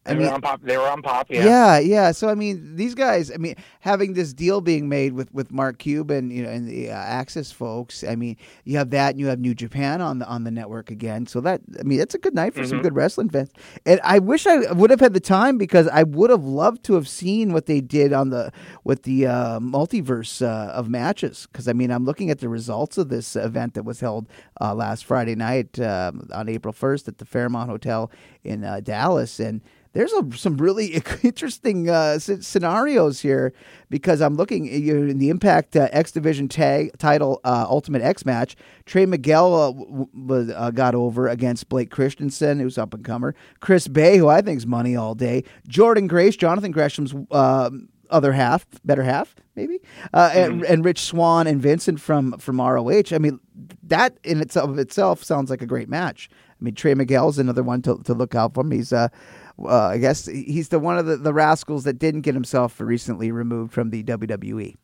I 0.04 0.14
mean, 0.14 0.26
were 0.26 0.34
on 0.34 0.40
pop. 0.40 0.60
They 0.62 0.76
were 0.76 0.88
on 0.88 1.00
pop. 1.00 1.30
Yeah. 1.30 1.44
Yeah, 1.44 1.78
yeah. 1.78 2.12
So 2.12 2.28
I 2.28 2.34
mean, 2.34 2.74
these 2.74 2.94
guys. 2.94 3.30
I 3.30 3.36
mean, 3.36 3.54
having 3.80 4.14
this 4.14 4.32
deal 4.32 4.60
being 4.60 4.88
made 4.88 5.12
with, 5.12 5.32
with 5.32 5.52
Mark 5.52 5.78
Cuban, 5.78 6.30
you 6.30 6.42
know, 6.42 6.48
and 6.48 6.66
the 6.66 6.90
uh, 6.90 6.96
AXS 6.96 7.52
folks. 7.52 8.02
I 8.02 8.16
mean, 8.16 8.36
you 8.64 8.78
have 8.78 8.90
that, 8.90 9.10
and 9.10 9.20
you 9.20 9.28
have 9.28 9.38
New 9.38 9.54
Japan 9.54 10.00
on 10.00 10.18
the 10.18 10.26
on 10.26 10.42
the 10.42 10.50
network 10.50 10.90
again. 10.90 11.26
So 11.26 11.40
that 11.42 11.60
I 11.78 11.84
mean, 11.84 12.00
it's 12.00 12.16
a 12.16 12.18
good 12.18 12.34
night 12.34 12.52
for 12.52 12.60
mm-hmm. 12.60 12.70
some 12.70 12.82
good 12.82 12.96
wrestling 12.96 13.30
fans. 13.30 13.50
And 13.86 14.00
I 14.02 14.18
wish 14.18 14.46
I 14.46 14.72
would 14.72 14.90
have 14.90 15.00
had 15.00 15.14
the 15.14 15.20
time 15.20 15.56
because 15.56 15.86
I 15.86 16.02
would 16.02 16.30
have 16.30 16.44
loved 16.44 16.82
to 16.84 16.94
have 16.94 17.06
seen 17.06 17.52
what 17.52 17.66
they 17.66 17.80
did 17.80 18.12
on 18.12 18.30
the 18.30 18.50
with 18.82 19.04
the 19.04 19.26
uh, 19.26 19.60
multiverse 19.60 20.42
uh, 20.44 20.72
of 20.72 20.88
matches. 20.88 21.46
Because 21.50 21.68
I 21.68 21.74
mean, 21.74 21.92
I'm 21.92 22.04
looking 22.04 22.30
at 22.30 22.40
the 22.40 22.48
results 22.48 22.98
of 22.98 23.08
this 23.08 23.36
event 23.36 23.74
that 23.74 23.84
was 23.84 24.00
held 24.00 24.26
uh, 24.60 24.74
last 24.74 25.04
Friday 25.04 25.36
night 25.36 25.78
um, 25.78 26.28
on 26.32 26.48
April 26.48 26.74
1st 26.74 27.06
at 27.06 27.18
the 27.18 27.24
Fairmont 27.24 27.70
Hotel 27.70 28.10
in 28.42 28.64
uh, 28.64 28.80
Dallas, 28.80 29.38
and 29.38 29.60
there's 29.92 30.12
a, 30.12 30.26
some 30.36 30.56
really 30.56 31.02
interesting 31.22 31.88
uh, 31.88 32.18
scenarios 32.18 33.20
here 33.20 33.52
because 33.90 34.20
I'm 34.20 34.34
looking 34.34 34.66
in 34.66 35.18
the 35.18 35.28
Impact 35.28 35.76
uh, 35.76 35.88
X 35.92 36.12
Division 36.12 36.48
tag 36.48 36.96
title 36.98 37.40
uh, 37.44 37.66
Ultimate 37.68 38.02
X 38.02 38.24
match. 38.24 38.56
Trey 38.86 39.06
Miguel 39.06 39.54
uh, 39.54 39.70
was, 40.14 40.50
uh, 40.50 40.70
got 40.70 40.94
over 40.94 41.28
against 41.28 41.68
Blake 41.68 41.90
Christensen, 41.90 42.58
who's 42.58 42.78
up 42.78 42.94
and 42.94 43.04
comer. 43.04 43.34
Chris 43.60 43.88
Bey, 43.88 44.18
who 44.18 44.28
I 44.28 44.40
think 44.40 44.58
is 44.58 44.66
money 44.66 44.96
all 44.96 45.14
day. 45.14 45.44
Jordynne 45.68 46.08
Grace, 46.08 46.36
Jonathan 46.36 46.72
Gresham's 46.72 47.14
um, 47.30 47.88
other 48.12 48.32
half, 48.32 48.66
better 48.84 49.02
half, 49.02 49.34
maybe, 49.56 49.80
uh, 50.12 50.30
mm-hmm. 50.30 50.38
and, 50.38 50.64
and, 50.64 50.84
Rich 50.84 51.00
Swann 51.00 51.46
and 51.46 51.60
Vincent 51.60 52.00
from 52.00 52.38
from 52.38 52.60
ROH. 52.60 53.04
I 53.12 53.18
mean, 53.18 53.40
that 53.84 54.18
in 54.22 54.40
itself 54.40 54.70
of 54.70 54.78
itself 54.78 55.24
sounds 55.24 55.50
like 55.50 55.62
a 55.62 55.66
great 55.66 55.88
match. 55.88 56.28
I 56.30 56.64
mean, 56.64 56.74
Trey 56.74 56.94
Miguel's 56.94 57.38
another 57.38 57.62
one 57.62 57.82
to, 57.82 58.00
to 58.04 58.14
look 58.14 58.34
out 58.34 58.54
for. 58.54 58.64
He's 58.70 58.92
uh, 58.92 59.08
uh, 59.58 59.86
I 59.86 59.98
guess 59.98 60.26
he's 60.26 60.68
the 60.68 60.78
one 60.78 60.98
of 60.98 61.06
the, 61.06 61.16
the 61.16 61.32
rascals 61.32 61.84
that 61.84 61.98
didn't 61.98 62.22
get 62.22 62.34
himself 62.34 62.80
recently 62.80 63.30
removed 63.30 63.72
from 63.72 63.90
the 63.90 64.02
WWE. 64.04 64.76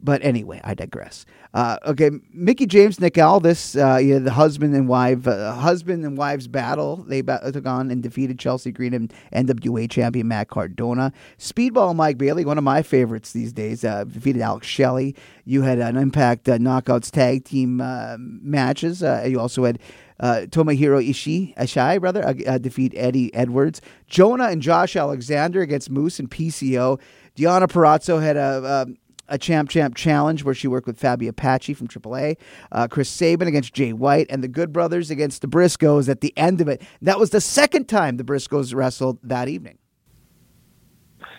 But 0.00 0.22
anyway, 0.22 0.60
I 0.62 0.74
digress. 0.74 1.24
Uh, 1.54 1.78
okay, 1.86 2.10
Mickie 2.32 2.66
James, 2.66 3.00
Nick 3.00 3.16
Aldis, 3.16 3.76
uh, 3.76 3.96
you 3.96 4.14
know, 4.14 4.20
the 4.20 4.32
husband 4.32 4.74
and 4.74 4.88
wife, 4.88 5.26
uh, 5.26 5.54
husband 5.54 6.04
and 6.04 6.18
wives 6.18 6.48
battle. 6.48 7.04
They 7.08 7.22
took 7.22 7.66
on 7.66 7.90
and 7.90 8.02
defeated 8.02 8.38
Chelsea 8.38 8.72
Green 8.72 8.92
and 8.92 9.12
NWA 9.32 9.90
champion 9.90 10.28
Matt 10.28 10.48
Cardona. 10.48 11.12
Speedball 11.38 11.96
Mike 11.96 12.18
Bailey, 12.18 12.44
one 12.44 12.58
of 12.58 12.64
my 12.64 12.82
favorites 12.82 13.32
these 13.32 13.52
days, 13.52 13.84
uh, 13.84 14.04
defeated 14.04 14.42
Alex 14.42 14.66
Shelley. 14.66 15.16
You 15.44 15.62
had 15.62 15.78
an 15.78 15.96
Impact 15.96 16.48
uh, 16.48 16.58
Knockouts 16.58 17.10
tag 17.10 17.44
team 17.44 17.80
uh, 17.80 18.16
matches. 18.18 19.02
you 19.26 19.40
also 19.40 19.64
had 19.64 19.78
uh, 20.20 20.46
Tomohiro 20.48 21.06
Ishii, 21.06 21.56
Ishii 21.56 22.00
brother, 22.00 22.26
uh, 22.26 22.34
uh, 22.46 22.58
defeat 22.58 22.92
Eddie 22.96 23.34
Edwards. 23.34 23.80
Jonah 24.06 24.48
and 24.48 24.62
Josh 24.62 24.96
Alexander 24.96 25.62
against 25.62 25.90
Moose 25.90 26.18
and 26.18 26.30
PCO. 26.30 27.00
Deonna 27.36 27.66
Purrazzo 27.66 28.22
had 28.22 28.36
a, 28.36 28.40
a, 28.40 28.82
um, 28.82 28.96
a 29.28 29.38
champ 29.38 29.68
champ 29.68 29.94
challenge 29.94 30.44
where 30.44 30.54
she 30.54 30.68
worked 30.68 30.86
with 30.86 31.00
Fabi 31.00 31.28
Apache 31.28 31.74
from 31.74 31.88
AAA. 31.88 32.36
Uh, 32.72 32.88
Chris 32.88 33.08
Sabin 33.08 33.48
against 33.48 33.74
Jay 33.74 33.92
White, 33.92 34.26
and 34.30 34.42
the 34.42 34.48
Good 34.48 34.72
Brothers 34.72 35.10
against 35.10 35.42
the 35.42 35.48
Briscoes 35.48 36.08
at 36.08 36.20
the 36.20 36.32
end 36.36 36.60
of 36.60 36.68
it. 36.68 36.82
That 37.02 37.18
was 37.18 37.30
the 37.30 37.40
second 37.40 37.88
time 37.88 38.16
the 38.16 38.24
Briscoes 38.24 38.74
wrestled 38.74 39.18
that 39.22 39.48
evening. 39.48 39.78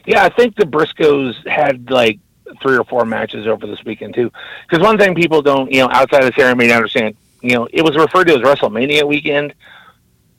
Yeah, 0.06 0.24
I 0.24 0.30
think 0.30 0.56
the 0.56 0.66
Briscoes 0.66 1.36
had 1.48 1.90
like 1.90 2.20
three 2.62 2.78
or 2.78 2.86
four 2.86 3.06
matches 3.06 3.46
over 3.48 3.68
this 3.68 3.80
weekend 3.86 4.16
too. 4.16 4.32
Because 4.70 4.84
one 4.84 4.98
thing 4.98 5.16
people 5.16 5.42
don't, 5.42 5.72
you 5.72 5.82
know, 5.82 5.90
outside 5.92 6.24
of 6.24 6.34
not 6.38 6.72
understand, 6.72 7.16
you 7.42 7.56
know, 7.56 7.68
it 7.72 7.84
was 7.84 7.96
referred 7.96 8.26
to 8.26 8.36
as 8.36 8.42
WrestleMania 8.42 9.08
weekend, 9.08 9.54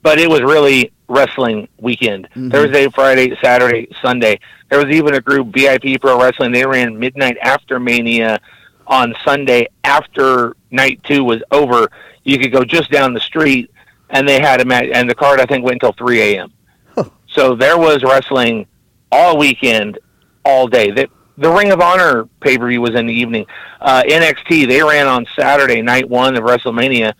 but 0.01 0.19
it 0.19 0.29
was 0.29 0.41
really 0.41 0.91
wrestling 1.07 1.67
weekend. 1.77 2.25
Mm-hmm. 2.29 2.49
Thursday, 2.49 2.89
Friday, 2.89 3.35
Saturday, 3.41 3.87
Sunday. 4.01 4.39
There 4.69 4.83
was 4.83 4.93
even 4.95 5.15
a 5.15 5.21
group 5.21 5.47
VIP 5.53 5.99
Pro 5.99 6.21
Wrestling. 6.21 6.51
They 6.51 6.65
ran 6.65 6.97
midnight 6.97 7.37
after 7.41 7.79
Mania 7.79 8.39
on 8.87 9.13
Sunday 9.23 9.67
after 9.83 10.55
night 10.71 11.01
two 11.03 11.23
was 11.23 11.41
over. 11.51 11.89
You 12.23 12.37
could 12.37 12.51
go 12.51 12.63
just 12.63 12.91
down 12.91 13.13
the 13.13 13.19
street, 13.19 13.71
and 14.09 14.27
they 14.27 14.39
had 14.39 14.61
a 14.61 14.65
match. 14.65 14.89
And 14.93 15.09
the 15.09 15.15
card 15.15 15.39
I 15.39 15.45
think 15.45 15.63
went 15.63 15.75
until 15.75 15.93
three 15.93 16.21
a.m. 16.21 16.51
Huh. 16.95 17.05
So 17.27 17.55
there 17.55 17.77
was 17.77 18.03
wrestling 18.03 18.67
all 19.11 19.37
weekend, 19.37 19.99
all 20.45 20.67
day. 20.67 20.91
That 20.91 21.09
the 21.39 21.49
Ring 21.49 21.71
of 21.71 21.79
Honor 21.79 22.27
pay 22.41 22.57
per 22.57 22.67
view 22.67 22.81
was 22.81 22.95
in 22.95 23.07
the 23.07 23.13
evening. 23.13 23.45
Uh, 23.79 24.03
NXT 24.03 24.67
they 24.67 24.83
ran 24.83 25.07
on 25.07 25.25
Saturday 25.35 25.81
night 25.81 26.09
one 26.09 26.35
of 26.35 26.43
WrestleMania. 26.43 27.13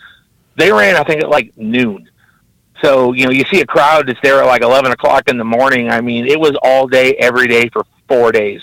They 0.55 0.71
ran 0.71 0.95
I 0.95 1.03
think 1.03 1.23
at 1.23 1.29
like 1.29 1.58
noon. 1.58 2.10
So 2.84 3.13
you 3.13 3.25
know 3.25 3.32
you 3.32 3.45
see 3.45 3.62
a 3.62 3.65
crowd 3.65 4.08
that's 4.08 4.19
there 4.21 4.41
at 4.41 4.45
like 4.45 4.62
eleven 4.62 4.91
o'clock 4.91 5.29
in 5.29 5.38
the 5.38 5.45
morning. 5.45 5.89
I 5.89 6.01
mean 6.01 6.27
it 6.27 6.39
was 6.39 6.58
all 6.62 6.88
day 6.88 7.15
every 7.15 7.47
day 7.47 7.69
for 7.69 7.86
four 8.08 8.32
days. 8.32 8.62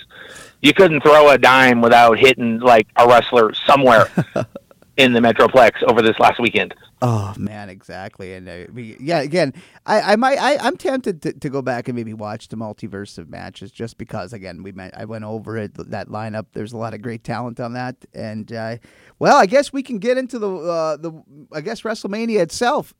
You 0.61 0.75
couldn't 0.75 1.03
throw 1.03 1.31
a 1.31 1.39
dime 1.39 1.81
without 1.81 2.19
hitting 2.19 2.59
like 2.61 2.89
a 2.97 3.07
wrestler 3.07 3.55
somewhere 3.55 4.11
in 4.97 5.13
the 5.13 5.21
Metroplex 5.21 5.83
over 5.89 6.03
this 6.03 6.19
last 6.19 6.41
weekend. 6.41 6.75
Oh 7.03 7.35
man, 7.37 7.69
exactly, 7.69 8.33
and 8.33 8.49
uh, 8.49 8.65
yeah, 8.75 9.21
again, 9.21 9.53
I, 9.85 10.13
I 10.13 10.17
might, 10.17 10.39
I, 10.39 10.57
I'm 10.57 10.79
tempted 10.79 11.21
to, 11.23 11.33
to 11.35 11.51
go 11.51 11.61
back 11.61 11.89
and 11.89 11.95
maybe 11.95 12.15
watch 12.15 12.49
the 12.49 12.57
multiverse 12.57 13.19
of 13.19 13.29
matches 13.29 13.71
just 13.71 13.99
because, 13.99 14.33
again, 14.33 14.63
we 14.63 14.73
met, 14.73 14.97
I 14.97 15.05
went 15.05 15.25
over 15.25 15.59
it 15.59 15.75
that 15.91 16.09
lineup. 16.09 16.47
There's 16.55 16.73
a 16.73 16.79
lot 16.79 16.95
of 16.95 17.03
great 17.03 17.23
talent 17.23 17.61
on 17.61 17.75
that, 17.75 17.97
and 18.15 18.51
uh, 18.51 18.79
well, 19.19 19.37
I 19.37 19.45
guess 19.45 19.75
we 19.75 19.83
can 19.83 19.99
get 19.99 20.17
into 20.17 20.39
the 20.39 20.51
uh, 20.51 20.97
the 20.97 21.13
I 21.53 21.61
guess 21.61 21.83
WrestleMania 21.83 22.41
itself. 22.41 22.95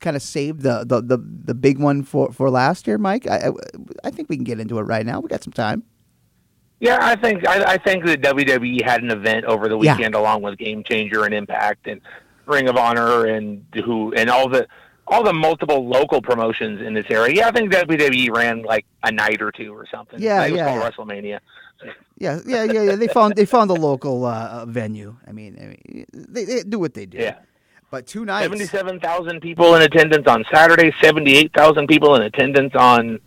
Kind 0.00 0.16
of 0.16 0.22
saved 0.22 0.62
the, 0.62 0.84
the 0.84 1.02
the 1.02 1.18
the 1.18 1.54
big 1.54 1.78
one 1.78 2.02
for 2.02 2.32
for 2.32 2.48
last 2.48 2.86
year, 2.86 2.96
Mike. 2.96 3.26
I, 3.28 3.48
I 3.48 3.50
I 4.04 4.10
think 4.10 4.30
we 4.30 4.36
can 4.36 4.44
get 4.44 4.60
into 4.60 4.78
it 4.78 4.82
right 4.82 5.04
now. 5.04 5.20
We 5.20 5.28
got 5.28 5.44
some 5.44 5.52
time. 5.52 5.84
Yeah, 6.82 6.98
I 7.00 7.14
think 7.14 7.46
I, 7.46 7.74
I 7.74 7.78
think 7.78 8.04
that 8.06 8.22
WWE 8.22 8.84
had 8.84 9.04
an 9.04 9.12
event 9.12 9.44
over 9.44 9.68
the 9.68 9.78
weekend 9.78 10.14
yeah. 10.14 10.20
along 10.20 10.42
with 10.42 10.58
Game 10.58 10.82
Changer 10.82 11.24
and 11.24 11.32
Impact 11.32 11.86
and 11.86 12.00
Ring 12.44 12.68
of 12.68 12.76
Honor 12.76 13.26
and 13.26 13.64
who 13.84 14.12
and 14.14 14.28
all 14.28 14.48
the 14.48 14.66
all 15.06 15.22
the 15.22 15.32
multiple 15.32 15.88
local 15.88 16.20
promotions 16.20 16.80
in 16.80 16.92
this 16.92 17.06
area. 17.08 17.36
Yeah, 17.36 17.48
I 17.48 17.52
think 17.52 17.72
WWE 17.72 18.34
ran 18.34 18.62
like 18.62 18.84
a 19.04 19.12
night 19.12 19.40
or 19.40 19.52
two 19.52 19.72
or 19.72 19.86
something. 19.94 20.20
Yeah, 20.20 20.44
it 20.44 20.50
was 20.50 20.58
yeah, 20.58 20.66
called 20.66 20.80
yeah. 20.80 20.90
WrestleMania. 20.90 21.38
Yeah, 22.18 22.40
yeah, 22.44 22.64
yeah, 22.64 22.82
yeah. 22.82 22.96
They 22.96 23.06
found 23.06 23.36
they 23.36 23.46
found 23.46 23.70
a 23.70 23.74
local 23.74 24.24
uh, 24.24 24.66
venue. 24.66 25.14
I 25.24 25.30
mean, 25.30 25.56
I 25.62 25.66
mean 25.66 26.06
they, 26.12 26.44
they 26.44 26.62
do 26.64 26.80
what 26.80 26.94
they 26.94 27.06
do. 27.06 27.18
Yeah. 27.18 27.36
But 27.92 28.08
two 28.08 28.24
nights. 28.24 28.46
Seventy-seven 28.46 28.98
thousand 28.98 29.40
people 29.40 29.76
in 29.76 29.82
attendance 29.82 30.26
on 30.26 30.44
Saturday. 30.52 30.92
Seventy-eight 31.00 31.52
thousand 31.54 31.86
people 31.86 32.16
in 32.16 32.22
attendance 32.22 32.72
on 32.74 33.20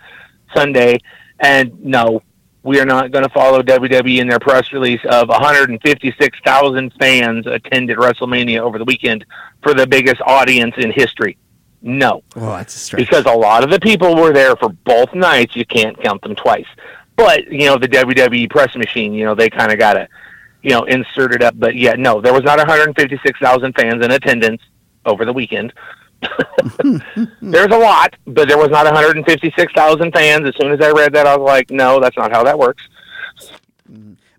Sunday. 0.53 0.97
And 1.39 1.81
no, 1.81 2.21
we 2.65 2.79
are 2.79 2.85
not 2.85 3.11
going 3.11 3.23
to 3.23 3.29
follow 3.29 3.61
WWE 3.61 4.19
in 4.19 4.27
their 4.27 4.39
press 4.39 4.73
release 4.73 4.99
of 5.09 5.29
156,000 5.29 6.93
fans 6.99 7.45
attended 7.47 7.97
WrestleMania 7.97 8.59
over 8.59 8.77
the 8.77 8.83
weekend 8.85 9.25
for 9.61 9.73
the 9.73 9.87
biggest 9.87 10.21
audience 10.25 10.73
in 10.77 10.91
history. 10.91 11.37
No, 11.81 12.23
Oh, 12.35 12.49
that's 12.57 12.75
a 12.75 12.79
stretch. 12.79 12.99
because 13.05 13.25
a 13.25 13.31
lot 13.37 13.63
of 13.63 13.69
the 13.69 13.79
people 13.79 14.15
were 14.15 14.33
there 14.33 14.55
for 14.55 14.69
both 14.69 15.13
nights. 15.13 15.55
You 15.55 15.65
can't 15.65 15.95
count 16.01 16.21
them 16.23 16.35
twice. 16.35 16.65
But 17.15 17.51
you 17.51 17.65
know 17.67 17.77
the 17.77 17.87
WWE 17.87 18.49
press 18.49 18.75
machine. 18.75 19.13
You 19.13 19.25
know 19.25 19.35
they 19.35 19.49
kind 19.49 19.71
of 19.71 19.77
got 19.77 19.93
to, 19.93 20.07
you 20.63 20.71
know, 20.71 20.83
insert 20.85 21.33
it 21.33 21.43
up. 21.43 21.53
But 21.57 21.75
yeah, 21.75 21.93
no, 21.93 22.19
there 22.19 22.33
was 22.33 22.43
not 22.43 22.57
156,000 22.57 23.73
fans 23.73 24.03
in 24.03 24.11
attendance 24.11 24.61
over 25.05 25.23
the 25.23 25.31
weekend. 25.31 25.71
There's 27.41 27.71
a 27.71 27.77
lot, 27.77 28.15
but 28.25 28.47
there 28.47 28.57
was 28.57 28.69
not 28.69 28.85
156,000 28.85 30.11
fans. 30.11 30.47
As 30.47 30.53
soon 30.59 30.71
as 30.71 30.81
I 30.81 30.91
read 30.91 31.13
that, 31.13 31.27
I 31.27 31.35
was 31.37 31.45
like, 31.45 31.69
no, 31.69 31.99
that's 31.99 32.17
not 32.17 32.31
how 32.31 32.43
that 32.43 32.57
works. 32.57 32.83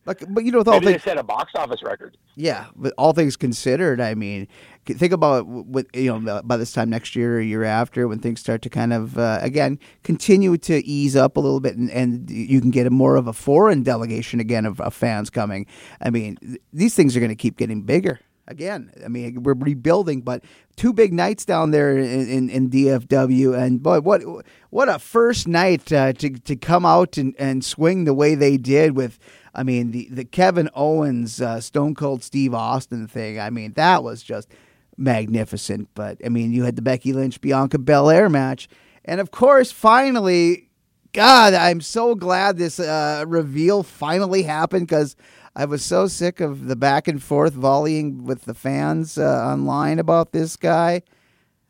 but, 0.05 0.23
but 0.35 0.45
you 0.45 0.53
know, 0.53 0.59
with 0.59 0.69
all 0.69 0.75
Maybe 0.75 0.87
they 0.87 0.93
things, 0.93 1.03
set 1.05 1.19
a 1.19 1.23
box 1.23 1.53
office 1.55 1.83
record. 1.83 2.17
yeah, 2.35 2.67
but 2.75 2.93
all 2.99 3.13
things 3.13 3.37
considered, 3.37 4.01
I 4.01 4.15
mean, 4.15 4.49
think 4.85 5.13
about 5.13 5.47
what 5.47 5.87
you 5.95 6.19
know 6.21 6.41
by 6.45 6.57
this 6.57 6.73
time 6.73 6.89
next 6.91 7.17
year 7.17 7.39
or 7.39 7.41
year 7.41 7.65
after 7.65 8.07
when 8.07 8.21
things 8.21 8.39
start 8.39 8.63
to 8.63 8.71
kind 8.71 8.93
of 8.93 9.19
uh, 9.19 9.41
again 9.43 9.81
continue 10.05 10.57
to 10.59 10.77
ease 10.87 11.17
up 11.17 11.37
a 11.37 11.41
little 11.41 11.59
bit 11.59 11.77
and, 11.77 11.91
and 11.91 12.31
you 12.31 12.61
can 12.61 12.71
get 12.71 12.87
a 12.87 12.91
more 12.91 13.17
of 13.17 13.27
a 13.27 13.33
foreign 13.33 13.83
delegation 13.83 14.39
again 14.39 14.65
of, 14.65 14.81
of 14.81 14.95
fans 14.95 15.29
coming. 15.29 15.67
I 16.01 16.11
mean, 16.11 16.37
th- 16.37 16.61
these 16.73 16.95
things 16.95 17.17
are 17.17 17.21
going 17.21 17.31
to 17.31 17.37
keep 17.37 17.57
getting 17.57 17.83
bigger. 17.83 18.21
Again, 18.49 18.93
I 19.05 19.09
mean, 19.09 19.43
we're 19.43 19.55
rebuilding, 19.55 20.21
but 20.21 20.45
two 20.77 20.93
big 20.93 21.13
nights 21.13 21.45
down 21.45 21.73
there 21.73 21.97
in, 21.99 22.29
in, 22.29 22.49
in 22.49 22.71
DFW, 22.71 23.59
and 23.59 23.83
boy, 23.83 24.01
what 24.01 24.23
what 24.71 24.89
a 24.89 25.01
first 25.01 25.49
night 25.49 25.93
uh, 25.93 26.13
to 26.13 26.31
to 26.31 26.55
come 26.55 26.87
out 26.87 27.17
and, 27.17 27.35
and 27.41 27.65
swing 27.65 28.05
the 28.05 28.15
way 28.15 28.37
they 28.37 28.57
did 28.57 28.97
with, 28.97 29.19
I 29.53 29.65
mean, 29.65 29.91
the 29.91 30.09
the 30.13 30.25
Kevin 30.25 30.71
Owens 30.75 31.41
uh, 31.41 31.61
Stone 31.61 31.97
Cold 31.97 32.23
Steve 32.23 32.55
Austin 32.55 33.09
thing. 33.09 33.41
I 33.41 33.51
mean, 33.51 33.73
that 33.73 34.05
was 34.05 34.23
just 34.23 34.49
magnificent. 34.97 35.89
But 35.95 36.19
I 36.25 36.29
mean, 36.29 36.53
you 36.53 36.63
had 36.63 36.77
the 36.77 36.83
Becky 36.83 37.13
Lynch 37.13 37.41
Bianca 37.41 37.79
Belair 37.79 38.29
match, 38.29 38.69
and 39.05 39.21
of 39.21 39.33
course, 39.33 39.73
finally, 39.73 40.69
God, 41.13 41.55
I'm 41.55 41.81
so 41.81 42.15
glad 42.15 42.59
this 42.59 42.79
uh, 42.79 43.25
reveal 43.27 43.83
finally 43.83 44.43
happened 44.43 44.87
because 44.87 45.17
I 45.59 45.65
was 45.65 45.83
so 45.83 46.07
sick 46.07 46.41
of 46.41 46.67
the 46.67 46.77
back 46.77 47.09
and 47.09 47.23
forth 47.23 47.55
volleying 47.55 48.25
with 48.25 48.45
the 48.45 48.53
fans 48.53 49.17
uh, 49.17 49.23
online 49.23 49.99
about 49.99 50.33
this 50.33 50.55
guy. 50.55 51.01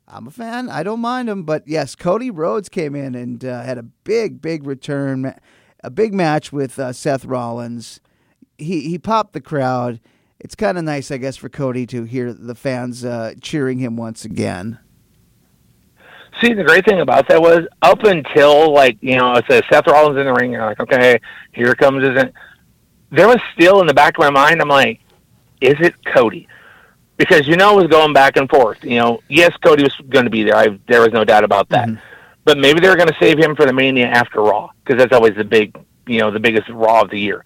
I'm 0.08 0.26
a 0.26 0.32
fan. 0.32 0.68
I 0.68 0.82
don't 0.82 0.98
mind 0.98 1.28
him, 1.28 1.44
but 1.44 1.62
yes, 1.68 1.94
Cody 1.94 2.28
Rhodes 2.28 2.68
came 2.68 2.96
in 2.96 3.14
and 3.14 3.44
uh, 3.44 3.62
had 3.62 3.78
a 3.78 3.84
big, 3.84 4.42
big 4.42 4.66
return, 4.66 5.36
a 5.84 5.90
big 5.90 6.12
match 6.12 6.52
with 6.52 6.80
uh, 6.80 6.92
Seth 6.92 7.24
Rollins. 7.24 8.00
He 8.58 8.88
he 8.88 8.98
popped 8.98 9.34
the 9.34 9.40
crowd. 9.40 10.00
It's 10.40 10.56
kind 10.56 10.76
of 10.76 10.82
nice, 10.82 11.12
I 11.12 11.18
guess, 11.18 11.36
for 11.36 11.48
Cody 11.48 11.86
to 11.86 12.02
hear 12.02 12.32
the 12.32 12.56
fans 12.56 13.04
uh, 13.04 13.34
cheering 13.40 13.78
him 13.78 13.96
once 13.96 14.24
again. 14.24 14.80
See, 16.42 16.54
the 16.54 16.64
great 16.64 16.84
thing 16.84 17.00
about 17.00 17.28
that 17.28 17.40
was 17.40 17.60
up 17.82 18.02
until 18.02 18.72
like 18.72 18.98
you 19.00 19.16
know, 19.16 19.34
it 19.34 19.44
says 19.48 19.62
Seth 19.70 19.86
Rollins 19.86 20.18
in 20.18 20.26
the 20.26 20.32
ring. 20.32 20.50
You're 20.50 20.66
like, 20.66 20.80
okay, 20.80 21.20
here 21.52 21.76
comes 21.76 22.04
his. 22.04 22.24
There 23.10 23.28
was 23.28 23.38
still 23.54 23.80
in 23.80 23.86
the 23.86 23.94
back 23.94 24.18
of 24.18 24.20
my 24.20 24.30
mind. 24.30 24.60
I'm 24.60 24.68
like, 24.68 25.00
is 25.60 25.76
it 25.80 25.94
Cody? 26.04 26.48
Because 27.16 27.48
you 27.48 27.56
know 27.56 27.78
it 27.78 27.82
was 27.82 27.90
going 27.90 28.12
back 28.12 28.36
and 28.36 28.48
forth. 28.48 28.82
You 28.84 28.98
know, 28.98 29.22
yes, 29.28 29.56
Cody 29.64 29.82
was 29.82 29.94
going 30.08 30.24
to 30.24 30.30
be 30.30 30.42
there. 30.42 30.56
I, 30.56 30.78
there 30.86 31.00
was 31.00 31.12
no 31.12 31.24
doubt 31.24 31.44
about 31.44 31.68
that. 31.70 31.88
Mm-hmm. 31.88 32.00
But 32.44 32.58
maybe 32.58 32.80
they 32.80 32.88
were 32.88 32.96
going 32.96 33.08
to 33.08 33.16
save 33.18 33.38
him 33.38 33.56
for 33.56 33.64
the 33.64 33.72
Mania 33.72 34.06
after 34.06 34.40
Raw 34.40 34.70
because 34.84 35.00
that's 35.00 35.12
always 35.12 35.34
the 35.34 35.44
big, 35.44 35.76
you 36.06 36.18
know, 36.20 36.30
the 36.30 36.40
biggest 36.40 36.68
Raw 36.68 37.02
of 37.02 37.10
the 37.10 37.18
year. 37.18 37.44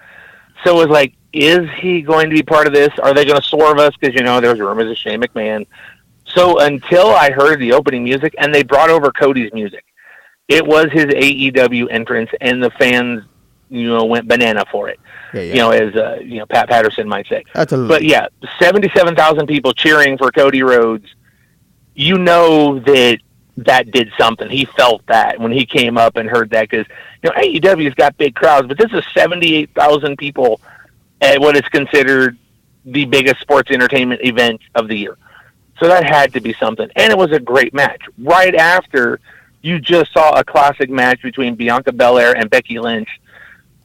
So 0.65 0.77
it 0.77 0.89
was 0.89 0.93
like, 0.93 1.15
is 1.33 1.67
he 1.79 2.03
going 2.03 2.29
to 2.29 2.35
be 2.35 2.43
part 2.43 2.67
of 2.67 2.73
this? 2.73 2.91
Are 3.03 3.15
they 3.15 3.25
going 3.25 3.41
to 3.41 3.47
swerve 3.47 3.79
us? 3.79 3.95
Because 3.99 4.15
you 4.15 4.23
know, 4.23 4.41
there 4.41 4.51
was 4.51 4.61
rumors 4.61 4.91
of 4.91 4.97
Shane 4.97 5.23
McMahon. 5.23 5.67
So 6.27 6.61
until 6.61 7.09
I 7.09 7.31
heard 7.31 7.59
the 7.61 7.73
opening 7.73 8.05
music, 8.05 8.35
and 8.39 8.55
they 8.55 8.63
brought 8.63 8.91
over 8.91 9.11
Cody's 9.11 9.53
music, 9.53 9.85
it 10.49 10.67
was 10.67 10.87
his 10.93 11.07
AEW 11.07 11.87
entrance, 11.91 12.31
and 12.41 12.63
the 12.63 12.71
fans, 12.71 13.25
you 13.71 13.89
know, 13.89 14.05
went 14.05 14.29
banana 14.29 14.65
for 14.71 14.89
it. 14.89 15.01
Yeah, 15.33 15.43
yeah. 15.43 15.53
You 15.53 15.59
know, 15.61 15.71
as 15.71 15.97
uh, 15.97 16.19
you 16.23 16.39
know, 16.39 16.47
Pat 16.47 16.69
Patterson 16.69 17.09
might 17.09 17.27
say. 17.29 17.45
That's 17.55 17.73
a 17.73 17.87
But 17.87 18.03
yeah, 18.03 18.27
seventy-seven 18.59 19.15
thousand 19.15 19.47
people 19.47 19.73
cheering 19.73 20.19
for 20.19 20.31
Cody 20.31 20.63
Rhodes. 20.63 21.07
You 21.95 22.19
know 22.19 22.81
that 22.81 23.19
that 23.59 23.91
did 23.91 24.11
something. 24.19 24.51
He 24.51 24.65
felt 24.65 25.07
that 25.07 25.39
when 25.39 25.53
he 25.53 25.65
came 25.67 25.97
up 25.97 26.17
and 26.17 26.29
heard 26.29 26.51
that 26.51 26.69
because 26.69 26.87
you 27.23 27.31
know 27.31 27.37
AEW's 27.37 27.95
got 27.95 28.17
big 28.17 28.35
crowds, 28.35 28.67
but 28.67 28.77
this 28.77 28.93
is 28.93 29.05
seventy-eight 29.15 29.71
thousand 29.75 30.19
people 30.19 30.61
at 31.21 31.41
what 31.41 31.57
is 31.57 31.69
considered 31.69 32.37
the 32.85 33.05
biggest 33.05 33.41
sports 33.41 33.71
entertainment 33.71 34.21
event 34.25 34.61
of 34.75 34.89
the 34.89 34.97
year. 34.97 35.17
So 35.79 35.87
that 35.89 36.05
had 36.05 36.33
to 36.35 36.41
be 36.41 36.55
something, 36.55 36.91
and 36.97 37.13
it 37.13 37.17
was 37.17 37.31
a 37.33 37.41
great 37.41 37.73
match. 37.73 38.03
Right 38.19 38.55
after 38.55 39.21
you 39.63 39.79
just 39.79 40.13
saw 40.13 40.39
a 40.39 40.45
classic 40.45 40.91
match 40.91 41.23
between 41.23 41.55
Bianca 41.55 41.93
Belair 41.93 42.37
and 42.37 42.49
Becky 42.51 42.79
Lynch, 42.79 43.09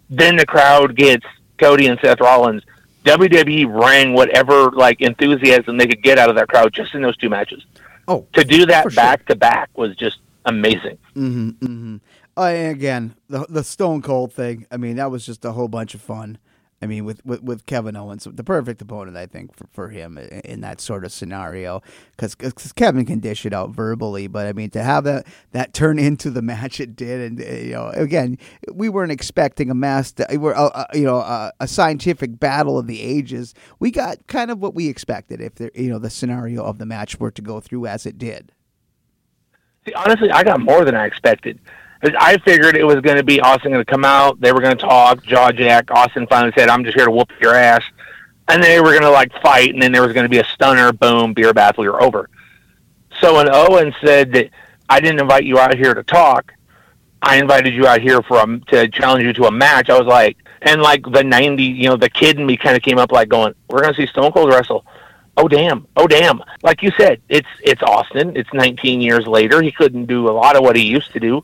then 0.10 0.36
the 0.36 0.46
crowd 0.46 0.96
gets 0.96 1.26
Cody 1.58 1.88
and 1.88 2.00
Seth 2.02 2.20
Rollins. 2.20 2.64
WWE 3.06 3.68
rang 3.84 4.14
whatever 4.14 4.72
like 4.72 5.02
enthusiasm 5.02 5.78
they 5.78 5.88
could 5.88 6.02
get 6.02 6.18
out 6.18 6.30
of 6.30 6.36
that 6.38 6.48
crowd 6.48 6.74
just 6.74 6.96
in 6.96 7.02
those 7.02 7.16
two 7.18 7.30
matches. 7.30 7.64
Oh, 8.08 8.26
To 8.34 8.44
do 8.44 8.66
that 8.68 8.84
sure. 8.84 8.92
back 8.92 9.26
to 9.28 9.36
back 9.36 9.70
was 9.78 9.96
just 9.96 10.18
amazing. 10.46 10.98
Mm-hmm, 11.16 11.50
mm-hmm. 11.50 11.96
Uh, 12.38 12.42
and 12.48 12.76
again, 12.76 13.16
the 13.30 13.46
the 13.48 13.64
Stone 13.64 14.02
Cold 14.02 14.34
thing. 14.34 14.66
I 14.72 14.78
mean, 14.78 14.98
that 14.98 15.10
was 15.12 15.26
just 15.26 15.46
a 15.46 15.52
whole 15.54 15.68
bunch 15.70 15.94
of 15.96 16.02
fun. 16.02 16.38
I 16.86 16.88
mean, 16.88 17.04
with, 17.04 17.26
with, 17.26 17.42
with 17.42 17.66
Kevin 17.66 17.96
Owens, 17.96 18.28
the 18.32 18.44
perfect 18.44 18.80
opponent, 18.80 19.18
I 19.18 19.26
think, 19.26 19.56
for, 19.56 19.66
for 19.72 19.90
him 19.90 20.20
in, 20.20 20.28
in 20.42 20.62
that 20.62 20.80
sort 20.80 21.04
of 21.04 21.12
scenario, 21.12 21.82
because 22.16 22.36
Kevin 22.74 23.08
can 23.08 23.20
dish 23.20 23.44
it 23.44 23.54
out 23.54 23.72
verbally, 23.72 24.28
but 24.28 24.46
I 24.46 24.54
mean, 24.54 24.70
to 24.70 24.84
have 24.84 25.04
that 25.06 25.26
that 25.52 25.74
turn 25.74 25.98
into 26.08 26.30
the 26.30 26.44
match 26.44 26.80
it 26.80 26.96
did, 26.96 27.22
and 27.22 27.42
uh, 27.42 27.54
you 27.56 27.72
know, 27.72 27.88
again, 27.96 28.38
we 28.72 28.88
weren't 28.88 29.12
expecting 29.12 29.72
a 29.72 29.74
mass, 29.74 30.14
we're 30.38 30.54
uh, 30.54 30.68
uh, 30.68 30.86
you 30.94 31.06
know, 31.06 31.18
uh, 31.18 31.50
a 31.60 31.68
scientific 31.68 32.40
battle 32.40 32.78
of 32.78 32.86
the 32.86 33.02
ages. 33.02 33.56
We 33.80 33.90
got 33.90 34.28
kind 34.28 34.52
of 34.52 34.60
what 34.60 34.76
we 34.76 34.88
expected 34.88 35.42
if 35.42 35.56
there, 35.56 35.72
you 35.74 35.90
know, 35.90 35.98
the 35.98 36.12
scenario 36.12 36.64
of 36.64 36.78
the 36.78 36.86
match 36.86 37.20
were 37.20 37.32
to 37.32 37.42
go 37.42 37.60
through 37.60 37.88
as 37.88 38.06
it 38.06 38.20
did. 38.20 38.52
See, 39.88 39.94
honestly, 39.94 40.30
I 40.30 40.44
got 40.44 40.60
more 40.62 40.86
than 40.86 40.94
I 40.94 41.06
expected. 41.08 41.60
I 42.14 42.38
figured 42.38 42.76
it 42.76 42.84
was 42.84 43.02
going 43.02 43.18
to 43.18 43.24
be 43.24 43.40
Austin 43.40 43.72
going 43.72 43.84
to 43.84 43.90
come 43.90 44.06
out. 44.06 44.40
They 44.42 44.52
were 44.52 44.62
going 44.62 44.78
to 44.78 44.84
talk, 44.84 45.24
jaw 45.24 45.52
jack. 45.52 45.90
Austin 45.92 46.28
finally 46.28 46.54
said, 46.58 46.70
"I'm 46.70 46.84
just 46.84 46.96
here 46.96 47.06
to 47.06 47.12
whoop 47.12 47.32
your 47.42 47.56
ass," 47.56 47.84
and 48.48 48.62
they 48.62 48.80
were 48.80 48.92
going 48.92 49.02
to 49.02 49.10
like 49.10 49.32
fight, 49.42 49.74
and 49.74 49.82
then 49.82 49.92
there 49.92 50.02
was 50.02 50.14
going 50.14 50.26
to 50.26 50.30
be 50.30 50.40
a 50.40 50.46
stunner. 50.54 50.92
Boom, 50.92 51.34
beer 51.34 51.54
bath. 51.54 51.78
We 51.78 51.88
were 51.88 52.02
over. 52.02 52.30
So 53.22 53.36
when 53.36 53.48
Owen 53.50 53.96
said 54.04 54.34
that 54.34 54.50
I 54.90 55.00
didn't 55.00 55.22
invite 55.22 55.46
you 55.46 55.58
out 55.58 55.76
here 55.76 55.94
to 55.94 56.04
talk, 56.04 56.54
I 57.22 57.38
invited 57.38 57.74
you 57.74 57.88
out 57.88 58.02
here 58.02 58.22
for 58.22 58.40
a, 58.40 58.60
to 58.72 58.88
challenge 58.90 59.24
you 59.24 59.34
to 59.34 59.46
a 59.46 59.52
match. 59.52 59.90
I 59.90 59.98
was 59.98 60.08
like, 60.08 60.38
and 60.62 60.82
like 60.82 61.04
the 61.10 61.24
'90, 61.24 61.64
you 61.64 61.90
know, 61.90 61.96
the 61.98 62.10
kid 62.10 62.38
in 62.40 62.46
me 62.46 62.58
kind 62.58 62.76
of 62.76 62.84
came 62.84 62.98
up 62.98 63.12
like 63.12 63.30
going, 63.30 63.56
"We're 63.70 63.82
going 63.82 63.94
to 63.94 64.02
see 64.02 64.08
Stone 64.08 64.32
Cold 64.32 64.50
wrestle." 64.50 64.86
Oh 65.38 65.48
damn! 65.50 65.86
Oh 65.98 66.08
damn! 66.08 66.42
Like 66.64 66.82
you 66.82 66.92
said, 66.98 67.22
it's 67.28 67.48
it's 67.62 67.84
Austin. 67.84 68.38
It's 68.38 68.54
19 68.54 69.02
years 69.02 69.28
later. 69.28 69.62
He 69.62 69.72
couldn't 69.72 70.06
do 70.06 70.30
a 70.30 70.32
lot 70.32 70.56
of 70.56 70.64
what 70.64 70.78
he 70.78 70.84
used 70.84 71.12
to 71.12 71.20
do, 71.20 71.44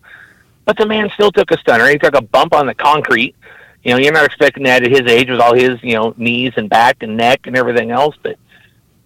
but 0.66 0.78
the 0.78 0.86
man 0.86 1.10
still 1.14 1.32
took 1.32 1.52
a 1.52 1.58
stunner. 1.60 1.88
He 1.88 1.98
took 1.98 2.16
a 2.16 2.22
bump 2.22 2.54
on 2.54 2.66
the 2.66 2.76
concrete. 2.76 3.36
You 3.84 3.92
know, 3.92 3.98
you're 3.98 4.14
not 4.14 4.26
expecting 4.26 4.64
that 4.64 4.84
at 4.84 4.92
his 4.92 5.12
age 5.12 5.30
with 5.30 5.40
all 5.40 5.56
his 5.56 5.82
you 5.84 5.96
know 5.96 6.14
knees 6.18 6.54
and 6.58 6.70
back 6.70 7.02
and 7.02 7.18
neck 7.18 7.48
and 7.48 7.58
everything 7.58 7.92
else. 7.92 8.16
But 8.22 8.38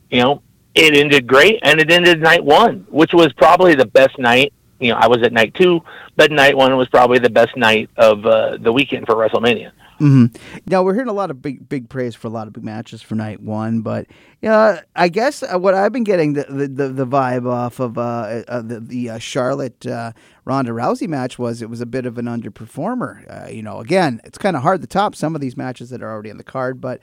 you 0.09 0.21
know, 0.21 0.41
it 0.73 0.93
ended 0.93 1.27
great, 1.27 1.59
and 1.63 1.79
it 1.79 1.91
ended 1.91 2.21
night 2.21 2.43
one, 2.43 2.85
which 2.89 3.13
was 3.13 3.31
probably 3.33 3.75
the 3.75 3.85
best 3.85 4.19
night. 4.19 4.53
You 4.79 4.91
know, 4.91 4.97
I 4.97 5.07
was 5.07 5.23
at 5.23 5.31
night 5.31 5.53
two, 5.55 5.81
but 6.17 6.31
night 6.31 6.57
one 6.57 6.75
was 6.75 6.89
probably 6.89 7.19
the 7.19 7.29
best 7.29 7.55
night 7.55 7.89
of 7.95 8.25
uh, 8.25 8.57
the 8.57 8.73
weekend 8.73 9.05
for 9.05 9.15
WrestleMania. 9.15 9.71
Hmm 9.97 10.25
Now 10.65 10.83
we're 10.83 10.93
hearing 10.93 11.09
a 11.09 11.13
lot 11.13 11.31
of 11.31 11.41
big, 11.41 11.67
big 11.69 11.89
praise 11.89 12.15
for 12.15 12.27
a 12.27 12.31
lot 12.31 12.47
of 12.47 12.53
big 12.53 12.63
matches 12.63 13.01
for 13.01 13.15
night 13.15 13.41
one, 13.41 13.81
but 13.81 14.07
yeah, 14.41 14.81
I 14.95 15.07
guess 15.07 15.43
uh, 15.43 15.57
what 15.57 15.73
I've 15.73 15.93
been 15.93 16.03
getting 16.03 16.33
the 16.33 16.43
the, 16.49 16.67
the, 16.67 16.87
the 16.89 17.07
vibe 17.07 17.49
off 17.49 17.79
of 17.79 17.97
uh, 17.97 18.43
uh, 18.47 18.61
the 18.61 18.79
the 18.79 19.09
uh, 19.11 19.17
Charlotte 19.19 19.85
uh, 19.85 20.11
Ronda 20.43 20.71
Rousey 20.71 21.07
match 21.07 21.39
was 21.39 21.61
it 21.61 21.69
was 21.69 21.81
a 21.81 21.85
bit 21.85 22.05
of 22.05 22.17
an 22.17 22.25
underperformer. 22.25 23.45
Uh, 23.47 23.49
you 23.49 23.61
know, 23.63 23.79
again, 23.79 24.21
it's 24.25 24.37
kind 24.37 24.55
of 24.55 24.63
hard 24.63 24.81
to 24.81 24.87
top 24.87 25.15
some 25.15 25.35
of 25.35 25.41
these 25.41 25.57
matches 25.57 25.89
that 25.91 26.03
are 26.03 26.11
already 26.11 26.31
on 26.31 26.37
the 26.37 26.43
card, 26.43 26.81
but 26.81 26.99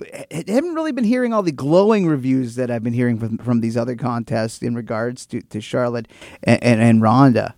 I 0.00 0.44
haven't 0.48 0.74
really 0.74 0.92
been 0.92 1.04
hearing 1.04 1.32
all 1.32 1.42
the 1.42 1.52
glowing 1.52 2.06
reviews 2.06 2.54
that 2.56 2.70
I've 2.70 2.82
been 2.82 2.94
hearing 2.94 3.18
from, 3.18 3.38
from 3.38 3.60
these 3.60 3.76
other 3.76 3.94
contests 3.94 4.62
in 4.62 4.74
regards 4.74 5.26
to, 5.26 5.42
to 5.42 5.60
Charlotte 5.60 6.08
and, 6.42 6.62
and, 6.62 6.80
and 6.80 7.02
Ronda. 7.02 7.54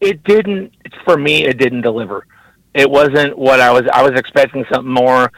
It 0.00 0.22
didn't, 0.24 0.72
for 1.04 1.16
me, 1.16 1.44
it 1.44 1.58
didn't 1.58 1.82
deliver. 1.82 2.26
It 2.78 2.90
wasn't 2.90 3.36
what 3.36 3.60
I 3.60 3.70
was, 3.72 3.86
I 3.92 4.02
was 4.02 4.18
expecting 4.18 4.64
something 4.70 4.92
more. 4.92 5.32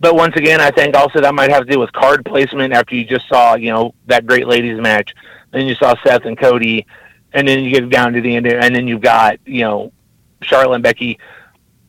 But 0.00 0.16
once 0.16 0.36
again, 0.36 0.60
I 0.60 0.70
think 0.70 0.94
also 0.94 1.20
that 1.20 1.34
might 1.34 1.50
have 1.50 1.66
to 1.66 1.72
do 1.72 1.78
with 1.78 1.92
card 1.92 2.24
placement 2.24 2.72
after 2.72 2.94
you 2.94 3.04
just 3.04 3.28
saw, 3.28 3.54
you 3.54 3.72
know, 3.72 3.94
that 4.06 4.26
great 4.26 4.46
ladies 4.46 4.80
match. 4.80 5.14
Then 5.52 5.66
you 5.66 5.74
saw 5.74 5.94
Seth 6.04 6.24
and 6.24 6.38
Cody, 6.38 6.86
and 7.32 7.46
then 7.46 7.64
you 7.64 7.70
get 7.70 7.88
down 7.90 8.12
to 8.12 8.20
the 8.20 8.36
end, 8.36 8.46
and 8.46 8.74
then 8.74 8.88
you've 8.88 9.00
got, 9.00 9.38
you 9.46 9.60
know, 9.60 9.92
Charlotte 10.42 10.74
and 10.74 10.82
Becky. 10.82 11.18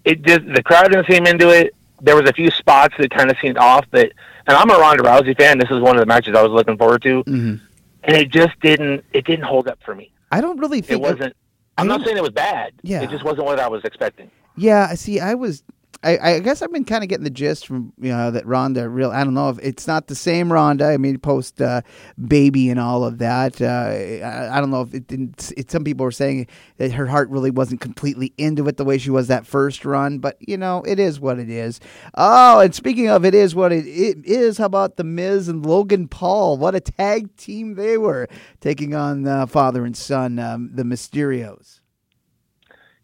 It 0.03 0.21
just, 0.21 0.45
the 0.45 0.61
crowd 0.61 0.89
didn't 0.91 1.07
seem 1.07 1.25
into 1.25 1.49
it 1.49 1.75
there 2.01 2.15
was 2.15 2.29
a 2.29 2.33
few 2.33 2.51
spots 2.51 2.95
that 2.97 3.11
kind 3.11 3.29
of 3.29 3.37
seemed 3.41 3.57
off. 3.57 3.85
But 3.91 4.11
and 4.47 4.55
I'm 4.55 4.69
a 4.69 4.75
Ronda 4.75 5.03
Rousey 5.03 5.35
fan. 5.37 5.57
This 5.57 5.71
is 5.71 5.79
one 5.81 5.95
of 5.95 5.99
the 5.99 6.05
matches 6.05 6.35
I 6.35 6.41
was 6.41 6.51
looking 6.51 6.77
forward 6.77 7.01
to, 7.03 7.23
mm-hmm. 7.23 7.65
and 8.03 8.17
it 8.17 8.29
just 8.29 8.59
didn't. 8.61 9.03
It 9.11 9.25
didn't 9.25 9.45
hold 9.45 9.67
up 9.67 9.79
for 9.83 9.95
me. 9.95 10.11
I 10.31 10.41
don't 10.41 10.59
really 10.59 10.81
think 10.81 10.99
it 10.99 11.01
wasn't. 11.01 11.35
I'm 11.77 11.87
not 11.87 12.05
saying 12.05 12.17
it 12.17 12.23
was 12.23 12.31
bad. 12.31 12.73
Yeah, 12.83 13.01
it 13.01 13.09
just 13.09 13.23
wasn't 13.23 13.45
what 13.45 13.59
I 13.59 13.67
was 13.67 13.83
expecting. 13.83 14.31
Yeah, 14.57 14.87
I 14.89 14.95
see, 14.95 15.19
I 15.19 15.33
was 15.33 15.63
I, 16.05 16.35
I 16.35 16.39
guess 16.39 16.61
I've 16.61 16.71
been 16.71 16.85
kind 16.85 17.03
of 17.03 17.09
getting 17.09 17.23
the 17.23 17.31
gist 17.31 17.65
from 17.65 17.91
you 17.99 18.11
know 18.11 18.29
that 18.29 18.45
Ronda 18.45 18.87
real. 18.87 19.09
I 19.09 19.23
don't 19.23 19.33
know 19.33 19.49
if 19.49 19.57
it's 19.59 19.87
not 19.87 20.05
the 20.05 20.13
same 20.13 20.53
Ronda. 20.53 20.85
I 20.85 20.97
mean, 20.97 21.17
post 21.17 21.59
uh, 21.59 21.81
baby 22.27 22.69
and 22.69 22.79
all 22.79 23.03
of 23.03 23.17
that. 23.17 23.59
Uh, 23.59 23.65
I, 23.65 24.55
I, 24.55 24.61
don't 24.61 24.69
know 24.69 24.81
if 24.81 24.93
it 24.93 25.07
didn't. 25.07 25.51
It, 25.57 25.71
some 25.71 25.83
people 25.83 26.03
were 26.03 26.11
saying 26.11 26.47
that 26.77 26.91
her 26.91 27.07
heart 27.07 27.29
really 27.29 27.49
wasn't 27.49 27.81
completely 27.81 28.33
into 28.37 28.67
it 28.67 28.77
the 28.77 28.85
way 28.85 28.99
she 28.99 29.09
was 29.09 29.29
that 29.29 29.47
first 29.47 29.83
run. 29.83 30.19
But 30.19 30.37
you 30.39 30.57
know, 30.57 30.83
it 30.85 30.99
is 30.99 31.19
what 31.19 31.39
it 31.39 31.49
is. 31.49 31.79
Oh, 32.13 32.59
and 32.59 32.75
speaking 32.75 33.09
of 33.09 33.25
it 33.25 33.33
is 33.33 33.55
what 33.55 33.71
it, 33.71 33.87
it 33.87 34.23
is. 34.25 34.59
How 34.59 34.65
about 34.65 34.97
the 34.97 35.03
Miz 35.03 35.47
and 35.47 35.65
Logan 35.65 36.07
Paul? 36.07 36.57
What 36.57 36.75
a 36.75 36.81
tag 36.81 37.35
team 37.35 37.73
they 37.73 37.97
were 37.97 38.27
taking 38.61 38.93
on 38.93 39.27
uh, 39.27 39.47
father 39.47 39.83
and 39.83 39.97
son, 39.97 40.37
um, 40.37 40.69
the 40.71 40.83
Mysterios. 40.83 41.79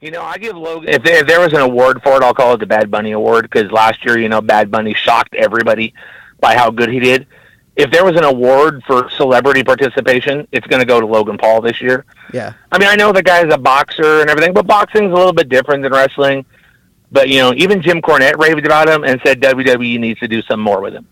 You 0.02 0.10
know, 0.10 0.24
I 0.24 0.40
give 0.40 0.58
Logan. 0.58 0.90
If 0.90 1.04
there, 1.04 1.18
if 1.18 1.28
there 1.28 1.40
was 1.40 1.54
an 1.54 1.60
award 1.60 2.02
for 2.02 2.16
it, 2.16 2.24
I'll 2.24 2.34
call 2.34 2.56
it 2.56 2.60
the 2.60 2.66
Bad 2.66 2.90
Bunny 2.90 3.12
Award 3.12 3.44
because 3.44 3.72
last 3.72 4.04
year, 4.04 4.18
you 4.18 4.30
know, 4.30 4.42
Bad 4.42 4.72
Bunny 4.72 4.96
shocked 4.96 5.36
everybody 5.36 5.94
by 6.40 6.56
how 6.56 6.72
good 6.72 6.90
he 6.90 7.00
did. 7.00 7.28
If 7.76 7.92
there 7.92 8.04
was 8.04 8.18
an 8.18 8.24
award 8.24 8.82
for 8.88 9.12
celebrity 9.12 9.64
participation, 9.64 10.48
it's 10.52 10.66
going 10.66 10.80
to 10.80 10.88
go 10.88 11.00
to 11.00 11.06
Logan 11.06 11.38
Paul 11.38 11.62
this 11.62 11.80
year. 11.82 12.06
Yeah. 12.34 12.54
I 12.72 12.80
mean, 12.80 12.90
I 12.90 12.96
know 12.96 13.14
the 13.14 13.22
guy's 13.22 13.54
a 13.54 13.60
boxer 13.60 14.22
and 14.22 14.30
everything, 14.30 14.54
but 14.54 14.66
boxing's 14.66 15.12
a 15.12 15.16
little 15.16 15.34
bit 15.34 15.50
different 15.50 15.84
than 15.84 15.94
wrestling. 15.94 16.46
But 17.12 17.30
you 17.30 17.38
know, 17.38 17.54
even 17.56 17.82
Jim 17.82 18.02
Cornette 18.02 18.38
raved 18.38 18.66
about 18.66 18.90
him 18.90 19.04
and 19.04 19.22
said 19.24 19.40
WWE 19.40 20.00
needs 20.00 20.20
to 20.22 20.28
do 20.28 20.42
some 20.42 20.60
more 20.60 20.82
with 20.82 20.96
him. 20.96 21.08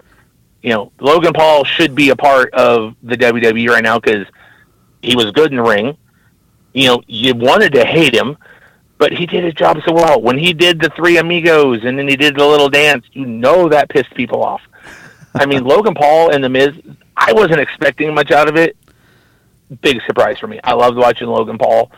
You 0.63 0.71
know, 0.71 0.91
Logan 0.99 1.33
Paul 1.33 1.63
should 1.63 1.93
be 1.93 2.09
a 2.09 2.15
part 2.15 2.53
of 2.55 2.95
the 3.03 3.15
WWE 3.15 3.69
right 3.69 3.83
now 3.83 3.99
because 3.99 4.25
he 5.03 5.15
was 5.15 5.31
good 5.31 5.51
in 5.51 5.57
the 5.57 5.63
ring. 5.63 5.95
You 6.73 6.87
know, 6.87 7.03
you 7.05 7.35
wanted 7.35 7.73
to 7.73 7.85
hate 7.85 8.15
him 8.15 8.35
but 8.99 9.13
he 9.13 9.25
did 9.25 9.45
his 9.45 9.53
job 9.55 9.79
so 9.85 9.93
well. 9.93 10.21
When 10.21 10.37
he 10.37 10.53
did 10.53 10.79
the 10.79 10.89
three 10.89 11.17
amigos 11.17 11.83
and 11.85 11.97
then 11.97 12.07
he 12.07 12.17
did 12.17 12.35
the 12.35 12.45
little 12.45 12.69
dance, 12.69 13.05
you 13.13 13.25
know 13.25 13.69
that 13.69 13.89
pissed 13.89 14.13
people 14.13 14.43
off. 14.43 14.61
I 15.33 15.45
mean, 15.45 15.63
Logan 15.73 15.95
Paul 15.95 16.31
and 16.31 16.43
The 16.43 16.49
Miz, 16.49 16.75
I 17.15 17.31
wasn't 17.31 17.61
expecting 17.61 18.13
much 18.13 18.29
out 18.29 18.49
of 18.49 18.57
it. 18.57 18.75
Big 19.81 20.01
surprise 20.05 20.37
for 20.37 20.47
me. 20.47 20.59
I 20.63 20.73
loved 20.73 20.97
watching 20.97 21.27
Logan 21.27 21.57
Paul. 21.57 21.91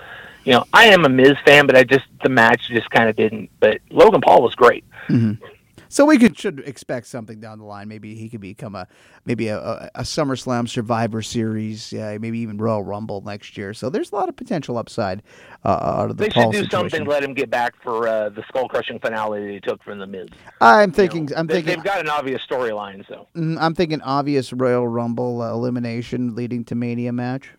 You 0.44 0.54
know, 0.54 0.66
I 0.74 0.86
am 0.86 1.06
a 1.06 1.10
Miz 1.10 1.34
fan, 1.44 1.66
but 1.66 1.76
I 1.76 1.84
just 1.84 2.06
the 2.24 2.30
match 2.30 2.68
just 2.68 2.90
kind 2.92 3.10
of 3.10 3.16
didn't. 3.16 3.50
But 3.60 3.80
Logan 3.90 4.22
Paul 4.22 4.44
was 4.44 4.54
great. 4.54 4.86
Mm-hmm. 5.08 5.44
So 5.92 6.06
we 6.06 6.18
could 6.18 6.40
should 6.40 6.60
expect 6.60 7.08
something 7.08 7.42
down 7.42 7.60
the 7.60 7.66
line. 7.66 7.90
Maybe 7.90 8.16
he 8.16 8.30
could 8.30 8.40
become 8.40 8.76
a 8.76 8.88
maybe 9.26 9.50
a, 9.50 9.60
a, 9.60 9.90
a 9.96 10.02
SummerSlam 10.04 10.70
Survivor 10.70 11.22
Series, 11.22 11.92
uh, 11.94 12.18
maybe 12.20 12.40
even 12.40 12.58
Royal 12.58 12.82
Rumble 12.82 13.22
next 13.22 13.58
year. 13.58 13.74
So 13.74 13.90
there's 13.90 14.14
a 14.14 14.16
lot 14.16 14.30
of 14.30 14.38
potential 14.38 14.78
upside 14.78 15.22
uh, 15.66 15.70
out 15.70 16.10
of 16.10 16.16
the 16.16 16.24
they 16.24 16.30
Paul 16.30 16.54
should 16.54 16.60
do 16.60 16.64
situation. 16.64 16.90
something. 16.90 17.08
Let 17.10 17.24
him 17.24 17.34
get 17.34 17.50
back 17.50 17.74
for 17.84 18.08
uh, 18.08 18.30
the 18.30 18.42
skull 18.48 18.70
crushing 18.70 19.00
finale 19.00 19.46
that 19.46 19.52
he 19.52 19.60
took 19.60 19.84
from 19.84 20.00
the 20.00 20.08
Miz. 20.08 20.30
I'm 20.62 20.94
thinking. 20.94 21.28
You 21.28 21.36
know, 21.36 21.40
I'm 21.42 21.48
they, 21.48 21.56
thinking. 21.56 21.76
They've 21.76 21.84
got 21.84 22.00
an 22.00 22.10
obvious 22.10 22.42
storyline, 22.50 23.06
so 23.08 23.28
mm, 23.36 23.58
I'm 23.60 23.76
thinking 23.76 24.02
obvious 24.02 24.54
Royal 24.54 24.88
Rumble 24.88 25.42
uh, 25.42 25.52
elimination 25.52 26.36
leading 26.36 26.64
to 26.66 26.76
Mania 26.76 27.12
match. 27.12 27.50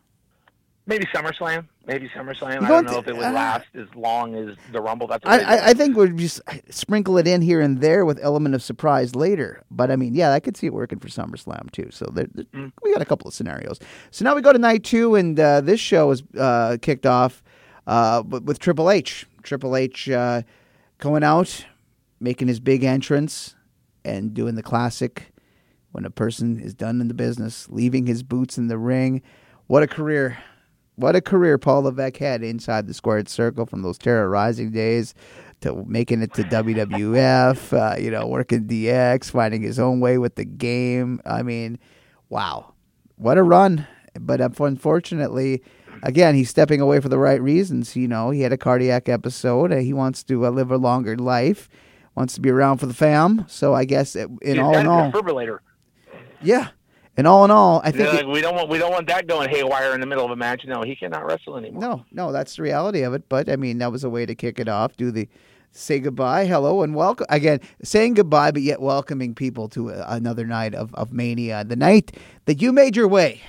Maybe 0.85 1.05
SummerSlam. 1.07 1.69
Maybe 1.87 2.09
SummerSlam. 2.09 2.63
I 2.63 2.69
don't 2.69 2.87
know 2.87 2.99
if 2.99 3.07
it 3.07 3.17
would 3.17 3.25
uh, 3.25 3.33
last 3.33 3.67
as 3.75 3.87
long 3.95 4.35
as 4.35 4.57
the 4.73 4.81
Rumble. 4.81 5.07
That's 5.07 5.25
I, 5.25 5.39
I, 5.39 5.67
I, 5.69 5.75
think 5.75 5.97
we'd 5.97 6.17
just 6.17 6.41
sprinkle 6.71 7.19
it 7.19 7.29
in 7.29 7.41
here 7.41 7.61
and 7.61 7.81
there 7.81 8.05
with 8.05 8.19
element 8.21 8.57
of 8.57 8.63
surprise 8.65 9.15
later. 9.15 9.63
But 9.71 9.93
I 9.93 9.97
mean, 9.97 10.15
yeah, 10.15 10.33
I 10.33 10.41
could 10.41 10.57
see 10.57 10.67
it 10.67 10.73
working 10.73 10.99
for 10.99 11.07
SummerSlam 11.07 11.71
too. 11.71 11.89
So 11.93 12.07
there, 12.13 12.27
there, 12.35 12.47
mm. 12.47 12.73
we 12.83 12.93
got 12.93 13.01
a 13.01 13.05
couple 13.05 13.29
of 13.29 13.35
scenarios. 13.35 13.79
So 14.11 14.25
now 14.25 14.35
we 14.35 14.43
go 14.43 14.53
to 14.53 14.59
night 14.59 14.83
two, 14.83 15.15
and 15.15 15.39
uh, 15.39 15.61
this 15.61 15.79
show 15.79 16.11
is 16.11 16.25
uh, 16.37 16.79
kicked 16.83 17.07
off 17.07 17.45
uh, 17.87 18.25
with, 18.29 18.43
with, 18.45 18.59
Triple 18.59 18.91
H. 18.91 19.27
Triple 19.45 19.77
H 19.77 20.11
uh, 20.11 20.43
going 20.99 21.23
out, 21.23 21.65
making 22.19 22.49
his 22.49 22.59
big 22.59 22.83
entrance, 22.83 23.55
and 24.05 24.35
doing 24.35 24.57
the 24.57 24.63
classic 24.65 25.33
when 25.93 26.05
a 26.05 26.11
person 26.11 26.59
is 26.59 26.75
done 26.75 27.01
in 27.01 27.07
the 27.07 27.15
business, 27.15 27.69
leaving 27.71 28.07
his 28.07 28.25
boots 28.25 28.59
in 28.59 28.67
the 28.67 28.79
ring. 28.79 29.23
What 29.69 29.85
a 29.85 29.87
career! 29.87 30.39
What 30.97 31.17
a 31.17 31.21
career 31.21 31.59
Paul 31.59 31.83
Levesque 31.83 32.19
had 32.19 32.43
inside 32.43 32.87
the 32.87 32.95
squared 32.95 33.29
circle 33.29 33.67
from 33.67 33.83
those 33.83 33.99
Terra 33.99 34.29
Ryzing 34.29 34.73
days 34.73 35.15
to 35.63 35.85
making 35.87 36.23
it 36.23 36.35
to 36.35 36.43
WWF, 36.45 37.73
uh, 37.97 37.99
you 37.99 38.11
know, 38.11 38.27
working 38.27 38.67
DX, 38.67 39.31
finding 39.31 39.63
his 39.63 39.79
own 39.79 40.01
way 40.01 40.19
with 40.19 40.35
the 40.35 40.45
game. 40.45 41.21
I 41.25 41.43
mean, 41.43 41.79
wow. 42.29 42.75
What 43.17 43.39
a 43.39 43.43
run. 43.43 43.87
But 44.21 44.41
unfortunately, 44.41 45.63
again, 46.03 46.35
he's 46.35 46.51
stepping 46.51 46.81
away 46.81 47.01
for 47.01 47.09
the 47.09 47.19
right 47.19 47.41
reasons. 47.41 47.97
You 47.97 48.09
know, 48.09 48.31
he 48.31 48.43
had 48.43 48.53
a 48.53 48.59
cardiac 48.59 49.09
episode. 49.09 49.73
He 49.73 49.93
wants 49.93 50.23
to 50.25 50.45
uh, 50.45 50.51
live 50.51 50.71
a 50.71 50.77
longer 50.77 51.17
life, 51.17 51.69
wants 52.15 52.35
to 52.35 52.41
be 52.41 52.51
around 52.51 52.79
for 52.79 52.87
the 52.87 52.95
fam. 52.95 53.47
So 53.49 53.75
I 53.75 53.85
guess 53.85 54.15
it, 54.15 54.29
in 54.43 54.57
he's 54.57 54.59
all 54.59 54.77
in 54.77 54.87
all, 54.87 55.11
defibrillator. 55.11 55.61
Yeah, 56.43 56.69
and 57.17 57.27
all 57.27 57.45
in 57.45 57.51
all, 57.51 57.81
I 57.85 57.91
think 57.91 58.13
like, 58.13 58.21
it, 58.21 58.29
we 58.29 58.41
don't 58.41 58.55
want 58.55 58.69
we 58.69 58.79
don't 58.79 58.91
want 58.91 59.07
that 59.09 59.27
going 59.27 59.49
haywire 59.49 59.95
in 59.95 60.01
the 60.01 60.07
middle 60.07 60.25
of 60.25 60.31
a 60.31 60.37
match. 60.37 60.65
No, 60.67 60.83
he 60.83 60.97
cannot 60.97 61.27
wrestle 61.27 61.57
anymore. 61.57 61.81
No, 61.81 62.05
no, 62.11 62.33
that's 62.33 62.57
the 62.57 62.63
reality 62.63 63.03
of 63.03 63.15
it. 63.15 63.29
But 63.29 63.49
I 63.49 63.57
mean, 63.57 63.79
that 63.79 63.93
was 63.93 64.05
a 64.05 64.11
way 64.11 64.27
to 64.27 64.35
kick 64.35 64.59
it 64.59 64.69
off. 64.69 64.97
Do 64.97 65.11
the 65.11 65.29
say 65.71 66.01
goodbye, 66.01 66.47
hello, 66.47 66.83
and 66.83 66.95
welcome 66.95 67.27
again. 67.29 67.61
Saying 67.83 68.15
goodbye, 68.15 68.51
but 68.51 68.63
yet 68.63 68.81
welcoming 68.81 69.35
people 69.35 69.69
to 69.71 69.91
a, 69.91 70.05
another 70.09 70.47
night 70.47 70.75
of, 70.75 70.95
of 70.95 71.13
Mania, 71.13 71.65
the 71.65 71.77
night 71.77 72.17
that 72.45 72.63
you 72.63 72.73
made 72.73 72.97
your 72.97 73.09
way 73.09 73.41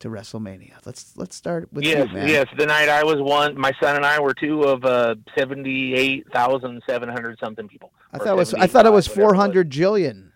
to 0.00 0.08
WrestleMania. 0.08 0.74
Let's 0.84 1.16
let's 1.16 1.36
start 1.36 1.72
with 1.72 1.84
yes, 1.84 2.08
you, 2.08 2.14
man. 2.14 2.28
Yes, 2.28 2.48
the 2.58 2.66
night 2.66 2.88
I 2.88 3.04
was 3.04 3.20
one. 3.20 3.56
My 3.56 3.70
son 3.80 3.94
and 3.94 4.04
I 4.04 4.18
were 4.20 4.34
two 4.34 4.64
of 4.64 4.84
uh, 4.84 5.14
seventy 5.38 5.94
eight 5.94 6.26
thousand 6.32 6.82
seven 6.88 7.08
hundred 7.08 7.38
something 7.38 7.68
people. 7.68 7.92
I 8.12 8.18
thought 8.18 8.28
it 8.28 8.36
was 8.36 8.52
I 8.54 8.66
thought 8.66 8.84
it 8.84 8.92
was 8.92 9.06
four 9.06 9.34
hundred 9.34 9.70
jillion. 9.70 10.31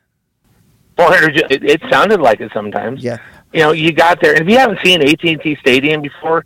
400. 0.97 1.37
It, 1.51 1.65
it 1.65 1.83
sounded 1.91 2.21
like 2.21 2.41
it 2.41 2.51
sometimes. 2.53 3.03
Yeah. 3.03 3.19
You 3.53 3.61
know, 3.61 3.73
you 3.73 3.93
got 3.93 4.21
there, 4.21 4.33
and 4.33 4.43
if 4.43 4.49
you 4.49 4.59
haven't 4.59 4.81
seen 4.85 5.03
AT&T 5.03 5.57
Stadium 5.57 6.03
before, 6.03 6.45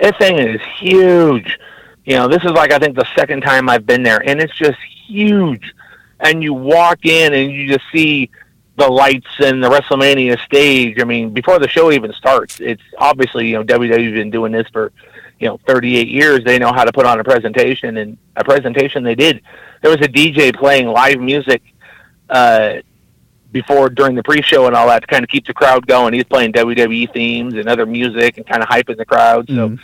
that 0.00 0.16
thing 0.18 0.38
is 0.38 0.60
huge. 0.78 1.58
You 2.04 2.16
know, 2.16 2.28
this 2.28 2.42
is 2.44 2.52
like 2.52 2.72
I 2.72 2.78
think 2.78 2.96
the 2.96 3.06
second 3.14 3.42
time 3.42 3.68
I've 3.68 3.86
been 3.86 4.02
there, 4.02 4.26
and 4.26 4.40
it's 4.40 4.56
just 4.56 4.78
huge. 5.06 5.74
And 6.20 6.42
you 6.42 6.54
walk 6.54 7.04
in, 7.04 7.34
and 7.34 7.52
you 7.52 7.68
just 7.68 7.84
see 7.92 8.30
the 8.76 8.88
lights 8.88 9.28
and 9.38 9.62
the 9.62 9.68
WrestleMania 9.68 10.40
stage. 10.40 11.00
I 11.00 11.04
mean, 11.04 11.30
before 11.32 11.58
the 11.58 11.68
show 11.68 11.92
even 11.92 12.12
starts, 12.14 12.60
it's 12.60 12.82
obviously 12.98 13.48
you 13.48 13.56
know 13.56 13.64
WWE's 13.64 14.14
been 14.14 14.30
doing 14.30 14.52
this 14.52 14.66
for 14.72 14.92
you 15.38 15.48
know 15.48 15.60
38 15.66 16.08
years. 16.08 16.42
They 16.44 16.58
know 16.58 16.72
how 16.72 16.84
to 16.84 16.92
put 16.92 17.06
on 17.06 17.20
a 17.20 17.24
presentation, 17.24 17.98
and 17.98 18.16
a 18.36 18.44
presentation 18.44 19.02
they 19.04 19.14
did. 19.14 19.42
There 19.82 19.90
was 19.90 20.00
a 20.00 20.10
DJ 20.10 20.54
playing 20.56 20.88
live 20.88 21.20
music 21.20 21.62
uh, 22.30 22.76
before 23.52 23.88
during 23.88 24.14
the 24.14 24.22
pre-show 24.22 24.66
and 24.66 24.76
all 24.76 24.86
that 24.88 25.00
to 25.00 25.06
kind 25.06 25.24
of 25.24 25.30
keep 25.30 25.46
the 25.46 25.54
crowd 25.54 25.86
going. 25.86 26.14
He's 26.14 26.24
playing 26.24 26.52
WWE 26.52 27.12
themes 27.12 27.54
and 27.54 27.68
other 27.68 27.86
music 27.86 28.36
and 28.36 28.46
kind 28.46 28.62
of 28.62 28.68
hyping 28.68 28.96
the 28.96 29.04
crowd. 29.04 29.48
So, 29.48 29.70
mm-hmm. 29.70 29.82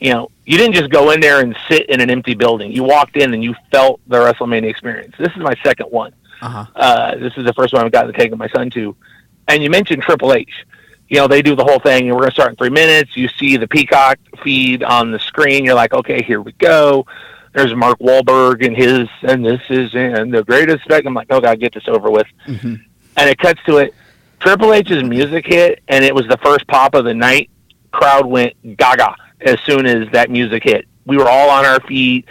you 0.00 0.12
know, 0.12 0.30
you 0.46 0.58
didn't 0.58 0.74
just 0.74 0.90
go 0.90 1.10
in 1.10 1.20
there 1.20 1.40
and 1.40 1.56
sit 1.68 1.88
in 1.88 2.00
an 2.00 2.10
empty 2.10 2.34
building. 2.34 2.72
You 2.72 2.84
walked 2.84 3.16
in 3.16 3.34
and 3.34 3.42
you 3.42 3.54
felt 3.70 4.00
the 4.06 4.16
WrestleMania 4.16 4.68
experience. 4.68 5.14
This 5.18 5.32
is 5.32 5.38
my 5.38 5.54
second 5.62 5.86
one. 5.86 6.14
Uh-huh. 6.40 6.66
Uh, 6.74 7.16
this 7.16 7.32
is 7.36 7.44
the 7.44 7.52
first 7.52 7.72
one 7.72 7.84
I've 7.84 7.92
gotten 7.92 8.12
to 8.12 8.18
take 8.18 8.36
my 8.36 8.48
son 8.48 8.70
to. 8.70 8.96
And 9.48 9.62
you 9.62 9.70
mentioned 9.70 10.02
Triple 10.02 10.32
H. 10.32 10.50
You 11.08 11.18
know, 11.18 11.28
they 11.28 11.42
do 11.42 11.54
the 11.54 11.64
whole 11.64 11.78
thing, 11.78 12.08
and 12.08 12.12
we're 12.12 12.22
going 12.22 12.30
to 12.30 12.34
start 12.34 12.50
in 12.50 12.56
three 12.56 12.70
minutes. 12.70 13.16
You 13.16 13.28
see 13.28 13.58
the 13.58 13.68
Peacock 13.68 14.18
feed 14.42 14.82
on 14.82 15.10
the 15.10 15.18
screen. 15.18 15.64
You're 15.64 15.74
like, 15.74 15.92
okay, 15.92 16.22
here 16.22 16.40
we 16.40 16.52
go. 16.52 17.04
There's 17.52 17.74
Mark 17.74 17.98
Wahlberg 17.98 18.64
and 18.64 18.74
his, 18.74 19.08
and 19.22 19.44
this 19.44 19.60
is 19.68 19.94
and 19.94 20.32
the 20.32 20.42
greatest 20.42 20.84
spec. 20.84 21.04
I'm 21.04 21.12
like, 21.12 21.26
oh, 21.28 21.40
God, 21.40 21.60
get 21.60 21.74
this 21.74 21.86
over 21.86 22.10
with. 22.10 22.26
Mm-hmm 22.46 22.76
and 23.16 23.28
it 23.28 23.38
cuts 23.38 23.60
to 23.66 23.78
it. 23.78 23.94
Triple 24.40 24.72
H's 24.72 25.04
music 25.04 25.46
hit, 25.46 25.82
and 25.88 26.04
it 26.04 26.14
was 26.14 26.26
the 26.26 26.38
first 26.38 26.66
pop 26.66 26.94
of 26.94 27.04
the 27.04 27.14
night. 27.14 27.50
Crowd 27.92 28.26
went 28.26 28.54
gaga 28.76 29.14
as 29.40 29.60
soon 29.60 29.86
as 29.86 30.08
that 30.12 30.30
music 30.30 30.64
hit. 30.64 30.86
We 31.06 31.16
were 31.16 31.28
all 31.28 31.50
on 31.50 31.64
our 31.64 31.80
feet. 31.80 32.26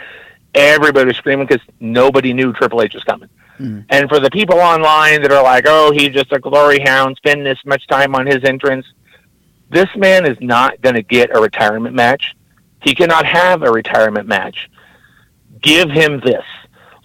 Everybody 0.54 1.06
was 1.06 1.16
screaming 1.16 1.46
because 1.46 1.66
nobody 1.80 2.32
knew 2.32 2.52
Triple 2.52 2.82
H 2.82 2.94
was 2.94 3.04
coming. 3.04 3.28
Mm. 3.58 3.84
And 3.88 4.08
for 4.08 4.18
the 4.20 4.30
people 4.30 4.58
online 4.58 5.22
that 5.22 5.32
are 5.32 5.42
like, 5.42 5.64
"Oh, 5.66 5.92
he's 5.92 6.10
just 6.10 6.32
a 6.32 6.38
glory 6.38 6.80
hound, 6.80 7.16
spend 7.16 7.46
this 7.46 7.58
much 7.64 7.86
time 7.86 8.14
on 8.14 8.26
his 8.26 8.44
entrance," 8.44 8.86
this 9.70 9.88
man 9.96 10.26
is 10.26 10.36
not 10.40 10.80
going 10.82 10.94
to 10.94 11.02
get 11.02 11.34
a 11.34 11.40
retirement 11.40 11.94
match. 11.94 12.34
He 12.82 12.94
cannot 12.94 13.24
have 13.24 13.62
a 13.62 13.70
retirement 13.70 14.26
match. 14.26 14.68
Give 15.62 15.90
him 15.90 16.20
this. 16.20 16.44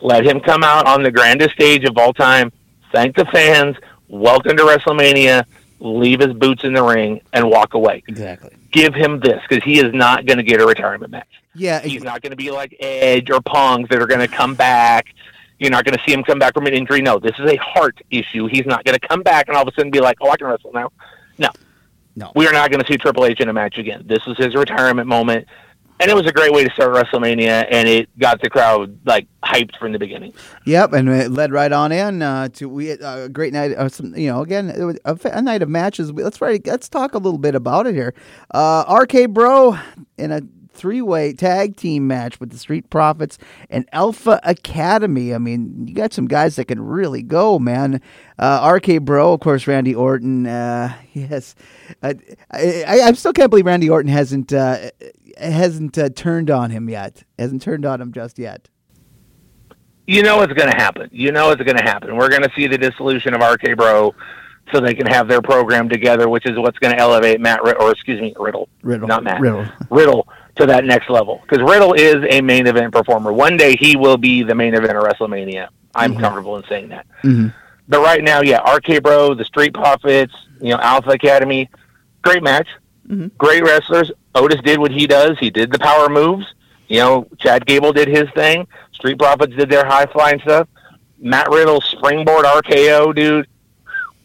Let 0.01 0.25
him 0.25 0.39
come 0.39 0.63
out 0.63 0.87
on 0.87 1.03
the 1.03 1.11
grandest 1.11 1.53
stage 1.53 1.83
of 1.85 1.97
all 1.97 2.13
time. 2.13 2.51
Thank 2.91 3.15
the 3.15 3.25
fans. 3.25 3.75
Welcome 4.07 4.57
to 4.57 4.63
WrestleMania. 4.63 5.45
Leave 5.79 6.19
his 6.19 6.33
boots 6.33 6.63
in 6.63 6.73
the 6.73 6.83
ring 6.83 7.21
and 7.33 7.49
walk 7.49 7.73
away. 7.73 8.03
Exactly. 8.07 8.55
Give 8.71 8.93
him 8.93 9.19
this 9.19 9.41
because 9.47 9.63
he 9.63 9.79
is 9.79 9.93
not 9.93 10.25
going 10.25 10.37
to 10.37 10.43
get 10.43 10.61
a 10.61 10.65
retirement 10.65 11.11
match. 11.11 11.27
Yeah, 11.53 11.81
he's 11.81 12.03
not 12.03 12.21
going 12.21 12.31
to 12.31 12.37
be 12.37 12.51
like 12.51 12.75
Edge 12.79 13.29
or 13.29 13.41
Punk 13.41 13.89
that 13.89 14.01
are 14.01 14.07
going 14.07 14.21
to 14.21 14.27
come 14.27 14.55
back. 14.55 15.07
You're 15.59 15.71
not 15.71 15.85
going 15.85 15.97
to 15.97 16.03
see 16.05 16.13
him 16.13 16.23
come 16.23 16.39
back 16.39 16.53
from 16.53 16.67
an 16.67 16.73
injury. 16.73 17.01
No, 17.01 17.19
this 17.19 17.33
is 17.39 17.49
a 17.49 17.55
heart 17.57 17.99
issue. 18.11 18.47
He's 18.47 18.65
not 18.65 18.83
going 18.85 18.97
to 18.97 19.07
come 19.07 19.23
back 19.23 19.47
and 19.47 19.57
all 19.57 19.63
of 19.63 19.67
a 19.67 19.71
sudden 19.73 19.91
be 19.91 19.99
like, 19.99 20.17
"Oh, 20.21 20.29
I 20.29 20.37
can 20.37 20.47
wrestle 20.47 20.71
now." 20.71 20.91
No, 21.37 21.49
no, 22.15 22.31
we 22.35 22.47
are 22.47 22.53
not 22.53 22.69
going 22.69 22.83
to 22.83 22.87
see 22.91 22.97
Triple 22.97 23.25
H 23.25 23.39
in 23.39 23.49
a 23.49 23.53
match 23.53 23.77
again. 23.77 24.03
This 24.05 24.19
is 24.27 24.37
his 24.37 24.55
retirement 24.55 25.07
moment 25.07 25.47
and 25.99 26.11
it 26.11 26.15
was 26.15 26.27
a 26.27 26.31
great 26.31 26.51
way 26.51 26.63
to 26.63 26.71
start 26.73 26.93
WrestleMania, 26.93 27.67
and 27.71 27.87
it 27.87 28.09
got 28.19 28.41
the 28.41 28.49
crowd 28.49 28.97
like 29.05 29.27
hyped 29.43 29.77
from 29.77 29.91
the 29.91 29.99
beginning. 29.99 30.33
Yep, 30.65 30.93
and 30.93 31.09
it 31.09 31.31
led 31.31 31.51
right 31.51 31.71
on 31.71 31.91
in 31.91 32.21
uh, 32.21 32.49
to 32.49 32.69
we 32.69 32.91
uh, 32.91 33.25
a 33.25 33.29
great 33.29 33.53
night. 33.53 33.71
Uh, 33.71 33.89
some, 33.89 34.15
you 34.15 34.27
know, 34.27 34.41
again, 34.41 34.97
a, 35.05 35.17
a, 35.25 35.41
night 35.41 35.61
of 35.61 35.69
matches. 35.69 36.11
Let's 36.11 36.39
right, 36.41 36.65
let's 36.65 36.89
talk 36.89 37.13
a 37.13 37.17
little 37.17 37.39
bit 37.39 37.55
about 37.55 37.87
it 37.87 37.95
here. 37.95 38.13
Uh, 38.51 38.99
RK 39.01 39.29
Bro 39.31 39.77
in 40.17 40.31
a 40.31 40.41
three-way 40.77 41.33
tag 41.33 41.75
team 41.75 42.05
match 42.05 42.39
with 42.39 42.51
the 42.51 42.57
Street 42.57 42.89
Profits 42.91 43.39
and 43.69 43.89
Alpha 43.91 44.39
Academy. 44.43 45.33
I 45.33 45.39
mean, 45.39 45.87
you 45.87 45.95
got 45.95 46.13
some 46.13 46.27
guys 46.27 46.55
that 46.57 46.65
can 46.65 46.79
really 46.79 47.23
go, 47.23 47.57
man. 47.57 47.99
Uh, 48.37 48.71
RK 48.75 49.01
Bro, 49.01 49.33
of 49.33 49.39
course, 49.39 49.65
Randy 49.65 49.95
Orton. 49.95 50.45
Uh, 50.45 50.93
yes, 51.13 51.55
uh, 52.03 52.13
I, 52.51 53.01
I, 53.01 53.11
still 53.13 53.33
can't 53.33 53.49
believe 53.49 53.65
Randy 53.65 53.89
Orton 53.89 54.11
hasn't 54.11 54.53
uh, 54.53 54.91
hasn't 55.39 55.97
uh, 55.97 56.09
turned 56.09 56.49
on 56.49 56.71
him 56.71 56.89
yet. 56.89 57.23
Hasn't 57.37 57.61
turned 57.61 57.85
on 57.85 58.01
him 58.01 58.11
just 58.11 58.39
yet. 58.39 58.69
You 60.05 60.23
know 60.23 60.41
it's 60.41 60.53
going 60.53 60.71
to 60.71 60.77
happen. 60.77 61.09
You 61.11 61.31
know 61.31 61.51
it's 61.51 61.61
going 61.61 61.77
to 61.77 61.83
happen. 61.83 62.15
We're 62.15 62.29
going 62.29 62.43
to 62.43 62.51
see 62.55 62.67
the 62.67 62.77
dissolution 62.77 63.33
of 63.33 63.41
RK 63.41 63.75
Bro 63.75 64.15
so 64.71 64.79
they 64.79 64.93
can 64.93 65.07
have 65.07 65.27
their 65.27 65.41
program 65.41 65.89
together, 65.89 66.29
which 66.29 66.45
is 66.45 66.57
what's 66.57 66.77
going 66.79 66.93
to 66.93 66.99
elevate 66.99 67.39
Matt, 67.39 67.61
or 67.61 67.91
excuse 67.91 68.19
me, 68.19 68.33
Riddle, 68.37 68.69
Riddle, 68.81 69.07
not 69.07 69.23
Matt, 69.23 69.41
Riddle, 69.41 69.65
Riddle 69.89 70.27
to 70.55 70.65
that 70.65 70.85
next 70.85 71.09
level. 71.09 71.41
Because 71.43 71.61
Riddle 71.69 71.93
is 71.93 72.15
a 72.29 72.41
main 72.41 72.67
event 72.67 72.93
performer. 72.93 73.31
One 73.31 73.57
day 73.57 73.75
he 73.75 73.95
will 73.95 74.17
be 74.17 74.43
the 74.43 74.55
main 74.55 74.73
event 74.73 74.97
of 74.97 75.03
WrestleMania. 75.03 75.69
I'm 75.95 76.11
mm-hmm. 76.11 76.21
comfortable 76.21 76.57
in 76.57 76.63
saying 76.69 76.89
that. 76.89 77.05
Mm-hmm. 77.23 77.47
But 77.87 78.01
right 78.01 78.23
now, 78.23 78.41
yeah, 78.41 78.59
RK 78.59 79.01
Bro, 79.01 79.35
the 79.35 79.45
Street 79.45 79.73
Profits, 79.73 80.33
you 80.61 80.69
know, 80.69 80.79
Alpha 80.81 81.11
Academy, 81.11 81.69
great 82.21 82.43
match, 82.43 82.67
mm-hmm. 83.09 83.27
great 83.37 83.63
wrestlers. 83.63 84.11
Otis 84.35 84.61
did 84.61 84.79
what 84.79 84.91
he 84.91 85.07
does. 85.07 85.37
He 85.39 85.49
did 85.49 85.71
the 85.71 85.79
power 85.79 86.09
moves. 86.09 86.45
You 86.87 86.99
know, 86.99 87.27
Chad 87.39 87.65
Gable 87.65 87.91
did 87.91 88.07
his 88.07 88.29
thing. 88.33 88.67
Street 88.93 89.19
Profits 89.19 89.55
did 89.55 89.69
their 89.69 89.85
high 89.85 90.05
flying 90.05 90.39
stuff. 90.39 90.67
Matt 91.19 91.49
Riddle 91.49 91.81
springboard 91.81 92.45
RKO, 92.45 93.13
dude. 93.15 93.47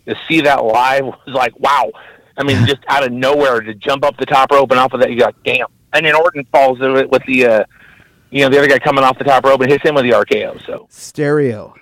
To 0.07 0.17
see 0.29 0.41
that 0.43 0.65
live 0.65 1.05
was 1.27 1.35
like, 1.35 1.59
wow. 1.59 1.91
I 2.37 2.45
mean, 2.45 2.67
just 2.67 2.81
out 2.89 3.05
of 3.05 3.13
nowhere 3.13 3.61
to 3.61 3.75
jump 3.75 4.05
up 4.05 4.17
the 4.17 4.27
top 4.27 4.51
rope 4.51 4.71
and 4.71 4.81
off 4.81 4.93
of 4.93 5.01
that, 5.01 5.11
you 5.11 5.19
got 5.19 5.35
damn. 5.45 5.67
And 5.93 6.07
then 6.07 6.15
Orton 6.15 6.45
falls 6.51 6.79
with 6.79 7.23
the, 7.27 7.47
uh, 7.47 7.65
you 8.31 8.41
know, 8.41 8.49
the 8.49 8.59
other 8.59 8.69
guy 8.69 8.79
coming 8.79 9.05
off 9.05 9.19
the 9.19 9.25
top 9.25 9.45
rope 9.45 9.61
and 9.61 9.71
hits 9.71 9.85
him 9.85 9.95
with 9.95 10.05
the 10.05 10.13
RKO. 10.13 10.65
So 10.65 10.87
stereo 10.89 11.75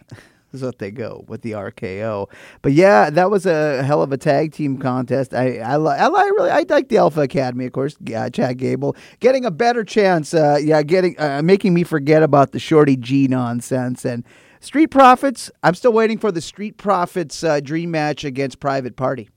is 0.53 0.63
what 0.63 0.79
they 0.79 0.91
go 0.91 1.25
with 1.29 1.43
the 1.43 1.53
RKO. 1.53 2.29
But 2.63 2.73
yeah, 2.73 3.11
that 3.11 3.31
was 3.31 3.47
a 3.47 3.83
hell 3.83 4.03
of 4.03 4.13
a 4.13 4.17
tag 4.17 4.53
team 4.53 4.79
contest. 4.79 5.35
I 5.35 5.59
I, 5.59 5.77
I, 5.77 6.07
I 6.07 6.25
really 6.27 6.51
I 6.51 6.65
like 6.69 6.89
the 6.89 6.99
Alpha 6.99 7.21
Academy, 7.23 7.67
of 7.67 7.73
course. 7.73 7.97
Uh, 8.15 8.31
Chad 8.31 8.59
Gable 8.59 8.97
getting 9.21 9.45
a 9.45 9.51
better 9.51 9.85
chance. 9.85 10.35
Uh, 10.35 10.59
yeah, 10.63 10.83
getting 10.83 11.19
uh, 11.19 11.43
making 11.43 11.75
me 11.75 11.85
forget 11.85 12.23
about 12.23 12.53
the 12.53 12.59
Shorty 12.59 12.97
G 12.97 13.29
nonsense 13.29 14.05
and 14.05 14.25
Street 14.61 14.89
Profits. 14.89 15.51
I'm 15.63 15.75
still 15.75 15.93
waiting 15.93 16.19
for 16.19 16.31
the 16.33 16.41
Street 16.41 16.77
Profits 16.77 17.43
uh, 17.43 17.61
dream 17.61 17.91
match 17.91 18.25
against 18.25 18.61
Private 18.61 18.97
Party. 18.97 19.31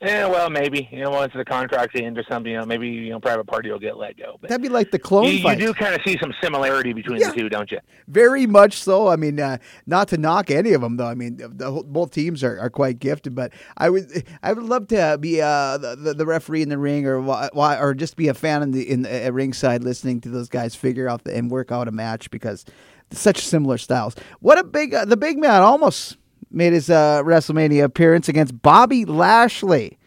Yeah, 0.00 0.28
well, 0.28 0.48
maybe 0.48 0.88
you 0.92 1.02
know 1.02 1.10
once 1.10 1.32
the 1.34 1.44
contract's 1.44 2.00
end 2.00 2.16
or 2.18 2.24
something, 2.30 2.52
you 2.52 2.58
know, 2.58 2.64
maybe 2.64 2.88
you 2.88 3.10
know 3.10 3.18
private 3.18 3.48
party 3.48 3.68
will 3.70 3.80
get 3.80 3.96
let 3.96 4.16
go. 4.16 4.38
But 4.40 4.48
That'd 4.48 4.62
be 4.62 4.68
like 4.68 4.92
the 4.92 4.98
clone 4.98 5.24
you, 5.24 5.42
fight. 5.42 5.58
You 5.58 5.66
do 5.66 5.74
kind 5.74 5.92
of 5.92 6.00
see 6.06 6.16
some 6.20 6.32
similarity 6.40 6.92
between 6.92 7.20
yeah. 7.20 7.30
the 7.30 7.36
two, 7.36 7.48
don't 7.48 7.68
you? 7.72 7.80
Very 8.06 8.46
much 8.46 8.74
so. 8.74 9.08
I 9.08 9.16
mean, 9.16 9.40
uh, 9.40 9.58
not 9.86 10.06
to 10.08 10.16
knock 10.16 10.52
any 10.52 10.72
of 10.72 10.82
them 10.82 10.98
though. 10.98 11.08
I 11.08 11.14
mean, 11.14 11.36
the, 11.38 11.82
both 11.84 12.12
teams 12.12 12.44
are, 12.44 12.60
are 12.60 12.70
quite 12.70 13.00
gifted, 13.00 13.34
but 13.34 13.52
I 13.76 13.90
would 13.90 14.24
I 14.40 14.52
would 14.52 14.64
love 14.64 14.86
to 14.88 15.18
be 15.20 15.42
uh, 15.42 15.78
the, 15.78 16.14
the 16.16 16.26
referee 16.26 16.62
in 16.62 16.68
the 16.68 16.78
ring 16.78 17.04
or 17.04 17.18
or 17.18 17.94
just 17.94 18.14
be 18.14 18.28
a 18.28 18.34
fan 18.34 18.62
in 18.62 18.70
the 18.70 18.88
in 18.88 19.02
the 19.02 19.26
uh, 19.26 19.30
ringside 19.32 19.82
listening 19.82 20.20
to 20.20 20.28
those 20.28 20.48
guys 20.48 20.76
figure 20.76 21.08
out 21.08 21.24
the, 21.24 21.36
and 21.36 21.50
work 21.50 21.72
out 21.72 21.88
a 21.88 21.92
match 21.92 22.30
because 22.30 22.64
such 23.10 23.44
similar 23.44 23.78
styles. 23.78 24.14
What 24.38 24.58
a 24.58 24.64
big 24.64 24.94
uh, 24.94 25.06
the 25.06 25.16
big 25.16 25.38
man 25.38 25.62
almost 25.62 26.18
made 26.50 26.72
his 26.72 26.90
uh, 26.90 27.22
WrestleMania 27.22 27.84
appearance 27.84 28.28
against 28.28 28.60
Bobby 28.62 29.04
Lashley. 29.04 29.98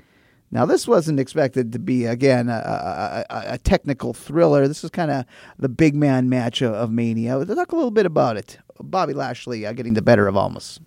Now, 0.54 0.66
this 0.66 0.86
wasn't 0.86 1.20
expected 1.20 1.72
to 1.72 1.80
be, 1.80 2.06
again, 2.06 2.50
a, 2.50 3.26
a, 3.30 3.44
a 3.54 3.58
technical 3.58 4.14
thriller. 4.14 4.68
This 4.68 4.84
is 4.84 4.90
kind 4.90 5.10
of 5.10 5.26
the 5.58 5.70
big 5.70 5.96
man 5.96 6.28
match 6.28 6.62
of, 6.62 6.74
of, 6.74 6.92
Mania. 6.92 7.46
Talk 7.46 7.72
a 7.72 7.76
little 7.76 7.90
bit 7.90 8.06
about 8.06 8.36
it. 8.36 8.58
Bobby 8.82 9.14
Lashley 9.14 9.66
uh, 9.66 9.72
getting 9.72 9.94
the 9.94 10.02
better 10.02 10.28
of 10.28 10.36
Omos. 10.36 10.80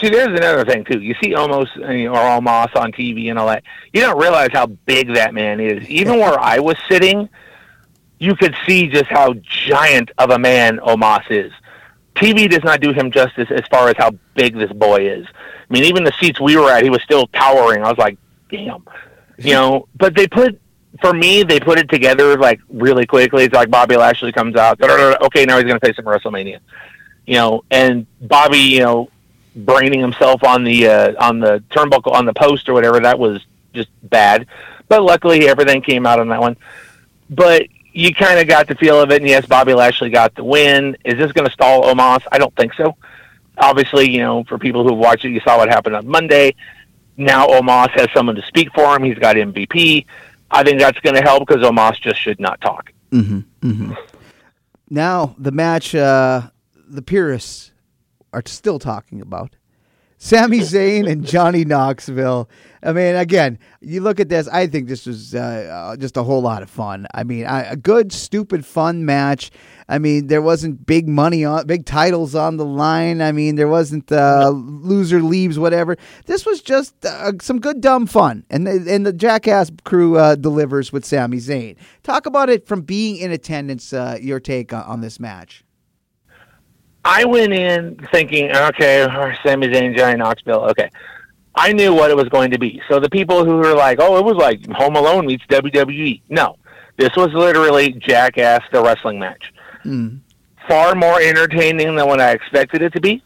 See, 0.00 0.10
there's 0.10 0.28
another 0.28 0.64
thing, 0.64 0.84
too. 0.84 1.00
You 1.00 1.14
see 1.20 1.30
Omos 1.30 1.76
or 1.76 2.40
Omos 2.40 2.76
on 2.76 2.92
TV 2.92 3.30
and 3.30 3.38
all 3.38 3.48
that. 3.48 3.64
You 3.92 4.00
don't 4.00 4.20
realize 4.20 4.50
how 4.52 4.66
big 4.66 5.14
that 5.14 5.34
man 5.34 5.58
is. 5.58 5.88
Even 5.88 6.18
where 6.18 6.38
I 6.38 6.60
was 6.60 6.76
sitting, 6.88 7.28
you 8.20 8.36
could 8.36 8.54
see 8.64 8.86
just 8.88 9.06
how 9.06 9.34
giant 9.34 10.12
of 10.18 10.30
a 10.30 10.38
man 10.38 10.78
Omos 10.78 11.28
is. 11.30 11.52
TV 12.14 12.48
does 12.48 12.62
not 12.62 12.80
do 12.80 12.92
him 12.92 13.10
justice 13.10 13.50
as 13.50 13.62
far 13.70 13.88
as 13.88 13.96
how 13.96 14.12
big 14.34 14.54
this 14.54 14.72
boy 14.72 15.08
is. 15.08 15.26
I 15.26 15.72
mean, 15.72 15.84
even 15.84 16.04
the 16.04 16.12
seats 16.20 16.40
we 16.40 16.56
were 16.56 16.70
at, 16.70 16.82
he 16.82 16.90
was 16.90 17.02
still 17.02 17.26
towering. 17.28 17.82
I 17.82 17.88
was 17.88 17.98
like, 17.98 18.18
damn, 18.50 18.84
you 19.38 19.54
know. 19.54 19.88
But 19.96 20.14
they 20.14 20.28
put, 20.28 20.60
for 21.00 21.12
me, 21.12 21.42
they 21.42 21.58
put 21.58 21.78
it 21.78 21.88
together 21.88 22.36
like 22.36 22.60
really 22.68 23.06
quickly. 23.06 23.44
It's 23.44 23.54
like 23.54 23.70
Bobby 23.70 23.96
Lashley 23.96 24.32
comes 24.32 24.56
out. 24.56 24.80
Okay, 24.80 25.44
now 25.44 25.56
he's 25.56 25.64
going 25.64 25.80
to 25.80 25.84
face 25.84 25.98
him 25.98 26.04
WrestleMania, 26.04 26.60
you 27.26 27.34
know. 27.34 27.64
And 27.70 28.06
Bobby, 28.20 28.58
you 28.58 28.80
know, 28.80 29.10
braining 29.56 30.00
himself 30.00 30.44
on 30.44 30.64
the 30.64 30.88
uh, 30.88 31.14
on 31.18 31.40
the 31.40 31.62
turnbuckle 31.70 32.12
on 32.12 32.26
the 32.26 32.34
post 32.34 32.68
or 32.68 32.74
whatever. 32.74 33.00
That 33.00 33.18
was 33.18 33.44
just 33.72 33.88
bad. 34.02 34.46
But 34.88 35.02
luckily, 35.02 35.48
everything 35.48 35.82
came 35.82 36.06
out 36.06 36.20
on 36.20 36.28
that 36.28 36.40
one. 36.40 36.56
But 37.30 37.66
you 37.94 38.12
kind 38.12 38.40
of 38.40 38.48
got 38.48 38.66
the 38.66 38.74
feel 38.74 39.00
of 39.00 39.12
it, 39.12 39.22
and 39.22 39.28
yes, 39.28 39.46
Bobby 39.46 39.72
Lashley 39.72 40.10
got 40.10 40.34
the 40.34 40.42
win. 40.42 40.96
Is 41.04 41.14
this 41.16 41.30
going 41.30 41.46
to 41.46 41.52
stall 41.52 41.84
Omos? 41.84 42.22
I 42.30 42.38
don't 42.38 42.54
think 42.56 42.74
so. 42.74 42.96
Obviously, 43.56 44.10
you 44.10 44.18
know, 44.18 44.42
for 44.44 44.58
people 44.58 44.86
who've 44.86 44.98
watched 44.98 45.24
it, 45.24 45.30
you 45.30 45.40
saw 45.40 45.58
what 45.58 45.68
happened 45.68 45.94
on 45.94 46.06
Monday. 46.08 46.56
Now 47.16 47.46
Omos 47.46 47.90
has 47.90 48.08
someone 48.12 48.34
to 48.34 48.42
speak 48.42 48.68
for 48.74 48.96
him. 48.96 49.04
He's 49.04 49.18
got 49.18 49.36
MVP. 49.36 50.06
I 50.50 50.64
think 50.64 50.80
that's 50.80 50.98
going 51.00 51.14
to 51.14 51.22
help 51.22 51.46
because 51.46 51.62
Omos 51.62 52.00
just 52.00 52.20
should 52.20 52.40
not 52.40 52.60
talk. 52.60 52.92
Mm-hmm, 53.12 53.68
mm-hmm. 53.68 53.92
Now 54.90 55.36
the 55.38 55.52
match, 55.52 55.94
uh, 55.94 56.50
the 56.88 57.02
purists 57.02 57.70
are 58.32 58.42
still 58.44 58.80
talking 58.80 59.20
about. 59.20 59.54
Sami 60.24 60.60
Zayn 60.60 61.06
and 61.06 61.22
Johnny 61.22 61.66
Knoxville. 61.66 62.48
I 62.82 62.92
mean, 62.92 63.14
again, 63.14 63.58
you 63.82 64.00
look 64.00 64.18
at 64.18 64.30
this. 64.30 64.48
I 64.48 64.66
think 64.66 64.88
this 64.88 65.04
was 65.04 65.34
uh, 65.34 65.38
uh, 65.38 65.96
just 65.98 66.16
a 66.16 66.22
whole 66.22 66.40
lot 66.40 66.62
of 66.62 66.70
fun. 66.70 67.06
I 67.12 67.24
mean, 67.24 67.44
I, 67.44 67.64
a 67.64 67.76
good, 67.76 68.10
stupid, 68.10 68.64
fun 68.64 69.04
match. 69.04 69.50
I 69.86 69.98
mean, 69.98 70.28
there 70.28 70.40
wasn't 70.40 70.86
big 70.86 71.06
money 71.10 71.44
on, 71.44 71.66
big 71.66 71.84
titles 71.84 72.34
on 72.34 72.56
the 72.56 72.64
line. 72.64 73.20
I 73.20 73.32
mean, 73.32 73.56
there 73.56 73.68
wasn't 73.68 74.10
uh, 74.10 74.48
loser 74.48 75.20
leaves, 75.20 75.58
whatever. 75.58 75.94
This 76.24 76.46
was 76.46 76.62
just 76.62 77.04
uh, 77.04 77.32
some 77.42 77.60
good, 77.60 77.82
dumb 77.82 78.06
fun, 78.06 78.46
and 78.48 78.66
the, 78.66 78.86
and 78.90 79.04
the 79.04 79.12
Jackass 79.12 79.70
crew 79.84 80.16
uh, 80.16 80.36
delivers 80.36 80.90
with 80.90 81.04
Sami 81.04 81.36
Zayn. 81.36 81.76
Talk 82.02 82.24
about 82.24 82.48
it 82.48 82.66
from 82.66 82.80
being 82.80 83.18
in 83.18 83.30
attendance. 83.30 83.92
Uh, 83.92 84.16
your 84.18 84.40
take 84.40 84.72
on, 84.72 84.84
on 84.84 85.00
this 85.02 85.20
match. 85.20 85.63
I 87.04 87.24
went 87.24 87.52
in 87.52 87.96
thinking, 88.10 88.50
okay, 88.54 89.06
Sami 89.42 89.68
Zayn, 89.68 89.96
Johnny 89.96 90.16
Knoxville. 90.16 90.62
Okay, 90.70 90.90
I 91.54 91.72
knew 91.72 91.94
what 91.94 92.10
it 92.10 92.16
was 92.16 92.28
going 92.28 92.50
to 92.52 92.58
be. 92.58 92.80
So 92.88 92.98
the 92.98 93.10
people 93.10 93.44
who 93.44 93.56
were 93.56 93.74
like, 93.74 93.98
oh, 94.00 94.16
it 94.16 94.24
was 94.24 94.36
like 94.36 94.66
Home 94.72 94.96
Alone 94.96 95.26
meets 95.26 95.44
WWE. 95.46 96.22
No, 96.28 96.56
this 96.96 97.14
was 97.16 97.32
literally 97.32 97.92
Jackass 97.92 98.62
the 98.72 98.82
wrestling 98.82 99.18
match. 99.18 99.52
Mm. 99.84 100.20
Far 100.66 100.94
more 100.94 101.20
entertaining 101.20 101.94
than 101.94 102.06
what 102.06 102.20
I 102.20 102.32
expected 102.32 102.82
it 102.82 102.92
to 102.94 103.00
be. 103.00 103.22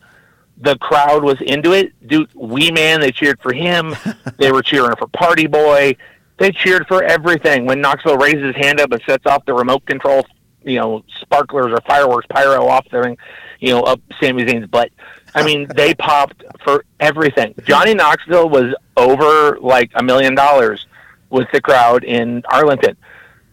The 0.61 0.76
crowd 0.79 1.22
was 1.22 1.41
into 1.41 1.72
it. 1.72 1.93
Dude, 2.09 2.35
Wee 2.35 2.72
Man, 2.72 3.01
they 3.01 3.12
cheered 3.12 3.39
for 3.41 3.53
him. 3.53 3.95
they 4.39 4.51
were 4.51 4.62
cheering 4.62 4.97
for 4.97 5.07
Party 5.07 5.47
Boy. 5.47 5.97
They 6.39 6.51
cheered 6.51 6.87
for 6.89 7.05
everything. 7.05 7.64
When 7.64 7.81
Knoxville 7.81 8.18
raises 8.18 8.55
his 8.55 8.57
hand 8.57 8.81
up 8.81 8.91
and 8.91 9.01
sets 9.07 9.24
off 9.26 9.45
the 9.45 9.55
remote 9.55 9.87
control 9.87 10.26
you 10.65 10.79
know 10.79 11.05
sparklers 11.21 11.73
or 11.73 11.81
fireworks 11.83 12.27
pyro 12.29 12.67
off 12.67 12.89
their 12.91 13.17
you 13.61 13.71
know 13.71 13.83
up 13.83 14.01
Sami 14.21 14.45
Zayn's 14.45 14.67
butt. 14.67 14.91
I 15.35 15.45
mean, 15.45 15.69
they 15.77 15.95
popped 15.95 16.45
for 16.65 16.85
everything. 17.01 17.55
Johnny 17.65 17.95
Knoxville 17.95 18.49
was 18.49 18.75
over 18.97 19.59
like 19.61 19.91
a 19.95 20.03
million 20.03 20.35
dollars 20.35 20.87
with 21.31 21.49
the 21.53 21.61
crowd 21.61 22.05
in 22.05 22.43
Arlington, 22.51 22.97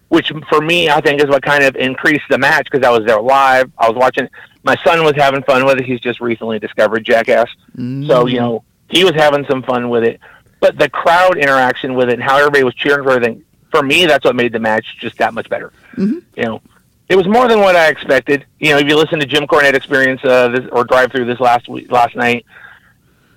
which 0.10 0.32
for 0.50 0.62
me 0.62 0.90
I 0.90 1.02
think 1.02 1.22
is 1.22 1.28
what 1.28 1.44
kind 1.44 1.64
of 1.64 1.76
increased 1.76 2.26
the 2.30 2.38
match 2.38 2.68
because 2.72 2.86
I 2.86 2.92
was 2.92 3.06
there 3.06 3.22
live. 3.22 3.72
I 3.78 3.90
was 3.90 3.98
watching. 3.98 4.30
My 4.64 4.76
son 4.84 5.04
was 5.04 5.16
having 5.16 5.44
fun 5.44 5.66
with 5.66 5.78
it. 5.78 5.86
He's 5.86 6.00
just 6.00 6.20
recently 6.20 6.58
discovered 6.60 7.06
Jackass, 7.06 7.50
mm. 7.78 8.08
so 8.08 8.26
you 8.26 8.40
know 8.40 8.64
he 8.90 9.04
was 9.04 9.14
having 9.14 9.46
some 9.50 9.64
fun 9.64 9.90
with 9.90 10.04
it. 10.04 10.20
But 10.60 10.78
the 10.78 10.90
crowd 10.90 11.38
interaction 11.38 11.94
with 11.96 12.10
it 12.10 12.14
and 12.14 12.24
how 12.24 12.38
everybody 12.38 12.64
was 12.64 12.74
cheering 12.74 13.04
for 13.04 13.12
everything, 13.12 13.44
for 13.70 13.84
me, 13.84 14.06
that's 14.06 14.26
what 14.26 14.36
made 14.36 14.54
the 14.54 14.60
match 14.60 14.98
just 15.00 15.18
that 15.18 15.34
much 15.34 15.50
better. 15.50 15.72
Mm-hmm. 15.96 16.20
You 16.36 16.44
know, 16.44 16.62
it 17.08 17.16
was 17.16 17.28
more 17.28 17.48
than 17.48 17.60
what 17.60 17.76
I 17.76 17.90
expected. 17.90 18.46
You 18.60 18.72
know, 18.72 18.78
if 18.80 18.88
you 18.88 18.96
listen 18.96 19.20
to 19.20 19.26
Jim 19.26 19.46
Cornette 19.46 19.74
Experience 19.74 20.22
uh, 20.24 20.50
this, 20.50 20.66
or 20.72 20.84
Drive 20.84 21.12
Through 21.12 21.26
this 21.26 21.40
last 21.40 21.68
week, 21.68 21.92
last 21.92 22.16
night, 22.16 22.46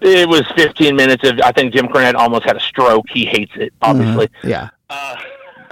it 0.00 0.28
was 0.28 0.42
15 0.56 0.96
minutes 0.96 1.28
of. 1.28 1.40
I 1.40 1.52
think 1.52 1.74
Jim 1.74 1.88
Cornette 1.88 2.14
almost 2.14 2.44
had 2.44 2.56
a 2.56 2.60
stroke. 2.60 3.06
He 3.10 3.26
hates 3.26 3.52
it, 3.56 3.72
obviously. 3.82 4.26
Uh-huh. 4.26 4.48
Yeah. 4.48 4.68
Uh, 4.88 5.16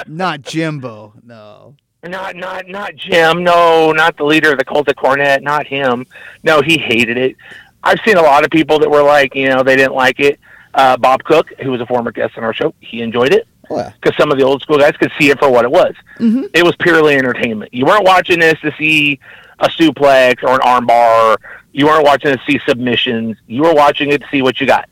not 0.06 0.42
Jimbo, 0.42 1.14
no. 1.22 1.74
Not 2.02 2.36
not 2.36 2.68
not 2.68 2.94
Jim. 2.96 3.42
No, 3.42 3.92
not 3.92 4.16
the 4.16 4.24
leader 4.24 4.52
of 4.52 4.58
the 4.58 4.64
cult 4.64 4.88
of 4.88 4.94
Cornette. 4.94 5.42
Not 5.42 5.66
him. 5.66 6.06
No, 6.42 6.60
he 6.60 6.78
hated 6.78 7.16
it. 7.16 7.36
I've 7.82 7.98
seen 8.04 8.16
a 8.16 8.22
lot 8.22 8.44
of 8.44 8.50
people 8.50 8.78
that 8.80 8.90
were 8.90 9.02
like, 9.02 9.34
you 9.34 9.48
know, 9.48 9.62
they 9.62 9.76
didn't 9.76 9.94
like 9.94 10.20
it. 10.20 10.38
Uh, 10.74 10.96
Bob 10.96 11.24
Cook, 11.24 11.48
who 11.62 11.70
was 11.70 11.80
a 11.80 11.86
former 11.86 12.12
guest 12.12 12.36
on 12.36 12.44
our 12.44 12.52
show, 12.52 12.74
he 12.80 13.00
enjoyed 13.00 13.32
it 13.32 13.46
because 13.68 13.92
oh, 14.06 14.12
some 14.18 14.30
of 14.30 14.38
the 14.38 14.44
old 14.44 14.62
school 14.62 14.78
guys 14.78 14.96
could 14.96 15.12
see 15.18 15.30
it 15.30 15.38
for 15.38 15.50
what 15.50 15.64
it 15.64 15.70
was. 15.70 15.94
Mm-hmm. 16.18 16.44
It 16.54 16.64
was 16.64 16.76
purely 16.76 17.16
entertainment. 17.16 17.72
You 17.74 17.84
weren't 17.86 18.04
watching 18.04 18.40
this 18.40 18.60
to 18.60 18.72
see 18.78 19.18
a 19.58 19.68
suplex 19.68 20.42
or 20.42 20.54
an 20.54 20.60
armbar. 20.60 21.36
You 21.72 21.86
weren't 21.86 22.04
watching 22.04 22.36
to 22.36 22.42
see 22.46 22.60
submissions. 22.66 23.36
You 23.46 23.62
were 23.62 23.74
watching 23.74 24.10
it 24.10 24.22
to 24.22 24.28
see 24.30 24.42
what 24.42 24.60
you 24.60 24.66
got. 24.66 24.88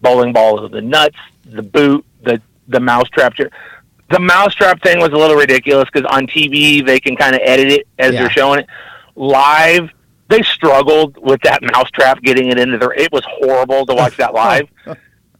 Bowling 0.00 0.32
balls, 0.32 0.62
of 0.62 0.70
the 0.70 0.82
nuts, 0.82 1.16
the 1.44 1.62
boot, 1.62 2.04
the 2.22 2.40
the 2.68 2.80
mousetrap. 2.80 3.34
The 4.10 4.20
mousetrap 4.20 4.82
thing 4.82 5.00
was 5.00 5.10
a 5.10 5.16
little 5.16 5.36
ridiculous 5.36 5.88
because 5.92 6.08
on 6.10 6.26
TV 6.26 6.84
they 6.84 7.00
can 7.00 7.16
kind 7.16 7.34
of 7.34 7.42
edit 7.44 7.68
it 7.68 7.88
as 7.98 8.14
yeah. 8.14 8.20
they're 8.20 8.30
showing 8.30 8.60
it. 8.60 8.66
Live, 9.16 9.90
they 10.28 10.42
struggled 10.42 11.18
with 11.18 11.40
that 11.42 11.60
mousetrap 11.62 12.22
getting 12.22 12.48
it 12.48 12.58
into 12.58 12.78
there. 12.78 12.92
It 12.92 13.10
was 13.12 13.22
horrible 13.26 13.84
to 13.86 13.94
watch 13.94 14.16
that 14.18 14.32
live. 14.34 14.68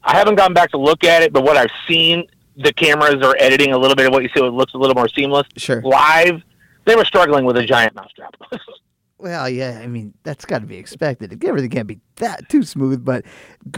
I 0.03 0.16
haven't 0.16 0.36
gone 0.36 0.55
back 0.55 0.70
to 0.70 0.78
look 0.78 1.05
at 1.05 1.22
it, 1.22 1.32
but 1.32 1.45
what 1.45 1.57
I've 1.57 1.70
seen, 1.86 2.26
the 2.59 2.72
cameras 2.72 3.16
are 3.22 3.36
editing 3.38 3.72
a 3.72 3.78
little 3.78 3.96
bit 3.96 4.06
of 4.06 4.12
what 4.12 4.22
you 4.22 4.28
see. 4.34 4.44
It 4.44 4.50
looks 4.50 4.74
a 4.74 4.78
little 4.78 4.94
more 4.94 5.09
seamless. 5.09 5.46
Sure. 5.56 5.80
Live, 5.82 6.42
they 6.84 6.96
were 6.96 7.04
struggling 7.04 7.44
with 7.44 7.56
a 7.56 7.64
giant 7.64 7.94
mousetrap. 7.94 8.34
well, 9.19 9.49
yeah, 9.49 9.81
I 9.83 9.89
mean 9.89 10.14
that's 10.23 10.45
got 10.45 10.61
to 10.61 10.66
be 10.66 10.77
expected. 10.77 11.45
Everything 11.45 11.71
can't 11.71 11.89
be 11.89 12.01
that 12.16 12.49
too 12.49 12.62
smooth, 12.62 13.05
but 13.05 13.25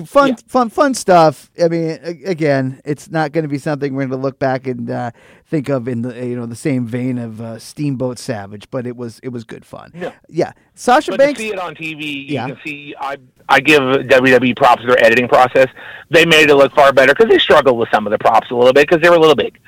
fun, 0.05 0.31
yeah. 0.31 0.35
fun, 0.47 0.69
fun 0.69 0.95
stuff. 0.95 1.51
I 1.63 1.69
mean, 1.69 1.99
again, 2.25 2.81
it's 2.85 3.11
not 3.11 3.33
going 3.33 3.45
to 3.45 3.49
be 3.49 3.59
something 3.59 3.95
we're 3.95 4.07
going 4.07 4.11
to 4.11 4.17
look 4.17 4.39
back 4.39 4.67
and 4.67 4.91
uh, 4.91 5.11
think 5.47 5.71
of 5.71 5.89
in 5.89 6.03
the 6.03 6.15
you 6.27 6.37
know 6.37 6.45
the 6.45 6.55
same 6.55 6.87
vein 6.87 7.17
of 7.19 7.41
uh, 7.41 7.59
Steamboat 7.59 8.19
Savage, 8.19 8.71
but 8.71 8.87
it 8.87 8.97
was 8.97 9.19
it 9.23 9.31
was 9.31 9.45
good 9.45 9.65
fun. 9.65 9.93
Yeah, 9.95 10.13
yeah. 10.29 10.53
Sasha 10.75 11.13
but 11.13 11.19
Banks. 11.19 11.39
To 11.39 11.47
see 11.47 11.53
it 11.53 11.59
on 11.59 11.75
TV, 11.75 12.03
you 12.03 12.35
yeah. 12.35 12.47
can 12.49 12.59
see. 12.65 12.95
I 13.01 13.17
I 13.49 13.61
give 13.61 13.81
WWE 13.81 14.57
props 14.57 14.83
for 14.83 14.89
their 14.89 15.03
editing 15.03 15.29
process. 15.29 15.69
They 16.11 16.27
made 16.27 16.51
it 16.51 16.55
look 16.55 16.75
far 16.75 16.93
better 16.93 17.15
because 17.15 17.31
they 17.31 17.39
struggled 17.39 17.79
with 17.79 17.89
some 17.91 18.07
of 18.07 18.11
the 18.11 18.19
props 18.19 18.51
a 18.51 18.55
little 18.55 18.73
bit 18.73 18.89
because 18.89 19.03
they 19.03 19.09
were 19.09 19.17
a 19.17 19.21
little 19.21 19.37
big. 19.37 19.59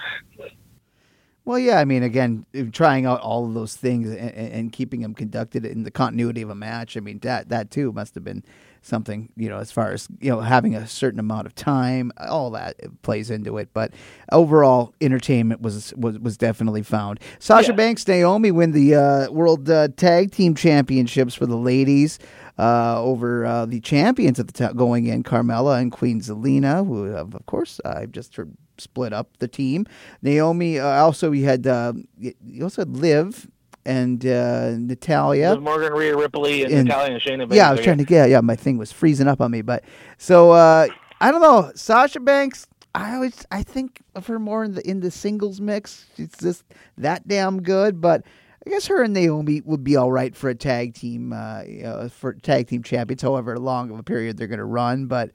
Well, 1.45 1.59
yeah, 1.59 1.79
I 1.79 1.85
mean, 1.85 2.05
again, 2.05 2.47
trying 2.71 3.05
out 3.05 3.21
all 3.21 3.47
of 3.47 3.55
those 3.55 3.75
things 3.75 4.09
and, 4.11 4.31
and, 4.31 4.73
keeping 4.73 5.03
them 5.03 5.13
conducted 5.13 5.65
in 5.65 5.83
the 5.83 5.91
continuity 5.91 6.41
of 6.43 6.51
a 6.51 6.55
match. 6.55 6.97
I 6.97 7.01
mean, 7.01 7.19
that 7.21 7.49
that 7.49 7.71
too 7.71 7.93
must 7.93 8.15
have 8.15 8.23
been 8.23 8.45
something, 8.81 9.29
you 9.37 9.49
know, 9.49 9.59
as 9.59 9.73
far 9.73 9.91
as 9.91 10.07
you 10.21 10.31
know, 10.31 10.41
having 10.41 10.77
a 10.77 10.87
certain 10.87 11.19
amount 11.19 11.47
of 11.47 11.55
time, 11.57 12.13
all 12.19 12.51
that 12.51 12.77
plays 13.03 13.29
into 13.29 13.59
it. 13.59 13.71
But 13.73 13.93
overall, 14.31 14.95
entertainment 15.01 15.63
was 15.63 15.93
was, 15.95 16.17
was 16.21 16.37
definitely 16.37 16.85
found. 16.85 17.19
Sasha 17.41 17.73
yeah. 17.73 17.77
Banks, 17.77 18.07
Naomi 18.07 18.53
win 18.53 18.71
the 18.71 18.95
uh, 18.95 19.31
World 19.33 19.69
uh, 19.69 19.89
Tag 19.97 20.31
Team 20.31 20.55
Championships 20.55 21.35
for 21.35 21.47
the 21.47 21.57
ladies. 21.57 22.21
Uh, 22.59 23.03
over 23.03 23.47
uh, 23.47 23.65
the 23.65 23.81
champions 23.81 24.39
at 24.39 24.47
the 24.47 24.53
time 24.53 24.77
going 24.77 25.07
in, 25.07 25.23
Carmella 25.23 25.81
and 25.81 25.91
Queen 25.91 26.21
Zelina, 26.21 26.87
who, 26.87 27.07
of 27.07 27.35
course, 27.47 27.81
I've 27.83 28.13
just 28.13 28.37
heard 28.37 28.55
split 28.83 29.13
up 29.13 29.37
the 29.39 29.49
team. 29.49 29.87
Naomi 30.21 30.79
uh, 30.79 30.87
also 30.87 31.31
we 31.31 31.43
had 31.43 31.67
uh, 31.67 31.93
you 32.19 32.63
also 32.63 32.83
had 32.83 32.97
Liv 32.97 33.49
and 33.85 34.25
uh, 34.27 34.73
Natalya. 34.79 35.51
Liv 35.51 35.63
Morgan, 35.63 35.93
Rhea 35.93 36.17
Ripley, 36.17 36.65
and, 36.65 36.73
and 36.73 36.89
Natalya 36.89 37.13
and 37.13 37.23
Shayna. 37.23 37.53
Yeah, 37.55 37.69
I 37.69 37.73
was 37.73 37.81
trying 37.81 37.99
to 37.99 38.05
get 38.05 38.31
yeah, 38.31 38.41
my 38.41 38.57
thing 38.57 38.79
was 38.79 38.93
freezing 38.93 39.29
up 39.29 39.41
on 39.41 39.51
me, 39.51 39.63
but 39.63 39.85
so 40.19 40.53
uh, 40.53 40.87
I 41.21 41.31
don't 41.31 41.43
know. 41.43 41.73
Sasha 41.75 42.21
Banks, 42.21 42.67
I 42.95 43.15
always 43.15 43.47
I 43.51 43.63
think 43.63 44.03
of 44.15 44.27
her 44.27 44.39
more 44.39 44.65
in 44.65 44.75
the 44.75 44.89
in 44.89 45.01
the 45.01 45.11
singles 45.11 45.61
mix. 45.61 46.07
She's 46.17 46.33
just 46.39 46.65
that 46.99 47.27
damn 47.27 47.63
good, 47.63 48.01
but. 48.01 48.25
I 48.65 48.71
guess 48.71 48.87
her 48.87 49.03
and 49.03 49.13
Naomi 49.13 49.61
would 49.65 49.83
be 49.83 49.97
all 49.97 50.13
right 50.13 50.37
for 50.37 50.49
a 50.49 50.55
tag 50.55 50.95
team, 50.95 51.33
uh, 51.33 51.63
you 51.67 51.83
know, 51.83 52.09
for 52.09 52.33
tag 52.33 52.69
team 52.69 52.85
champions. 52.85 53.21
However 53.21 53.59
long 53.59 53.91
of 53.91 53.99
a 53.99 54.05
period 54.05 54.37
they're 54.37 54.47
going 54.47 54.61
to 54.61 54.65
run, 54.65 55.07
but 55.07 55.33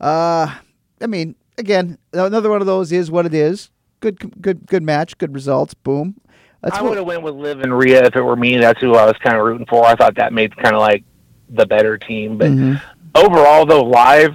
uh, 0.00 0.54
I 1.00 1.06
mean, 1.08 1.34
again, 1.58 1.98
another 2.12 2.48
one 2.48 2.60
of 2.60 2.66
those 2.66 2.92
is 2.92 3.10
what 3.10 3.26
it 3.26 3.34
is. 3.34 3.70
Good, 4.00 4.40
good, 4.40 4.66
good 4.66 4.82
match. 4.82 5.18
Good 5.18 5.34
results. 5.34 5.74
Boom. 5.74 6.20
That's 6.62 6.76
I 6.76 6.82
would 6.82 6.96
have 6.96 7.06
went 7.06 7.22
with 7.22 7.34
Liv 7.34 7.60
and 7.60 7.76
Rhea 7.76 8.04
if 8.04 8.16
it 8.16 8.22
were 8.22 8.36
me. 8.36 8.56
That's 8.56 8.80
who 8.80 8.94
I 8.94 9.04
was 9.04 9.16
kind 9.18 9.36
of 9.36 9.44
rooting 9.44 9.66
for. 9.66 9.84
I 9.84 9.94
thought 9.94 10.16
that 10.16 10.32
made 10.32 10.56
kind 10.56 10.74
of 10.74 10.80
like 10.80 11.04
the 11.50 11.66
better 11.66 11.98
team. 11.98 12.38
But 12.38 12.50
mm-hmm. 12.50 12.76
overall, 13.14 13.66
though, 13.66 13.84
live, 13.84 14.34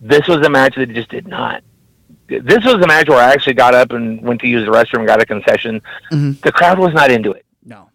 this 0.00 0.26
was 0.26 0.38
a 0.38 0.50
match 0.50 0.76
that 0.76 0.92
just 0.92 1.10
did 1.10 1.26
not. 1.26 1.62
This 2.28 2.64
was 2.64 2.74
a 2.74 2.86
match 2.86 3.08
where 3.08 3.18
I 3.18 3.32
actually 3.32 3.54
got 3.54 3.74
up 3.74 3.92
and 3.92 4.20
went 4.22 4.40
to 4.42 4.46
use 4.46 4.66
the 4.66 4.70
restroom, 4.70 5.06
got 5.06 5.22
a 5.22 5.26
concession. 5.26 5.80
Mm-hmm. 6.12 6.40
The 6.42 6.52
crowd 6.52 6.78
was 6.78 6.92
not 6.92 7.10
into 7.10 7.32
it. 7.32 7.46
No. 7.64 7.88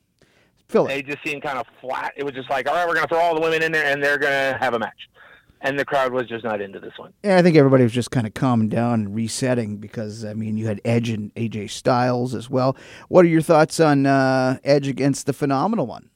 Phil, 0.69 0.85
They 0.85 1.03
just 1.03 1.23
seemed 1.23 1.43
kind 1.43 1.59
of 1.59 1.67
flat. 1.79 2.13
It 2.15 2.23
was 2.23 2.33
just 2.33 2.49
like, 2.49 2.67
all 2.67 2.73
right, 2.73 2.87
we're 2.87 2.95
going 2.95 3.07
to 3.07 3.13
throw 3.13 3.19
all 3.19 3.35
the 3.35 3.41
women 3.41 3.61
in 3.61 3.71
there, 3.71 3.85
and 3.85 4.01
they're 4.01 4.17
going 4.17 4.31
to 4.31 4.57
have 4.59 4.73
a 4.73 4.79
match 4.79 5.09
and 5.63 5.79
the 5.79 5.85
crowd 5.85 6.11
was 6.11 6.27
just 6.27 6.43
not 6.43 6.61
into 6.61 6.79
this 6.79 6.97
one. 6.97 7.13
Yeah, 7.23 7.37
I 7.37 7.41
think 7.41 7.55
everybody 7.55 7.83
was 7.83 7.93
just 7.93 8.11
kind 8.11 8.27
of 8.27 8.33
calming 8.33 8.69
down 8.69 8.93
and 8.95 9.15
resetting 9.15 9.77
because 9.77 10.23
I 10.23 10.33
mean 10.33 10.57
you 10.57 10.67
had 10.67 10.81
Edge 10.85 11.09
and 11.09 11.33
AJ 11.35 11.71
Styles 11.71 12.35
as 12.35 12.49
well. 12.49 12.75
What 13.07 13.25
are 13.25 13.29
your 13.29 13.41
thoughts 13.41 13.79
on 13.79 14.05
uh, 14.05 14.59
Edge 14.63 14.87
against 14.87 15.25
the 15.25 15.33
Phenomenal 15.33 15.87
One? 15.87 16.09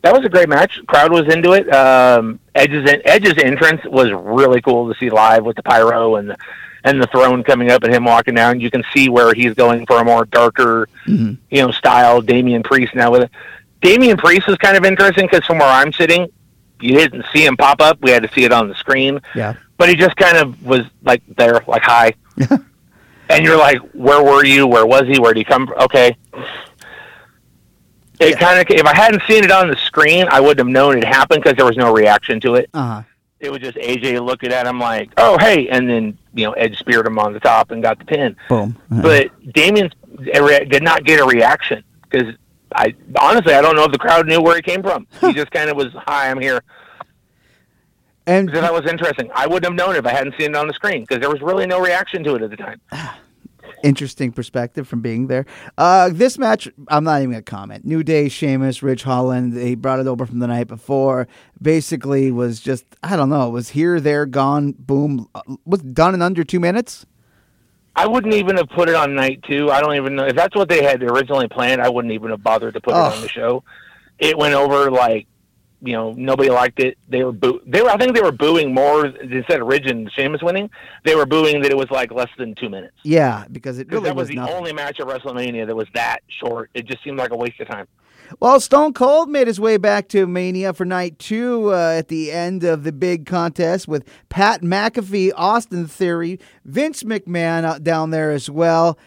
That 0.00 0.12
was 0.14 0.24
a 0.24 0.28
great 0.28 0.48
match. 0.48 0.80
Crowd 0.88 1.12
was 1.12 1.32
into 1.32 1.52
it. 1.52 1.72
Um, 1.72 2.40
Edge's 2.54 2.90
Edge's 3.04 3.38
entrance 3.38 3.82
was 3.84 4.10
really 4.10 4.60
cool 4.60 4.92
to 4.92 4.98
see 4.98 5.10
live 5.10 5.44
with 5.44 5.54
the 5.54 5.62
pyro 5.62 6.16
and 6.16 6.30
the, 6.30 6.36
and 6.82 7.00
the 7.00 7.06
throne 7.08 7.44
coming 7.44 7.70
up 7.70 7.84
and 7.84 7.94
him 7.94 8.04
walking 8.04 8.34
down. 8.34 8.58
You 8.58 8.70
can 8.70 8.82
see 8.92 9.08
where 9.08 9.32
he's 9.34 9.54
going 9.54 9.86
for 9.86 10.00
a 10.00 10.04
more 10.04 10.24
darker, 10.24 10.88
mm-hmm. 11.06 11.34
you 11.50 11.62
know, 11.62 11.70
style. 11.70 12.20
Damian 12.20 12.64
Priest 12.64 12.94
now 12.94 13.12
with 13.12 13.22
it. 13.22 13.30
Damian 13.80 14.16
Priest 14.16 14.48
is 14.48 14.56
kind 14.56 14.76
of 14.76 14.84
interesting 14.84 15.26
because 15.30 15.44
from 15.44 15.58
where 15.58 15.68
I'm 15.68 15.92
sitting, 15.92 16.32
you 16.82 16.94
didn't 16.94 17.24
see 17.32 17.44
him 17.44 17.56
pop 17.56 17.80
up. 17.80 17.98
We 18.02 18.10
had 18.10 18.22
to 18.22 18.32
see 18.34 18.44
it 18.44 18.52
on 18.52 18.68
the 18.68 18.74
screen. 18.74 19.20
Yeah. 19.34 19.54
But 19.78 19.88
he 19.88 19.96
just 19.96 20.16
kind 20.16 20.36
of 20.36 20.62
was 20.64 20.82
like 21.02 21.22
there, 21.36 21.62
like 21.66 21.82
hi. 21.82 22.14
and 23.28 23.44
you're 23.44 23.56
like, 23.56 23.78
where 23.92 24.22
were 24.22 24.44
you? 24.44 24.66
Where 24.66 24.86
was 24.86 25.06
he? 25.06 25.18
Where 25.18 25.32
did 25.32 25.40
he 25.40 25.44
come 25.44 25.66
from? 25.66 25.78
Okay. 25.80 26.16
It 28.20 28.30
yeah. 28.30 28.38
kind 28.38 28.60
of, 28.60 28.66
if 28.70 28.86
I 28.86 28.94
hadn't 28.94 29.22
seen 29.26 29.42
it 29.42 29.50
on 29.50 29.68
the 29.68 29.76
screen, 29.76 30.26
I 30.30 30.40
wouldn't 30.40 30.58
have 30.58 30.68
known 30.68 30.98
it 30.98 31.04
happened 31.04 31.42
because 31.42 31.56
there 31.56 31.66
was 31.66 31.76
no 31.76 31.92
reaction 31.92 32.40
to 32.40 32.54
it. 32.54 32.70
Uh-huh. 32.72 33.02
It 33.40 33.50
was 33.50 33.60
just 33.60 33.76
AJ 33.76 34.24
looking 34.24 34.52
at 34.52 34.66
him 34.66 34.78
like, 34.78 35.10
oh, 35.16 35.36
hey. 35.38 35.68
And 35.68 35.90
then, 35.90 36.16
you 36.32 36.46
know, 36.46 36.52
Edge 36.52 36.78
speared 36.78 37.06
him 37.06 37.18
on 37.18 37.32
the 37.32 37.40
top 37.40 37.72
and 37.72 37.82
got 37.82 37.98
the 37.98 38.04
pin. 38.04 38.36
Boom. 38.48 38.78
Uh-huh. 38.92 39.02
But 39.02 39.52
Damian 39.52 39.92
did 40.22 40.82
not 40.84 41.02
get 41.02 41.18
a 41.18 41.24
reaction 41.24 41.82
because 42.02 42.34
I 42.74 42.94
honestly 43.18 43.54
I 43.54 43.62
don't 43.62 43.76
know 43.76 43.84
if 43.84 43.92
the 43.92 43.98
crowd 43.98 44.26
knew 44.26 44.40
where 44.40 44.56
he 44.56 44.62
came 44.62 44.82
from. 44.82 45.06
He 45.20 45.32
just 45.32 45.50
kind 45.50 45.70
of 45.70 45.76
was, 45.76 45.88
"Hi, 46.06 46.30
I'm 46.30 46.40
here." 46.40 46.62
And 48.26 48.48
that 48.50 48.72
was 48.72 48.88
interesting. 48.88 49.30
I 49.34 49.46
wouldn't 49.46 49.64
have 49.64 49.74
known 49.74 49.96
if 49.96 50.06
I 50.06 50.12
hadn't 50.12 50.34
seen 50.38 50.50
it 50.50 50.56
on 50.56 50.68
the 50.68 50.74
screen 50.74 51.02
because 51.02 51.20
there 51.20 51.30
was 51.30 51.40
really 51.40 51.66
no 51.66 51.80
reaction 51.80 52.22
to 52.24 52.36
it 52.36 52.42
at 52.42 52.50
the 52.50 52.56
time. 52.56 52.80
Interesting 53.82 54.30
perspective 54.30 54.86
from 54.86 55.00
being 55.00 55.26
there. 55.26 55.44
Uh, 55.76 56.08
this 56.12 56.38
match, 56.38 56.68
I'm 56.86 57.02
not 57.02 57.18
even 57.18 57.32
going 57.32 57.42
to 57.42 57.50
comment. 57.50 57.84
New 57.84 58.04
Day, 58.04 58.28
Sheamus, 58.28 58.80
Ridge 58.80 59.02
Holland, 59.02 59.54
they 59.54 59.74
brought 59.74 59.98
it 59.98 60.06
over 60.06 60.24
from 60.24 60.38
the 60.38 60.46
night 60.46 60.68
before. 60.68 61.26
Basically, 61.60 62.30
was 62.30 62.60
just, 62.60 62.84
I 63.02 63.16
don't 63.16 63.28
know, 63.28 63.50
was 63.50 63.70
here, 63.70 63.98
there, 63.98 64.24
gone, 64.24 64.72
boom. 64.78 65.28
Uh, 65.34 65.42
was 65.64 65.80
done 65.80 66.14
in 66.14 66.22
under 66.22 66.44
two 66.44 66.60
minutes. 66.60 67.06
I 67.94 68.06
wouldn't 68.06 68.34
even 68.34 68.56
have 68.56 68.68
put 68.70 68.88
it 68.88 68.94
on 68.94 69.14
night 69.14 69.42
two. 69.46 69.70
I 69.70 69.80
don't 69.80 69.94
even 69.96 70.16
know 70.16 70.26
if 70.26 70.34
that's 70.34 70.54
what 70.54 70.68
they 70.68 70.82
had 70.82 71.02
originally 71.02 71.48
planned. 71.48 71.82
I 71.82 71.88
wouldn't 71.88 72.12
even 72.12 72.30
have 72.30 72.42
bothered 72.42 72.74
to 72.74 72.80
put 72.80 72.94
oh. 72.94 73.06
it 73.06 73.14
on 73.14 73.20
the 73.20 73.28
show. 73.28 73.64
It 74.18 74.38
went 74.38 74.54
over 74.54 74.90
like 74.90 75.26
You 75.84 75.94
know, 75.94 76.12
nobody 76.12 76.48
liked 76.48 76.78
it. 76.78 76.96
They 77.08 77.24
were 77.24 77.32
boo- 77.32 77.60
they 77.66 77.82
were 77.82 77.90
I 77.90 77.96
think 77.96 78.14
they 78.14 78.22
were 78.22 78.30
booing 78.30 78.72
more 78.72 79.06
instead 79.06 79.60
of 79.60 79.66
Ridge 79.66 79.90
and 79.90 80.10
Sheamus 80.12 80.40
winning. 80.40 80.70
They 81.04 81.16
were 81.16 81.26
booing 81.26 81.60
that 81.62 81.72
it 81.72 81.76
was 81.76 81.90
like 81.90 82.12
less 82.12 82.30
than 82.38 82.54
two 82.54 82.68
minutes. 82.68 82.94
Yeah, 83.02 83.46
because 83.50 83.78
it 83.80 83.88
really 83.90 84.04
that 84.04 84.14
was, 84.14 84.28
was 84.28 84.28
the 84.28 84.36
nothing. 84.36 84.54
only 84.54 84.72
match 84.72 85.00
of 85.00 85.08
WrestleMania 85.08 85.66
that 85.66 85.74
was 85.74 85.88
that 85.94 86.20
short. 86.40 86.70
It 86.74 86.86
just 86.86 87.02
seemed 87.02 87.18
like 87.18 87.32
a 87.32 87.36
waste 87.36 87.58
of 87.60 87.68
time. 87.68 87.88
Well, 88.40 88.60
Stone 88.60 88.94
Cold 88.94 89.28
made 89.28 89.46
his 89.46 89.60
way 89.60 89.76
back 89.76 90.08
to 90.10 90.26
Mania 90.26 90.72
for 90.72 90.84
night 90.84 91.18
two 91.18 91.74
uh, 91.74 91.96
at 91.98 92.08
the 92.08 92.30
end 92.30 92.64
of 92.64 92.84
the 92.84 92.92
big 92.92 93.26
contest 93.26 93.86
with 93.88 94.08
Pat 94.28 94.62
McAfee, 94.62 95.32
Austin 95.36 95.86
Theory, 95.86 96.38
Vince 96.64 97.02
McMahon 97.02 97.64
out 97.64 97.82
down 97.82 98.10
there 98.10 98.30
as 98.30 98.48
well. 98.48 98.98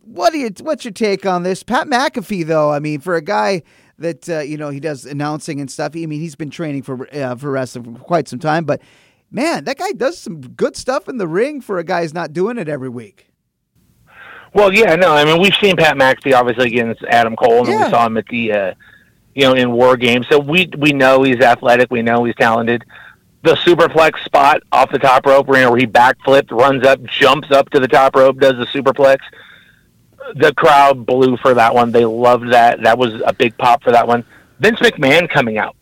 What 0.00 0.32
do 0.32 0.38
you? 0.38 0.50
What's 0.60 0.84
your 0.84 0.92
take 0.92 1.26
on 1.26 1.42
this, 1.42 1.62
Pat 1.62 1.88
McAfee? 1.88 2.46
Though, 2.46 2.70
I 2.70 2.78
mean, 2.78 3.00
for 3.00 3.16
a 3.16 3.22
guy 3.22 3.62
that 3.98 4.28
uh, 4.28 4.40
you 4.40 4.56
know 4.56 4.70
he 4.70 4.80
does 4.80 5.04
announcing 5.04 5.60
and 5.60 5.70
stuff. 5.70 5.92
I 5.94 6.06
mean, 6.06 6.20
he's 6.20 6.34
been 6.36 6.50
training 6.50 6.82
for 6.82 7.08
uh, 7.14 7.36
for 7.36 7.50
wrestling 7.50 7.94
for 7.96 8.00
quite 8.02 8.28
some 8.28 8.38
time, 8.38 8.64
but 8.64 8.80
man, 9.30 9.64
that 9.64 9.78
guy 9.78 9.92
does 9.92 10.18
some 10.18 10.40
good 10.40 10.76
stuff 10.76 11.08
in 11.08 11.18
the 11.18 11.28
ring 11.28 11.60
for 11.60 11.78
a 11.78 11.84
guy 11.84 12.02
who's 12.02 12.14
not 12.14 12.32
doing 12.32 12.58
it 12.58 12.68
every 12.68 12.88
week. 12.88 13.28
Well, 14.54 14.72
yeah, 14.72 14.94
no, 14.94 15.12
I 15.12 15.24
mean 15.24 15.40
we've 15.40 15.54
seen 15.60 15.76
Pat 15.76 15.96
McAfee 15.96 16.34
obviously 16.34 16.66
against 16.68 17.02
Adam 17.04 17.34
Cole, 17.36 17.60
and 17.60 17.68
Yeah. 17.68 17.84
we 17.86 17.90
saw 17.90 18.06
him 18.06 18.16
at 18.16 18.26
the, 18.26 18.52
uh, 18.52 18.74
you 19.34 19.42
know, 19.42 19.54
in 19.54 19.72
War 19.72 19.96
Games. 19.96 20.26
So 20.28 20.38
we 20.38 20.70
we 20.78 20.92
know 20.92 21.22
he's 21.22 21.40
athletic. 21.40 21.90
We 21.90 22.02
know 22.02 22.24
he's 22.24 22.36
talented. 22.36 22.84
The 23.42 23.56
superplex 23.56 24.24
spot 24.24 24.62
off 24.72 24.90
the 24.90 24.98
top 24.98 25.26
rope, 25.26 25.48
where 25.48 25.76
he 25.76 25.86
backflipped, 25.86 26.50
runs 26.50 26.86
up, 26.86 27.02
jumps 27.02 27.50
up 27.50 27.68
to 27.70 27.80
the 27.80 27.88
top 27.88 28.16
rope, 28.16 28.38
does 28.38 28.54
the 28.54 28.64
superplex. 28.66 29.18
The 30.36 30.54
crowd 30.54 31.06
blew 31.06 31.36
for 31.36 31.54
that 31.54 31.74
one. 31.74 31.92
They 31.92 32.04
loved 32.04 32.52
that. 32.52 32.82
That 32.82 32.98
was 32.98 33.20
a 33.26 33.32
big 33.32 33.56
pop 33.58 33.82
for 33.82 33.92
that 33.92 34.06
one. 34.06 34.24
Vince 34.60 34.78
McMahon 34.80 35.28
coming 35.28 35.58
out. 35.58 35.76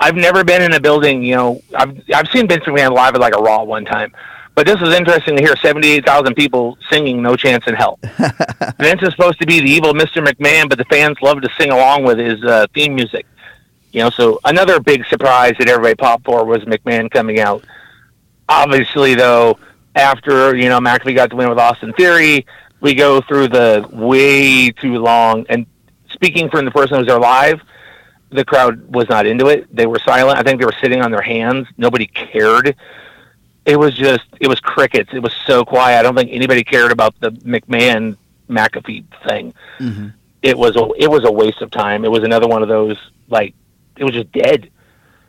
I've 0.00 0.14
never 0.14 0.44
been 0.44 0.62
in 0.62 0.74
a 0.74 0.80
building, 0.80 1.22
you 1.22 1.34
know, 1.34 1.60
I've 1.74 2.00
I've 2.14 2.28
seen 2.28 2.46
Vince 2.46 2.64
McMahon 2.64 2.92
live 2.92 3.14
at 3.14 3.20
like 3.20 3.34
a 3.34 3.40
Raw 3.40 3.64
one 3.64 3.84
time. 3.84 4.12
But 4.54 4.66
this 4.66 4.80
is 4.82 4.92
interesting 4.92 5.36
to 5.36 5.42
hear 5.42 5.54
78,000 5.54 6.34
people 6.34 6.78
singing 6.90 7.22
No 7.22 7.36
Chance 7.36 7.68
in 7.68 7.74
Hell. 7.74 8.00
Vince 8.80 9.02
is 9.02 9.10
supposed 9.10 9.38
to 9.40 9.46
be 9.46 9.60
the 9.60 9.70
evil 9.70 9.92
Mr. 9.92 10.24
McMahon, 10.26 10.68
but 10.68 10.78
the 10.78 10.84
fans 10.86 11.16
love 11.22 11.40
to 11.42 11.48
sing 11.56 11.70
along 11.70 12.02
with 12.02 12.18
his 12.18 12.42
uh, 12.42 12.66
theme 12.74 12.96
music. 12.96 13.24
You 13.92 14.02
know, 14.02 14.10
so 14.10 14.40
another 14.44 14.80
big 14.80 15.06
surprise 15.06 15.54
that 15.60 15.68
everybody 15.68 15.94
popped 15.94 16.24
for 16.24 16.44
was 16.44 16.64
McMahon 16.64 17.08
coming 17.08 17.38
out. 17.38 17.64
Obviously, 18.48 19.14
though, 19.14 19.60
after, 19.94 20.56
you 20.56 20.68
know, 20.68 20.80
McAfee 20.80 21.14
got 21.14 21.30
the 21.30 21.36
win 21.36 21.48
with 21.48 21.58
Austin 21.58 21.92
Theory, 21.92 22.44
we 22.80 22.94
go 22.94 23.20
through 23.20 23.48
the 23.48 23.88
way 23.92 24.70
too 24.70 24.98
long. 24.98 25.46
And 25.48 25.66
speaking 26.10 26.48
from 26.50 26.64
the 26.64 26.70
person 26.70 26.94
who 26.94 26.98
was 26.98 27.06
there 27.06 27.18
live, 27.18 27.60
the 28.30 28.44
crowd 28.44 28.94
was 28.94 29.08
not 29.08 29.26
into 29.26 29.46
it. 29.46 29.74
They 29.74 29.86
were 29.86 29.98
silent. 29.98 30.38
I 30.38 30.42
think 30.42 30.60
they 30.60 30.66
were 30.66 30.74
sitting 30.80 31.02
on 31.02 31.10
their 31.10 31.22
hands. 31.22 31.66
Nobody 31.76 32.06
cared. 32.06 32.76
It 33.64 33.78
was 33.78 33.94
just, 33.94 34.24
it 34.40 34.48
was 34.48 34.60
crickets. 34.60 35.10
It 35.12 35.22
was 35.22 35.34
so 35.46 35.64
quiet. 35.64 35.98
I 35.98 36.02
don't 36.02 36.14
think 36.14 36.30
anybody 36.32 36.64
cared 36.64 36.92
about 36.92 37.18
the 37.20 37.30
McMahon 37.30 38.16
McAfee 38.48 39.04
thing. 39.26 39.54
Mm-hmm. 39.78 40.08
It 40.42 40.56
was 40.56 40.76
a, 40.76 40.88
it 40.98 41.10
was 41.10 41.24
a 41.24 41.32
waste 41.32 41.62
of 41.62 41.70
time. 41.70 42.04
It 42.04 42.10
was 42.10 42.22
another 42.22 42.48
one 42.48 42.62
of 42.62 42.68
those 42.68 42.96
like, 43.28 43.54
it 43.96 44.04
was 44.04 44.12
just 44.12 44.30
dead. 44.32 44.70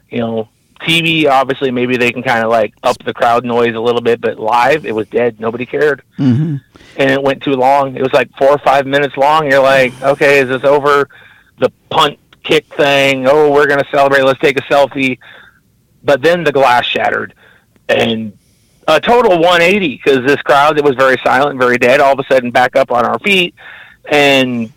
You 0.10 0.20
know, 0.20 0.50
TV 0.82 1.28
obviously 1.28 1.72
maybe 1.72 1.98
they 1.98 2.12
can 2.12 2.24
kind 2.24 2.44
of 2.44 2.50
like 2.50 2.74
up 2.84 2.98
the 3.04 3.14
crowd 3.14 3.44
noise 3.44 3.76
a 3.76 3.80
little 3.80 4.02
bit, 4.02 4.22
but 4.22 4.40
live 4.40 4.86
it 4.86 4.96
was 4.96 5.08
dead. 5.08 5.40
Nobody 5.40 5.66
cared, 5.66 6.02
Mm-hmm. 6.18 6.58
And 7.00 7.10
it 7.10 7.24
went 7.24 7.42
too 7.42 7.54
long. 7.54 7.96
It 7.96 8.04
was 8.04 8.14
like 8.14 8.30
four 8.38 8.50
or 8.50 8.60
five 8.60 8.86
minutes 8.86 9.18
long. 9.18 9.50
You're 9.50 9.64
like, 9.64 10.00
okay, 10.04 10.40
is 10.40 10.50
this 10.50 10.66
over? 10.66 11.10
The 11.58 11.72
punt 11.90 12.20
kick 12.44 12.66
thing. 12.76 13.26
Oh, 13.28 13.52
we're 13.52 13.68
gonna 13.68 13.88
celebrate. 13.90 14.22
Let's 14.24 14.40
take 14.40 14.60
a 14.60 14.64
selfie. 14.64 15.18
But 16.04 16.22
then 16.22 16.44
the 16.44 16.52
glass 16.52 16.86
shattered, 16.86 17.34
and 17.88 18.38
a 18.88 19.00
total 19.00 19.32
180 19.40 19.96
because 19.96 20.26
this 20.26 20.42
crowd 20.42 20.78
that 20.78 20.84
was 20.84 20.96
very 20.96 21.18
silent, 21.24 21.60
very 21.60 21.78
dead, 21.78 22.00
all 22.00 22.14
of 22.14 22.20
a 22.20 22.24
sudden 22.24 22.52
back 22.52 22.76
up 22.76 22.92
on 22.92 23.06
our 23.06 23.20
feet, 23.20 23.56
and 24.12 24.72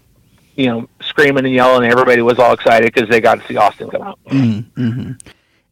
you 0.55 0.66
know, 0.66 0.89
screaming 1.01 1.45
and 1.45 1.55
yelling. 1.55 1.91
Everybody 1.91 2.23
was 2.23 2.39
all 2.39 2.53
excited 2.53 2.93
because 2.93 3.09
they 3.09 3.20
got 3.20 3.41
to 3.41 3.47
see 3.47 3.57
Austin 3.57 3.91
come 3.91 4.03
out. 4.03 4.18
Mm-hmm. 4.27 5.12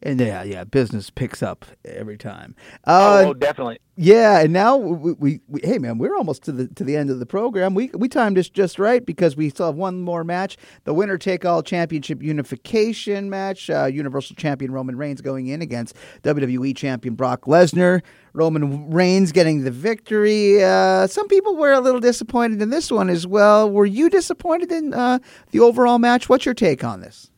And 0.03 0.19
yeah, 0.19 0.43
yeah, 0.43 0.65
business 0.65 1.11
picks 1.11 1.43
up 1.43 1.67
every 1.85 2.17
time. 2.17 2.55
oh, 2.87 2.93
Uh, 2.95 3.25
oh, 3.29 3.35
definitely. 3.35 3.79
Yeah, 3.97 4.41
and 4.41 4.51
now 4.51 4.79
we, 4.79 5.13
we, 5.13 5.41
we 5.47 5.61
hey 5.63 5.77
man, 5.77 5.99
we're 5.99 6.17
almost 6.17 6.43
to 6.45 6.53
the 6.53 6.69
to 6.69 6.85
the 6.85 6.97
end 6.97 7.11
of 7.11 7.19
the 7.19 7.27
program. 7.27 7.75
We 7.75 7.91
we 7.93 8.09
timed 8.09 8.39
this 8.39 8.49
just 8.49 8.79
right 8.79 9.05
because 9.05 9.37
we 9.37 9.51
still 9.51 9.67
have 9.67 9.75
one 9.75 10.01
more 10.01 10.25
match, 10.25 10.57
the 10.85 10.95
winner 10.95 11.19
take 11.19 11.45
all 11.45 11.63
championship 11.63 12.23
unification 12.23 13.29
match. 13.29 13.69
Uh, 13.69 13.85
Universal 13.85 14.37
Champion 14.37 14.73
Roman 14.73 14.97
Reigns 14.97 15.21
going 15.21 15.49
in 15.49 15.61
against 15.61 15.95
WWE 16.23 16.75
Champion 16.75 17.15
Brock 17.15 17.43
Lesnar. 17.43 18.01
Roman 18.33 18.91
Reigns 18.91 19.33
getting 19.33 19.65
the 19.65 19.71
victory. 19.71 20.65
Uh, 20.65 21.07
some 21.07 21.29
people 21.29 21.57
were 21.57 21.73
a 21.73 21.81
little 21.81 22.01
disappointed 22.01 22.63
in 22.63 22.71
this 22.71 22.91
one 22.91 23.11
as 23.11 23.27
well. 23.27 23.71
Were 23.71 23.85
you 23.85 24.09
disappointed 24.09 24.73
in 24.73 24.95
uh, 24.95 25.19
the 25.51 25.61
overall 25.61 25.99
match? 25.99 26.27
What's 26.27 26.47
your 26.47 26.55
take 26.55 26.85
on 26.85 27.01
this? 27.01 27.31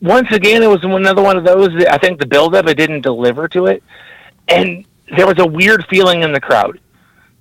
Once 0.00 0.30
again, 0.30 0.62
it 0.62 0.68
was 0.68 0.82
another 0.84 1.22
one 1.22 1.36
of 1.36 1.44
those. 1.44 1.70
That 1.78 1.92
I 1.92 1.98
think 1.98 2.20
the 2.20 2.26
buildup 2.26 2.66
it 2.66 2.76
didn't 2.76 3.02
deliver 3.02 3.48
to 3.48 3.66
it, 3.66 3.82
and 4.46 4.84
there 5.16 5.26
was 5.26 5.38
a 5.38 5.46
weird 5.46 5.86
feeling 5.88 6.22
in 6.22 6.32
the 6.32 6.40
crowd. 6.40 6.80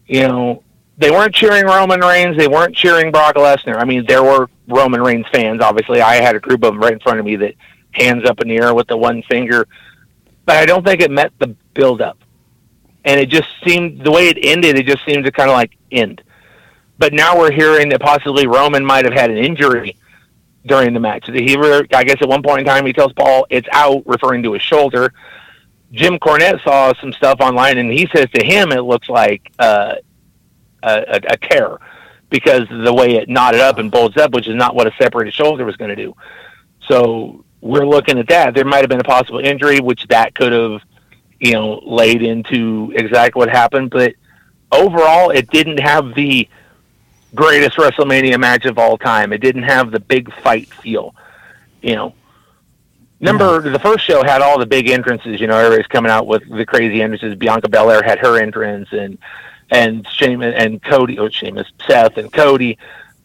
You 0.08 0.28
know, 0.28 0.64
they 0.98 1.12
weren't 1.12 1.36
cheering 1.36 1.66
Roman 1.66 2.02
Reigns. 2.02 2.38
They 2.38 2.48
weren't 2.48 2.76
cheering 2.76 3.12
Brock 3.12 3.36
Lesnar. 3.36 3.78
I 3.78 3.86
mean, 3.86 4.06
there 4.08 4.24
were 4.24 4.50
Roman 4.68 5.02
Reigns 5.02 5.26
fans. 5.32 5.62
Obviously, 5.62 6.02
I 6.02 6.16
had 6.16 6.36
a 6.36 6.40
group 6.40 6.64
of 6.64 6.74
them 6.74 6.82
right 6.82 6.94
in 6.94 7.00
front 7.00 7.20
of 7.20 7.26
me 7.26 7.36
that 7.38 7.54
hands 7.92 8.26
up 8.26 8.42
in 8.42 8.48
the 8.48 8.58
air 8.58 8.74
with 8.74 8.88
the 8.88 8.98
one 8.98 9.22
finger, 9.24 9.68
but 10.46 10.58
I 10.58 10.66
don't 10.66 10.86
think 10.86 11.02
it 11.02 11.12
met 11.12 11.32
the 11.40 11.56
buildup. 11.74 12.18
And 13.06 13.20
it 13.20 13.30
just 13.30 13.48
seemed 13.64 14.04
the 14.04 14.12
way 14.12 14.28
it 14.28 14.38
ended. 14.42 14.78
It 14.78 14.86
just 14.86 15.06
seemed 15.06 15.24
to 15.26 15.32
kind 15.32 15.50
of 15.50 15.56
like 15.56 15.78
end. 15.92 16.22
But 16.98 17.14
now 17.14 17.38
we're 17.38 17.52
hearing 17.52 17.90
that 17.90 18.02
possibly 18.02 18.48
Roman 18.48 18.84
might 18.84 19.06
have 19.06 19.14
had 19.14 19.30
an 19.30 19.38
injury 19.38 19.96
during 20.66 20.94
the 20.94 21.00
match. 21.00 21.28
He, 21.28 21.56
I 21.56 22.04
guess, 22.04 22.18
at 22.22 22.28
one 22.28 22.44
point 22.44 22.62
in 22.62 22.66
time, 22.66 22.86
he 22.86 22.94
tells 22.94 23.14
Paul 23.14 23.48
it's 23.50 23.68
out, 23.72 24.04
referring 24.06 24.44
to 24.44 24.54
his 24.54 24.62
shoulder. 24.62 25.14
Jim 25.92 26.20
Cornette 26.20 26.64
saw 26.64 26.94
some 27.00 27.14
stuff 27.14 27.40
online, 27.40 27.78
and 27.78 27.92
he 27.92 28.08
says 28.14 28.28
to 28.34 28.46
him 28.46 28.72
it 28.72 28.82
looks 28.82 29.08
like 29.08 29.52
uh, 29.60 29.96
a, 30.84 31.22
a, 31.30 31.38
tear 31.38 31.78
because 32.30 32.68
the 32.70 32.94
way 32.94 33.16
it 33.16 33.30
knotted 33.30 33.62
up 33.62 33.78
and 33.78 33.90
bulged 33.90 34.18
up, 34.18 34.32
which 34.32 34.48
is 34.48 34.56
not 34.56 34.76
what 34.76 34.88
a 34.88 34.92
separated 35.02 35.34
shoulder 35.34 35.64
was 35.64 35.78
going 35.78 35.90
to 35.90 35.96
do. 35.96 36.14
So 36.88 37.46
we're 37.62 37.86
looking 37.86 38.20
at 38.20 38.28
that. 38.28 38.54
There 38.54 38.66
might 38.66 38.80
have 38.80 38.90
been 38.90 39.00
a 39.00 39.06
possible 39.06 39.40
injury, 39.40 39.80
which 39.80 40.06
that 40.08 40.36
could 40.36 40.52
have, 40.52 40.82
you 41.40 41.54
know, 41.54 41.82
laid 41.86 42.22
into 42.22 42.92
exactly 42.96 43.40
what 43.40 43.50
happened. 43.50 43.90
But 43.90 44.16
overall, 44.72 45.30
it 45.30 45.50
didn't 45.50 45.80
have 45.80 46.14
the 46.16 46.50
greatest 47.36 47.78
WrestleMania 47.78 48.40
match 48.40 48.66
of 48.66 48.78
all 48.78 48.98
time. 48.98 49.34
It 49.34 49.40
didn't 49.40 49.64
have 49.64 49.92
the 49.92 50.00
big 50.00 50.34
fight 50.42 50.72
feel, 50.74 51.16
you 51.82 51.96
know. 51.96 52.14
Number 53.20 53.68
the 53.68 53.80
first 53.80 54.06
show 54.06 54.24
had 54.24 54.42
all 54.42 54.60
the 54.60 54.66
big 54.66 54.90
entrances. 54.90 55.42
You 55.42 55.48
know, 55.48 55.58
everybody's 55.58 55.88
coming 55.88 56.12
out 56.12 56.28
with 56.28 56.48
the 56.50 56.66
crazy 56.66 57.02
entrances. 57.02 57.34
Bianca 57.36 57.68
Belair 57.68 58.04
had 58.04 58.20
her 58.20 58.40
entrance, 58.40 58.90
and 58.92 59.18
and 59.72 60.08
Sheamus 60.08 60.54
and 60.56 60.82
Cody, 60.84 61.18
or 61.18 61.32
Sheamus, 61.32 61.68
Seth 61.88 62.18
and 62.18 62.32
Cody. 62.32 62.78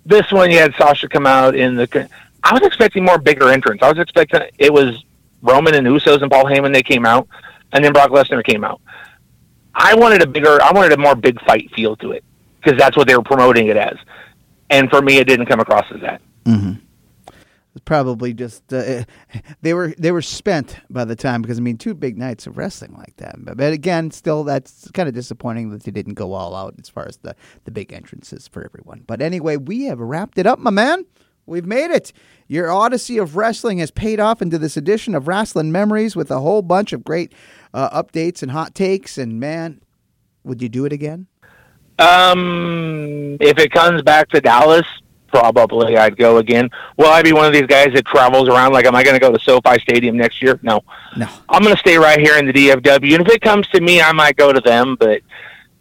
This 0.07 0.33
one, 0.33 0.51
you 0.51 0.59
had 0.59 0.75
Sasha 0.77 1.09
come 1.09 1.27
out 1.27 1.55
in 1.55 1.77
the. 1.77 2.09
I 2.43 2.55
was 2.55 2.63
expecting 2.63 3.05
more 3.05 3.19
bigger 3.19 3.51
entrance. 3.51 3.83
I 3.83 3.91
was 3.91 3.99
expecting 3.99 4.41
it 4.59 4.73
was 4.73 5.05
Roman 5.43 5.75
and 5.75 5.87
Usos 5.87 6.23
and 6.23 6.31
Paul 6.31 6.47
Heyman. 6.47 6.73
They 6.73 6.83
came 6.83 7.05
out, 7.05 7.29
and 7.73 7.85
then 7.85 7.93
Brock 7.93 8.11
Lesnar 8.11 8.43
came 8.43 8.65
out. 8.65 8.81
I 9.75 9.95
wanted 9.95 10.23
a 10.23 10.27
bigger. 10.27 10.61
I 10.63 10.73
wanted 10.73 10.93
a 10.93 10.97
more 10.97 11.15
big 11.15 11.39
fight 11.43 11.71
feel 11.73 11.97
to 11.97 12.13
it 12.13 12.25
because 12.63 12.79
that's 12.79 12.97
what 12.97 13.07
they 13.07 13.17
were 13.17 13.23
promoting 13.23 13.69
it 13.69 13.77
as. 13.77 13.97
And 14.71 14.89
for 14.91 15.03
me, 15.03 15.19
it 15.19 15.27
didn't 15.27 15.47
come 15.47 15.61
across 15.61 15.85
as 15.95 16.01
that. 16.01 16.23
Mm-hmm. 16.45 16.73
Probably 17.85 18.35
just 18.35 18.71
uh, 18.73 19.05
they 19.63 19.73
were 19.73 19.95
they 19.99 20.13
were 20.13 20.23
spent 20.23 20.77
by 20.91 21.05
the 21.05 21.17
time 21.17 21.41
because 21.41 21.59
I 21.59 21.63
mean 21.63 21.79
two 21.79 21.95
big 21.95 22.19
nights 22.19 22.47
of 22.47 22.59
wrestling 22.59 22.95
like 22.97 23.17
that. 23.17 23.37
But, 23.39 23.57
but 23.57 23.73
again, 23.73 24.11
still 24.11 24.45
that's 24.45 24.91
kind 24.93 25.09
of 25.09 25.15
disappointing 25.15 25.71
that 25.71 25.85
they 25.85 25.91
didn't 25.91 26.15
go 26.15 26.35
all 26.35 26.55
out 26.55 26.75
as 26.79 26.91
far 26.91 27.09
as 27.09 27.17
the 27.19 27.35
the 27.65 27.71
big 27.71 27.93
entrances 27.93 28.47
for 28.47 28.63
everyone. 28.65 29.05
But 29.07 29.23
anyway, 29.23 29.57
we 29.57 29.85
have 29.85 30.01
wrapped 30.01 30.39
it 30.39 30.47
up, 30.47 30.59
my 30.59 30.71
man. 30.71 31.05
We've 31.47 31.67
made 31.67 31.91
it. 31.91 32.13
Your 32.47 32.71
odyssey 32.71 33.19
of 33.19 33.37
wrestling 33.37 33.79
has 33.79 33.91
paid 33.91 34.21
off 34.21 34.43
into 34.43 34.59
this 34.59 34.77
edition 34.77 35.15
of 35.15 35.25
Rasslin 35.25 35.71
Memories 35.71 36.15
with 36.15 36.31
a 36.31 36.41
whole 36.41 36.63
bunch 36.63 36.93
of 36.93 37.03
great 37.03 37.33
uh, 37.75 38.03
updates 38.03 38.43
and 38.43 38.53
hot 38.53 38.75
takes. 38.75 39.19
And 39.19 39.41
man, 39.41 39.81
would 40.45 40.63
you 40.63 40.69
do 40.69 40.85
it 40.85 40.93
again? 40.93 41.27
Um, 42.03 43.37
if 43.41 43.59
it 43.59 43.71
comes 43.73 44.03
back 44.03 44.29
to 44.31 44.41
Dallas, 44.41 44.87
probably 45.29 45.97
I'd 45.97 46.17
go 46.17 46.39
again. 46.39 46.69
Will 46.97 47.09
I 47.09 47.23
be 47.23 47.33
one 47.33 47.47
of 47.47 47.53
these 47.53 47.67
guys 47.67 47.93
that 47.95 48.05
travels 48.07 48.49
around? 48.49 48.73
Like, 48.73 48.87
am 48.87 48.95
I 48.95 49.03
going 49.03 49.15
to 49.15 49.21
go 49.21 49.33
to 49.33 49.39
SoFi 49.39 49.79
Stadium 49.81 50.17
next 50.17 50.43
year? 50.43 50.59
No. 50.63 50.83
No. 51.17 51.29
I'm 51.49 51.63
going 51.63 51.75
to 51.75 51.81
stay 51.81 51.97
right 51.97 52.21
here 52.21 52.37
in 52.37 52.47
the 52.47 52.53
DFW. 52.53 53.15
And 53.15 53.27
if 53.27 53.33
it 53.33 53.41
comes 53.41 53.67
to 53.69 53.81
me, 53.81 54.01
I 54.01 54.13
might 54.13 54.37
go 54.37 54.53
to 54.53 54.61
them. 54.61 54.97
But, 54.99 55.23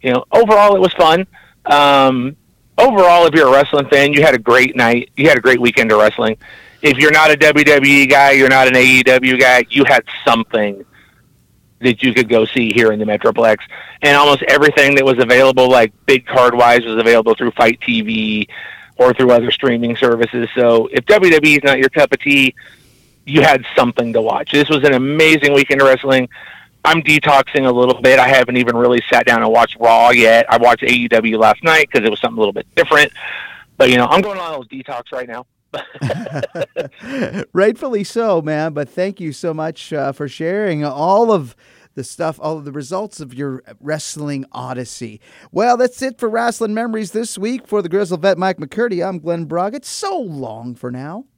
you 0.00 0.12
know, 0.12 0.24
overall, 0.32 0.74
it 0.76 0.80
was 0.80 0.92
fun. 0.94 1.26
Um, 1.66 2.36
overall, 2.78 3.26
if 3.26 3.34
you're 3.34 3.48
a 3.48 3.52
wrestling 3.52 3.88
fan, 3.88 4.12
you 4.12 4.22
had 4.22 4.34
a 4.34 4.38
great 4.38 4.74
night. 4.76 5.10
You 5.16 5.28
had 5.28 5.38
a 5.38 5.40
great 5.42 5.60
weekend 5.60 5.92
of 5.92 5.98
wrestling. 5.98 6.36
if 6.82 6.98
you're 6.98 7.12
not 7.12 7.30
a 7.30 7.36
WWE 7.36 8.08
guy, 8.08 8.32
you're 8.32 8.48
not 8.48 8.68
an 8.68 8.74
AEW 8.74 9.38
guy, 9.40 9.64
you 9.70 9.84
had 9.84 10.04
something 10.24 10.84
that 11.82 12.02
you 12.02 12.14
could 12.14 12.28
go 12.28 12.44
see 12.44 12.72
here 12.72 12.92
in 12.92 12.98
the 12.98 13.04
Metroplex. 13.04 13.58
And 14.02 14.16
almost 14.16 14.42
everything 14.42 14.94
that 14.96 15.04
was 15.04 15.18
available, 15.18 15.70
like 15.70 15.92
big 16.06 16.26
card 16.26 16.54
wise, 16.54 16.84
was 16.84 16.96
available 16.96 17.34
through 17.34 17.52
FITE 17.52 17.80
TV 17.80 18.48
or 18.96 19.12
through 19.12 19.30
other 19.30 19.50
streaming 19.50 19.96
services. 19.96 20.48
So 20.54 20.88
if 20.92 21.04
WWE 21.06 21.58
is 21.58 21.64
not 21.64 21.78
your 21.78 21.88
cup 21.88 22.12
of 22.12 22.20
tea, 22.20 22.54
you 23.24 23.42
had 23.42 23.64
something 23.76 24.12
to 24.12 24.20
watch. 24.20 24.52
This 24.52 24.68
was 24.68 24.84
an 24.84 24.94
amazing 24.94 25.52
weekend 25.52 25.80
of 25.80 25.88
wrestling. 25.88 26.28
I'm 26.84 27.02
detoxing 27.02 27.66
a 27.66 27.70
little 27.70 28.00
bit. 28.00 28.18
I 28.18 28.26
haven't 28.26 28.56
even 28.56 28.76
really 28.76 29.02
sat 29.08 29.26
down 29.26 29.42
and 29.42 29.52
watched 29.52 29.78
Raw 29.78 30.10
yet. 30.10 30.46
I 30.48 30.56
watched 30.56 30.82
AEW 30.82 31.38
last 31.38 31.62
night 31.62 31.88
because 31.90 32.04
it 32.04 32.10
was 32.10 32.20
something 32.20 32.38
a 32.38 32.40
little 32.40 32.52
bit 32.52 32.66
different. 32.74 33.12
But 33.76 33.90
you 33.90 33.96
know, 33.96 34.06
I'm 34.06 34.20
going 34.20 34.38
on 34.38 34.54
a 34.54 34.58
little 34.58 34.66
detox 34.66 35.12
right 35.12 35.28
now. 35.28 35.46
Rightfully 37.52 38.04
so, 38.04 38.42
man. 38.42 38.72
But 38.72 38.88
thank 38.88 39.20
you 39.20 39.32
so 39.32 39.54
much 39.54 39.92
uh, 39.92 40.12
for 40.12 40.28
sharing 40.28 40.84
all 40.84 41.32
of 41.32 41.56
the 41.94 42.04
stuff, 42.04 42.38
all 42.40 42.58
of 42.58 42.64
the 42.64 42.72
results 42.72 43.20
of 43.20 43.34
your 43.34 43.62
wrestling 43.80 44.44
odyssey. 44.52 45.20
Well, 45.50 45.76
that's 45.76 46.00
it 46.02 46.18
for 46.18 46.30
Rasslin 46.30 46.70
Memories 46.70 47.12
this 47.12 47.36
week. 47.38 47.66
For 47.66 47.82
the 47.82 47.88
Grizzled 47.88 48.22
Vet 48.22 48.38
Mike 48.38 48.58
McCurdy, 48.58 49.06
I'm 49.06 49.18
Glen 49.18 49.46
Broggett. 49.46 49.84
So 49.84 50.18
long 50.18 50.74
for 50.74 50.90
now. 50.90 51.26